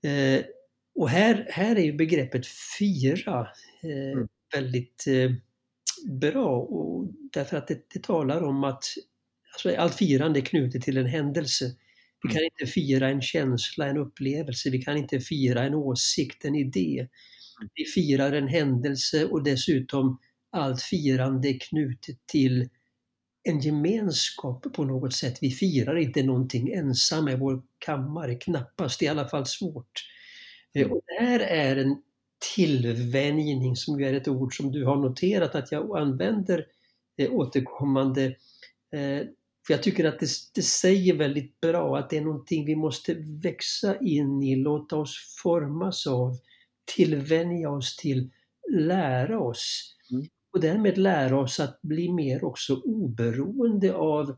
Eh, 0.05 0.45
och 0.95 1.09
här, 1.09 1.47
här 1.51 1.77
är 1.77 1.83
ju 1.83 1.93
begreppet 1.93 2.47
fira 2.79 3.41
eh, 3.83 4.13
Mm 4.13 4.29
väldigt 4.55 5.05
eh, 5.07 5.31
bra 6.21 6.59
och 6.59 7.11
därför 7.33 7.57
att 7.57 7.69
det, 7.69 7.91
det 7.95 8.03
talar 8.03 8.43
om 8.43 8.65
att 8.65 8.85
alltså 9.53 9.81
allt 9.81 9.95
firande 9.95 10.41
är 10.41 10.45
knutet 10.45 10.83
till 10.83 10.97
en 10.97 11.07
händelse. 11.07 11.65
Vi 12.23 12.35
kan 12.35 12.43
inte 12.45 12.73
fira 12.73 13.09
en 13.09 13.23
känsla, 13.23 13.87
en 13.87 13.97
upplevelse, 13.97 14.71
vi 14.71 14.83
kan 14.83 14.97
inte 14.97 15.21
fira 15.21 15.63
en 15.63 15.75
åsikt, 15.75 16.45
en 16.45 16.55
idé. 16.55 17.09
Vi 17.75 17.85
firar 17.85 18.33
en 18.33 18.49
händelse 18.49 19.25
och 19.25 19.45
dessutom 19.45 20.19
allt 20.51 20.83
firande 20.83 21.49
är 21.49 21.59
knutet 21.59 22.27
till 22.27 22.69
en 23.43 23.61
gemenskap 23.61 24.67
på 24.73 24.85
något 24.85 25.15
sätt. 25.15 25.39
Vi 25.41 25.51
firar 25.51 25.97
inte 25.97 26.23
någonting 26.23 26.73
ensamma 26.73 27.33
i 27.33 27.37
vår 27.37 27.63
kammare, 27.79 28.35
knappast. 28.35 29.01
Det 29.01 29.07
är 29.07 29.07
i 29.07 29.11
alla 29.11 29.29
fall 29.29 29.47
svårt. 29.47 30.05
Eh, 30.75 30.91
och 30.91 31.01
det 31.07 31.25
här 31.25 31.41
är 31.41 31.77
en 31.77 31.97
tillvänjning 32.55 33.77
som 33.77 34.01
är 34.01 34.15
ett 34.15 34.29
ord 34.29 34.57
som 34.57 34.73
du 34.73 34.85
har 34.85 34.97
noterat 34.97 35.55
att 35.55 35.73
jag 35.73 35.99
använder 35.99 36.67
eh, 37.17 37.33
återkommande. 37.33 38.25
Eh, 38.93 39.27
för 39.67 39.75
jag 39.75 39.83
tycker 39.83 40.05
att 40.05 40.19
det, 40.19 40.29
det, 40.55 40.63
säger 40.63 41.15
väldigt 41.15 41.61
bra 41.61 41.99
att 41.99 42.11
det 42.11 42.17
är 42.17 42.25
någonting 42.25 42.67
vi 42.67 42.77
måste 42.77 43.15
växa 43.43 43.99
in 43.99 44.43
i, 44.43 44.57
låta 44.57 44.97
oss 44.97 45.37
formas 45.43 46.07
av, 46.07 46.37
tillvänja 46.97 47.71
oss 47.71 47.97
till, 47.97 48.31
lära 48.71 49.41
oss. 49.41 49.95
Mm. 50.11 50.27
Och 50.53 50.61
därmed 50.61 50.99
lära 50.99 51.41
oss 51.41 51.61
att 51.61 51.83
bli 51.83 52.13
mer 52.13 52.45
också 52.45 52.81
oberoende 52.85 53.95
av 53.95 54.37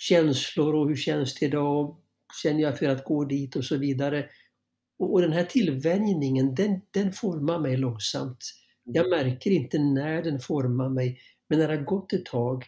känslor 0.00 0.74
och 0.74 0.88
hur 0.88 0.96
känns 0.96 1.34
det 1.34 1.46
idag? 1.46 1.96
Känner 2.42 2.60
jag 2.60 2.78
för 2.78 2.88
att 2.88 3.04
gå 3.04 3.24
dit 3.24 3.56
och 3.56 3.64
så 3.64 3.76
vidare. 3.76 4.28
Och, 4.98 5.20
den 5.20 5.32
här 5.32 5.44
tillvänjningen, 5.44 6.54
den, 6.54 6.80
den 6.90 7.12
formar 7.12 7.58
mig 7.58 7.76
långsamt. 7.76 8.38
Jag 8.84 9.06
mm. 9.06 9.18
märker 9.18 9.50
inte 9.50 9.78
när 9.78 10.22
den 10.22 10.40
formar 10.40 10.88
mig, 10.88 11.20
men 11.48 11.58
när 11.58 11.68
det 11.68 11.76
har 11.76 11.84
gått 11.84 12.12
ett 12.12 12.26
tag 12.26 12.64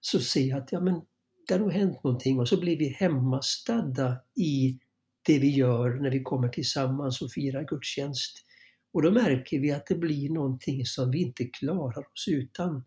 så 0.00 0.20
ser 0.20 0.44
jag 0.44 0.58
att 0.58 0.72
ja, 0.72 0.80
men 0.80 1.00
det 1.48 1.54
har 1.54 1.60
nog 1.60 1.72
hänt 1.72 2.04
någonting 2.04 2.40
och 2.40 2.48
så 2.48 2.60
blir 2.60 2.78
vi 2.78 2.88
hemmastadda 2.88 4.16
i 4.36 4.78
det 5.26 5.38
vi 5.38 5.50
gör 5.50 5.94
när 5.94 6.10
vi 6.10 6.22
kommer 6.22 6.48
tillsammans 6.48 7.22
och 7.22 7.32
firar 7.32 7.64
gudstjänst. 7.64 8.46
Och 8.92 9.02
då 9.02 9.10
märker 9.10 9.60
vi 9.60 9.72
att 9.72 9.86
det 9.86 9.94
blir 9.94 10.30
någonting 10.30 10.86
som 10.86 11.10
vi 11.10 11.22
inte 11.22 11.44
klarar 11.44 12.00
oss 12.12 12.28
utan. 12.28 12.84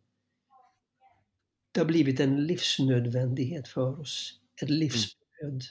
Det 1.72 1.80
har 1.80 1.88
blivit 1.88 2.20
en 2.20 2.48
livsnödvändighet 2.48 3.68
för 3.68 4.00
oss. 4.00 4.40
Ett 4.62 4.70
livsbröd. 4.70 5.64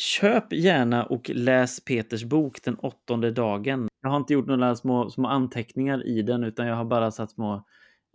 Köp 0.00 0.52
gärna 0.52 1.04
och 1.04 1.30
läs 1.34 1.84
Peters 1.84 2.24
bok 2.24 2.62
Den 2.62 2.74
åttonde 2.74 3.30
dagen. 3.30 3.88
Jag 4.02 4.10
har 4.10 4.16
inte 4.16 4.32
gjort 4.32 4.46
några 4.46 4.76
små, 4.76 5.10
små 5.10 5.28
anteckningar 5.28 6.06
i 6.06 6.22
den 6.22 6.44
utan 6.44 6.66
jag 6.66 6.76
har 6.76 6.84
bara 6.84 7.10
satt 7.10 7.30
små 7.30 7.64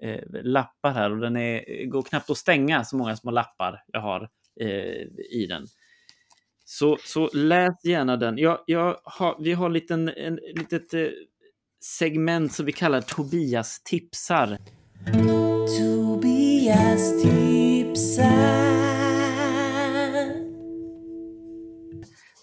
eh, 0.01 0.21
lappar 0.43 0.91
här 0.91 1.11
och 1.11 1.17
den 1.17 1.37
är, 1.37 1.85
går 1.85 2.01
knappt 2.01 2.29
att 2.29 2.37
stänga 2.37 2.83
så 2.83 2.97
många 2.97 3.15
små 3.15 3.31
lappar 3.31 3.83
jag 3.87 4.01
har 4.01 4.29
eh, 4.61 5.01
i 5.31 5.45
den. 5.49 5.67
Så, 6.65 6.97
så 6.99 7.29
läs 7.33 7.85
gärna 7.85 8.17
den. 8.17 8.37
Jag, 8.37 8.59
jag 8.65 8.97
har, 9.03 9.35
vi 9.39 9.53
har 9.53 9.69
liten, 9.69 10.09
en 10.09 10.35
litet 10.35 10.93
eh, 10.93 11.07
segment 11.83 12.53
som 12.53 12.65
vi 12.65 12.71
kallar 12.71 13.01
Tobias 13.01 13.81
tipsar. 13.83 14.57
Tobias 15.79 17.23
tipsar. 17.23 19.04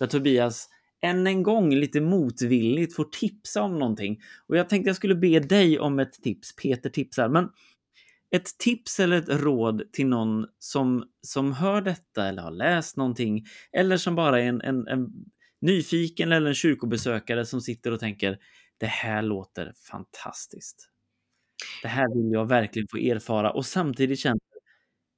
Där 0.03 0.07
Tobias 0.07 0.69
än 1.03 1.27
en 1.27 1.43
gång 1.43 1.75
lite 1.75 2.01
motvilligt 2.01 2.97
får 2.97 3.05
tipsa 3.05 3.63
om 3.63 3.79
någonting. 3.79 4.21
Och 4.47 4.57
jag 4.57 4.69
tänkte 4.69 4.89
jag 4.89 4.97
skulle 4.97 5.15
be 5.15 5.41
dig 5.41 5.79
om 5.79 5.99
ett 5.99 6.13
tips. 6.13 6.57
Peter 6.57 6.91
tipsar. 6.91 7.29
Men 7.29 7.49
ett 8.31 8.59
tips 8.59 9.01
eller 9.01 9.17
ett 9.17 9.29
råd 9.29 9.93
till 9.93 10.07
någon 10.07 10.47
som, 10.59 11.05
som 11.21 11.53
hör 11.53 11.83
detta 11.83 12.29
eller 12.29 12.43
har 12.43 12.51
läst 12.51 12.97
någonting 12.97 13.45
eller 13.73 13.97
som 13.97 14.15
bara 14.15 14.41
är 14.41 14.47
en, 14.47 14.61
en, 14.61 14.89
en 14.89 15.09
nyfiken 15.61 16.33
eller 16.33 16.49
en 16.49 16.55
kyrkobesökare 16.55 17.47
som 17.47 17.61
sitter 17.61 17.93
och 17.93 18.01
tänker 18.01 18.39
det 18.79 18.87
här 18.87 19.23
låter 19.23 19.73
fantastiskt. 19.91 20.89
Det 21.83 21.89
här 21.89 22.15
vill 22.15 22.33
jag 22.33 22.49
verkligen 22.49 22.89
få 22.91 22.99
erfara 22.99 23.51
och 23.51 23.67
samtidigt 23.67 24.19
känner 24.19 24.41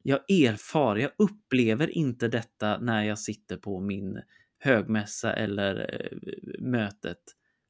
jag 0.02 0.30
erfar, 0.30 0.96
jag 0.96 1.10
upplever 1.18 1.98
inte 1.98 2.28
detta 2.28 2.78
när 2.78 3.04
jag 3.04 3.18
sitter 3.18 3.56
på 3.56 3.80
min 3.80 4.22
högmässa 4.64 5.32
eller 5.32 5.94
eh, 5.94 6.18
mötet. 6.58 7.18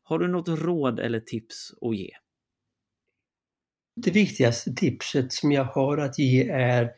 Har 0.03 0.19
du 0.19 0.29
något 0.29 0.49
råd 0.49 1.01
eller 1.01 1.21
tips 1.21 1.75
att 1.81 1.97
ge? 1.97 2.11
Det 3.97 4.11
viktigaste 4.11 4.75
tipset 4.75 5.33
som 5.33 5.53
jag 5.53 5.65
har 5.65 5.99
att 5.99 6.19
ge 6.19 6.51
är 6.51 6.91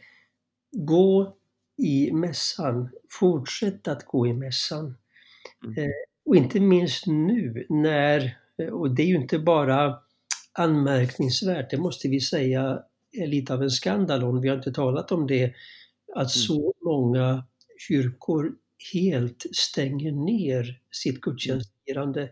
gå 0.76 1.36
i 1.78 2.12
mässan. 2.12 2.88
Fortsätt 3.10 3.88
att 3.88 4.06
gå 4.06 4.26
i 4.26 4.32
mässan. 4.32 4.96
Mm. 5.64 5.78
Eh, 5.78 5.90
och 6.24 6.36
inte 6.36 6.60
minst 6.60 7.06
nu 7.06 7.66
när, 7.68 8.38
och 8.72 8.94
det 8.94 9.02
är 9.02 9.06
ju 9.06 9.16
inte 9.16 9.38
bara 9.38 9.98
anmärkningsvärt, 10.52 11.70
det 11.70 11.78
måste 11.78 12.08
vi 12.08 12.20
säga 12.20 12.82
är 13.12 13.26
lite 13.26 13.54
av 13.54 13.62
en 13.62 13.70
skandalon, 13.70 14.40
vi 14.40 14.48
har 14.48 14.56
inte 14.56 14.72
talat 14.72 15.12
om 15.12 15.26
det, 15.26 15.54
att 16.14 16.16
mm. 16.16 16.28
så 16.28 16.74
många 16.84 17.44
kyrkor 17.88 18.52
helt 18.92 19.46
stänger 19.52 20.12
ner 20.12 20.80
sitt 20.90 21.20
gudstjänstfirande. 21.20 22.30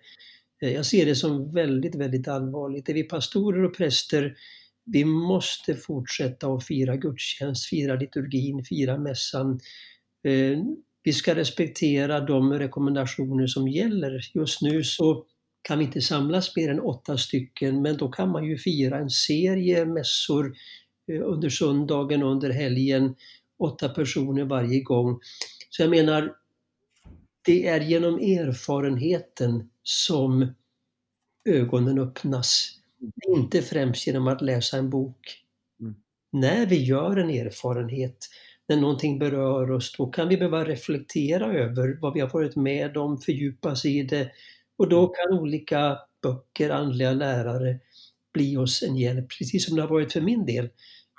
Eh, 0.63 0.73
jag 0.73 0.87
ser 0.87 1.07
det 1.07 1.15
som 1.15 1.53
väldigt, 1.53 1.95
väldigt 1.95 2.29
allvarligt. 2.29 2.89
Är 2.89 2.95
vi 2.95 3.03
pastorer 3.03 3.65
och 3.65 3.77
präster, 3.77 4.37
vi 4.85 5.05
måste 5.05 5.75
fortsätta 5.75 6.47
att 6.47 6.65
fira 6.65 6.97
gudstjänst, 6.97 7.69
fira 7.69 7.95
liturgin, 7.95 8.65
fira 8.65 8.99
mässan. 8.99 9.61
Eh, 10.25 10.59
vi 11.03 11.13
ska 11.13 11.35
respektera 11.35 12.21
de 12.21 12.53
rekommendationer 12.53 13.47
som 13.47 13.69
gäller. 13.69 14.21
Just 14.35 14.63
nu 14.63 14.85
så 14.85 15.25
kan 15.63 15.79
vi 15.79 15.85
inte 15.85 16.01
samlas 16.01 16.57
mer 16.57 16.71
än 16.71 16.81
åtta 16.81 17.19
stycken, 17.19 17.83
men 17.83 17.97
då 17.97 18.09
kan 18.09 18.31
man 18.31 18.45
ju 18.45 18.59
fira 18.59 18.99
en 18.99 19.11
serie 19.11 19.85
mässor 19.85 20.55
eh, 21.13 21.21
under 21.25 21.49
söndagen 21.49 22.23
och 22.23 22.31
under 22.31 22.51
helgen, 22.51 23.15
åtta 23.59 23.89
personer 23.89 24.45
varje 24.45 24.81
gång. 24.81 25.21
Så 25.77 25.83
jag 25.83 25.91
menar, 25.91 26.37
det 27.45 27.67
är 27.67 27.81
genom 27.81 28.15
erfarenheten 28.19 29.71
som 29.83 30.55
ögonen 31.45 31.99
öppnas. 31.99 32.71
Inte 33.37 33.63
främst 33.63 34.07
genom 34.07 34.29
att 34.29 34.43
läsa 34.43 34.77
en 34.77 34.91
bok. 34.91 35.43
Mm. 35.81 35.95
När 36.33 36.67
vi 36.67 36.85
gör 36.85 37.17
en 37.17 37.31
erfarenhet, 37.31 38.17
när 38.69 38.77
någonting 38.77 39.19
berör 39.19 39.71
oss, 39.71 39.95
då 39.99 40.07
kan 40.07 40.29
vi 40.29 40.37
behöva 40.37 40.65
reflektera 40.65 41.53
över 41.53 41.99
vad 42.01 42.15
vi 42.15 42.21
har 42.21 42.29
varit 42.29 42.57
med 42.57 42.97
om, 42.97 43.19
fördjupa 43.19 43.77
sig 43.77 43.99
i 43.99 44.03
det. 44.03 44.31
Och 44.77 44.89
då 44.89 45.07
kan 45.07 45.39
olika 45.39 45.99
böcker, 46.23 46.71
andliga 46.71 47.13
lärare 47.13 47.81
bli 48.33 48.57
oss 48.57 48.83
en 48.83 48.97
hjälp, 48.97 49.29
precis 49.39 49.67
som 49.67 49.77
det 49.77 49.83
har 49.83 49.89
varit 49.89 50.13
för 50.13 50.21
min 50.21 50.47
del. 50.47 50.69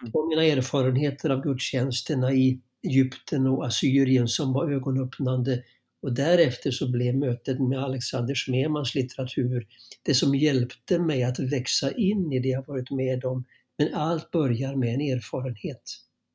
Mm. 0.01 0.11
Och 0.13 0.27
mina 0.27 0.43
erfarenheter 0.43 1.29
av 1.29 1.41
gudstjänsterna 1.41 2.33
i 2.33 2.61
Egypten 2.85 3.47
och 3.47 3.65
Assyrien 3.65 4.27
som 4.27 4.53
var 4.53 4.71
ögonöppnande. 4.71 5.63
Och 6.01 6.13
därefter 6.13 6.71
så 6.71 6.91
blev 6.91 7.15
mötet 7.15 7.59
med 7.59 7.79
Alexander 7.79 8.35
Smemans 8.35 8.95
litteratur 8.95 9.67
det 10.03 10.13
som 10.13 10.35
hjälpte 10.35 10.99
mig 10.99 11.23
att 11.23 11.39
växa 11.39 11.91
in 11.91 12.33
i 12.33 12.39
det 12.39 12.49
jag 12.49 12.67
varit 12.67 12.91
med 12.91 13.25
om. 13.25 13.45
Men 13.77 13.93
allt 13.93 14.31
börjar 14.31 14.75
med 14.75 14.93
en 14.93 15.01
erfarenhet. 15.01 15.81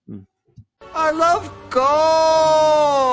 Mm. 0.08 0.26
I 0.94 1.12
love 1.12 1.48
gold! 1.70 3.10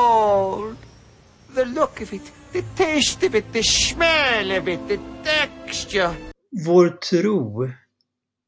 The 1.56 1.66
look 1.66 2.02
of 2.02 2.14
it, 2.14 2.34
the 2.52 2.62
taste 2.62 3.28
of 3.28 3.36
it, 3.36 3.54
the 3.54 3.64
smell 3.64 4.52
of 4.62 4.68
it, 4.68 4.80
the 4.88 5.00
texture. 5.24 6.14
Vår 6.66 6.90
tro 6.90 7.70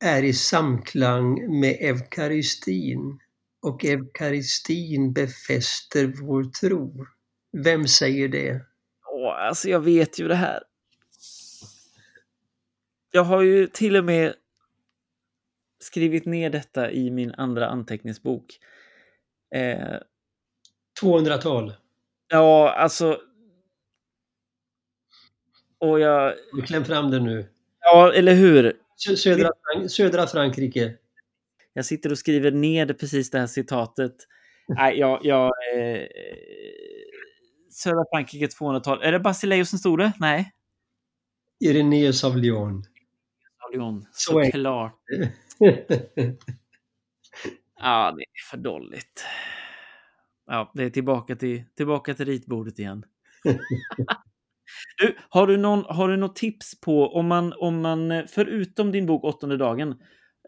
är 0.03 0.23
i 0.23 0.33
samklang 0.33 1.59
med 1.59 1.77
eukaristin 1.79 3.19
och 3.61 3.85
eukaristin 3.85 5.13
befäster 5.13 6.13
vår 6.21 6.43
tro. 6.43 7.05
Vem 7.51 7.87
säger 7.87 8.27
det? 8.27 8.61
Åh, 9.05 9.47
alltså 9.47 9.69
jag 9.69 9.79
vet 9.79 10.19
ju 10.19 10.27
det 10.27 10.35
här. 10.35 10.63
Jag 13.11 13.23
har 13.23 13.41
ju 13.41 13.67
till 13.67 13.95
och 13.95 14.05
med 14.05 14.33
skrivit 15.79 16.25
ner 16.25 16.49
detta 16.49 16.91
i 16.91 17.11
min 17.11 17.33
andra 17.33 17.67
anteckningsbok. 17.67 18.59
Eh, 19.55 19.99
200-tal? 21.01 21.73
Ja, 22.27 22.73
alltså... 22.73 23.21
Och 25.77 25.99
jag... 25.99 26.33
Du 26.53 26.61
kläm 26.61 26.85
fram 26.85 27.11
det 27.11 27.19
nu. 27.19 27.49
Ja, 27.79 28.13
eller 28.13 28.33
hur? 28.33 28.73
Södra, 29.17 29.51
södra 29.87 30.27
Frankrike. 30.27 30.97
Jag 31.73 31.85
sitter 31.85 32.11
och 32.11 32.17
skriver 32.17 32.51
ner 32.51 32.93
precis 32.93 33.31
det 33.31 33.39
här 33.39 33.47
citatet. 33.47 34.15
Nej, 34.67 34.99
jag... 34.99 35.19
jag 35.23 35.51
eh, 35.75 36.07
södra 37.71 38.05
Frankrike 38.13 38.45
200-tal. 38.45 39.01
Är 39.01 39.11
det 39.11 39.19
Basileus 39.19 39.69
som 39.69 39.79
stod 39.79 39.99
det? 39.99 40.13
Nej. 40.19 40.53
Irenaeus 41.59 42.23
av 42.23 42.37
Lyon. 42.37 42.83
Lyon, 43.73 44.05
såklart. 44.11 44.99
ja, 47.79 48.13
det 48.17 48.23
är 48.23 48.49
för 48.49 48.57
dåligt. 48.57 49.25
Ja, 50.47 50.71
det 50.73 50.83
är 50.83 50.89
tillbaka 50.89 51.35
till, 51.35 51.63
tillbaka 51.75 52.13
till 52.13 52.25
ritbordet 52.25 52.79
igen. 52.79 53.05
Du, 54.97 55.15
har 55.29 55.47
du, 55.47 55.57
någon, 55.57 55.83
har 55.87 56.07
du 56.07 56.17
något 56.17 56.35
tips 56.35 56.81
på 56.81 57.15
om 57.15 57.27
man, 57.27 57.53
om 57.57 57.81
man 57.81 58.27
förutom 58.27 58.91
din 58.91 59.05
bok 59.05 59.23
Åttonde 59.23 59.57
dagen, 59.57 59.95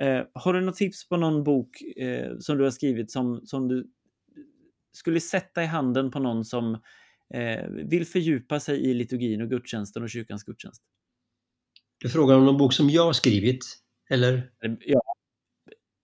eh, 0.02 0.26
har 0.34 0.54
du 0.54 0.62
något 0.62 0.76
tips 0.76 1.10
på 1.10 1.18
någon 1.18 1.44
bok 1.44 1.82
eh, 1.96 2.38
som 2.40 2.58
du 2.58 2.64
har 2.64 2.72
skrivit 2.72 3.12
som, 3.12 3.42
som 3.46 3.68
du 3.68 3.88
skulle 4.94 5.20
sätta 5.20 5.64
i 5.64 5.66
handen 5.66 6.12
på 6.12 6.20
någon 6.20 6.46
som 6.46 6.74
eh, 7.34 7.68
vill 7.70 8.06
fördjupa 8.06 8.60
sig 8.60 8.90
i 8.90 8.94
liturgin 8.94 9.42
och 9.42 9.50
gudstjänsten 9.50 10.04
och 10.04 10.10
kyrkans 10.10 10.44
gudstjänst? 10.44 10.82
Du 11.98 12.10
frågar 12.10 12.36
om 12.36 12.46
någon 12.46 12.58
bok 12.58 12.74
som 12.74 12.90
jag 12.90 13.06
har 13.06 13.14
skrivit, 13.14 13.66
eller? 14.10 14.52
Ja. 14.80 15.02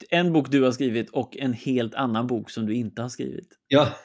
En 0.09 0.33
bok 0.33 0.51
du 0.51 0.63
har 0.63 0.71
skrivit 0.71 1.09
och 1.09 1.37
en 1.37 1.53
helt 1.53 1.95
annan 1.95 2.27
bok 2.27 2.49
som 2.49 2.65
du 2.65 2.75
inte 2.75 3.01
har 3.01 3.09
skrivit. 3.09 3.49
Ja, 3.67 3.95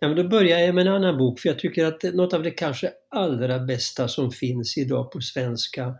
ja 0.00 0.08
men 0.08 0.16
då 0.16 0.28
börjar 0.28 0.58
jag 0.58 0.74
med 0.74 0.86
en 0.86 0.92
annan 0.92 1.18
bok 1.18 1.40
för 1.40 1.48
jag 1.48 1.58
tycker 1.58 1.84
att 1.84 2.02
något 2.02 2.32
av 2.32 2.42
det 2.42 2.50
kanske 2.50 2.92
allra 3.10 3.58
bästa 3.58 4.08
som 4.08 4.30
finns 4.30 4.78
idag 4.78 5.12
på 5.12 5.20
svenska 5.20 5.94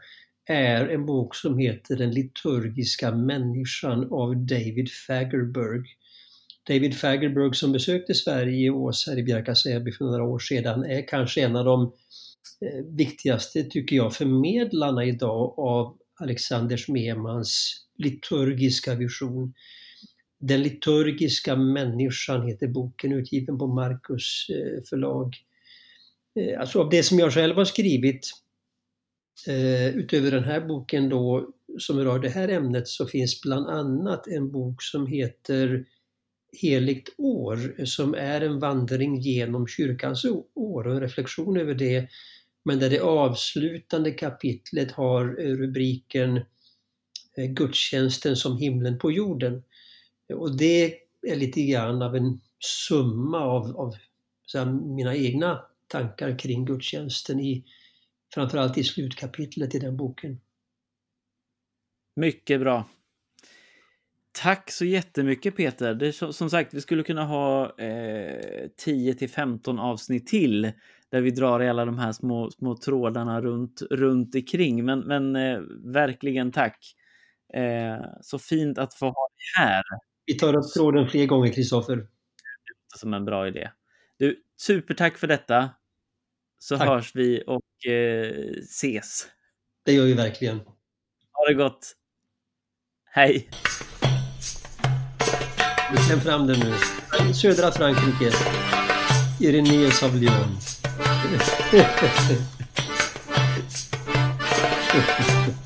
är 0.46 0.88
en 0.88 1.06
bok 1.06 1.34
som 1.34 1.58
heter 1.58 1.96
Den 1.96 2.10
liturgiska 2.10 3.14
människan 3.14 4.12
av 4.12 4.36
David 4.36 4.88
Fagerberg. 5.06 5.82
David 6.68 6.98
Fagerberg 6.98 7.54
som 7.54 7.72
besökte 7.72 8.14
Sverige 8.14 8.70
och 8.70 8.84
oss 8.84 9.06
här 9.06 9.18
i 9.18 9.22
Bjärka-Säby 9.22 9.92
för 9.92 10.04
några 10.04 10.24
år 10.24 10.38
sedan 10.38 10.84
är 10.84 11.08
kanske 11.08 11.42
en 11.42 11.56
av 11.56 11.64
de 11.64 11.92
eh, 12.60 12.84
viktigaste, 12.84 13.64
tycker 13.64 13.96
jag, 13.96 14.14
förmedlarna 14.14 15.04
idag 15.04 15.54
av 15.58 15.96
Alexander 16.20 16.76
Smemans 16.76 17.80
liturgiska 17.98 18.94
vision. 18.94 19.54
Den 20.40 20.62
liturgiska 20.62 21.56
människan 21.56 22.48
heter 22.48 22.66
boken, 22.66 23.12
utgiven 23.12 23.58
på 23.58 23.66
Marcus 23.66 24.46
eh, 24.50 24.82
förlag. 24.90 25.36
Eh, 26.40 26.60
alltså 26.60 26.80
av 26.80 26.90
det 26.90 27.02
som 27.02 27.18
jag 27.18 27.32
själv 27.32 27.56
har 27.56 27.64
skrivit, 27.64 28.30
Eh, 29.46 29.96
utöver 29.96 30.30
den 30.30 30.44
här 30.44 30.60
boken 30.60 31.08
då 31.08 31.54
som 31.78 31.98
rör 31.98 32.18
det 32.18 32.28
här 32.28 32.48
ämnet, 32.48 32.88
så 32.88 33.06
finns 33.06 33.40
bland 33.40 33.66
annat 33.66 34.26
en 34.26 34.52
bok 34.52 34.82
som 34.82 35.06
heter 35.06 35.84
heligt 36.62 37.14
år 37.18 37.84
som 37.84 38.14
är 38.14 38.40
en 38.40 38.58
vandring 38.58 39.20
genom 39.20 39.66
kyrkans 39.66 40.24
år 40.54 40.86
och 40.86 40.92
en 40.92 41.00
reflektion 41.00 41.56
över 41.56 41.74
det. 41.74 42.08
Men 42.64 42.78
där 42.78 42.90
det 42.90 43.00
avslutande 43.00 44.10
kapitlet 44.10 44.92
har 44.92 45.40
eh, 45.40 45.56
rubriken 45.56 46.36
eh, 47.36 47.46
Gudstjänsten 47.46 48.36
som 48.36 48.58
himlen 48.58 48.98
på 48.98 49.12
jorden. 49.12 49.62
Och 50.34 50.56
det 50.56 50.94
är 51.28 51.36
lite 51.36 51.62
grann 51.62 52.02
av 52.02 52.16
en 52.16 52.40
summa 52.88 53.38
av, 53.38 53.76
av 53.76 53.94
här, 54.54 54.94
mina 54.96 55.16
egna 55.16 55.60
tankar 55.88 56.38
kring 56.38 56.64
gudstjänsten 56.64 57.40
i 57.40 57.64
framförallt 58.34 58.78
i 58.78 58.84
slutkapitlet 58.84 59.74
i 59.74 59.78
den 59.78 59.96
boken. 59.96 60.40
Mycket 62.16 62.60
bra. 62.60 62.88
Tack 64.42 64.70
så 64.70 64.84
jättemycket 64.84 65.56
Peter. 65.56 65.94
Det 65.94 66.06
är, 66.06 66.32
som 66.32 66.50
sagt, 66.50 66.74
vi 66.74 66.80
skulle 66.80 67.02
kunna 67.02 67.24
ha 67.24 67.78
eh, 67.78 68.68
10 68.76 69.14
till 69.14 69.30
15 69.30 69.78
avsnitt 69.78 70.26
till 70.26 70.72
där 71.10 71.20
vi 71.20 71.30
drar 71.30 71.62
i 71.62 71.68
alla 71.68 71.84
de 71.84 71.98
här 71.98 72.12
små, 72.12 72.50
små 72.50 72.76
trådarna 72.76 73.40
runt, 73.40 73.82
runt 73.90 74.34
omkring. 74.34 74.84
Men, 74.84 75.00
men 75.00 75.36
eh, 75.36 75.60
verkligen 75.84 76.52
tack. 76.52 76.78
Eh, 77.54 78.06
så 78.20 78.38
fint 78.38 78.78
att 78.78 78.94
få 78.94 79.06
ha 79.06 79.28
dig 79.28 79.66
här. 79.66 79.82
Vi 80.26 80.34
tar 80.34 80.56
upp 80.56 80.72
tråden 80.76 81.08
fler 81.08 81.26
gånger, 81.26 81.52
Kristoffer. 81.52 82.06
Som 82.96 83.14
en 83.14 83.24
bra 83.24 83.48
idé. 83.48 83.70
Du, 84.18 84.42
supertack 84.56 85.18
för 85.18 85.26
detta. 85.26 85.70
Så 86.64 86.78
tack. 86.78 86.88
hörs 86.88 87.10
vi 87.14 87.42
och 87.46 87.86
eh, 87.92 88.50
ses. 88.62 89.26
Det 89.84 89.92
gör 89.92 90.04
vi 90.04 90.14
verkligen. 90.14 90.60
Ha 91.32 91.46
det 91.48 91.54
gott. 91.54 91.92
Hej! 93.04 93.48
Kläm 96.06 96.20
fram 96.20 96.46
den 96.46 96.60
nu. 96.60 96.74
Södra 97.34 97.72
Frankrike. 97.72 98.36
Irenaeus 99.40 100.02
av 100.02 100.16
Lyon. 100.16 100.58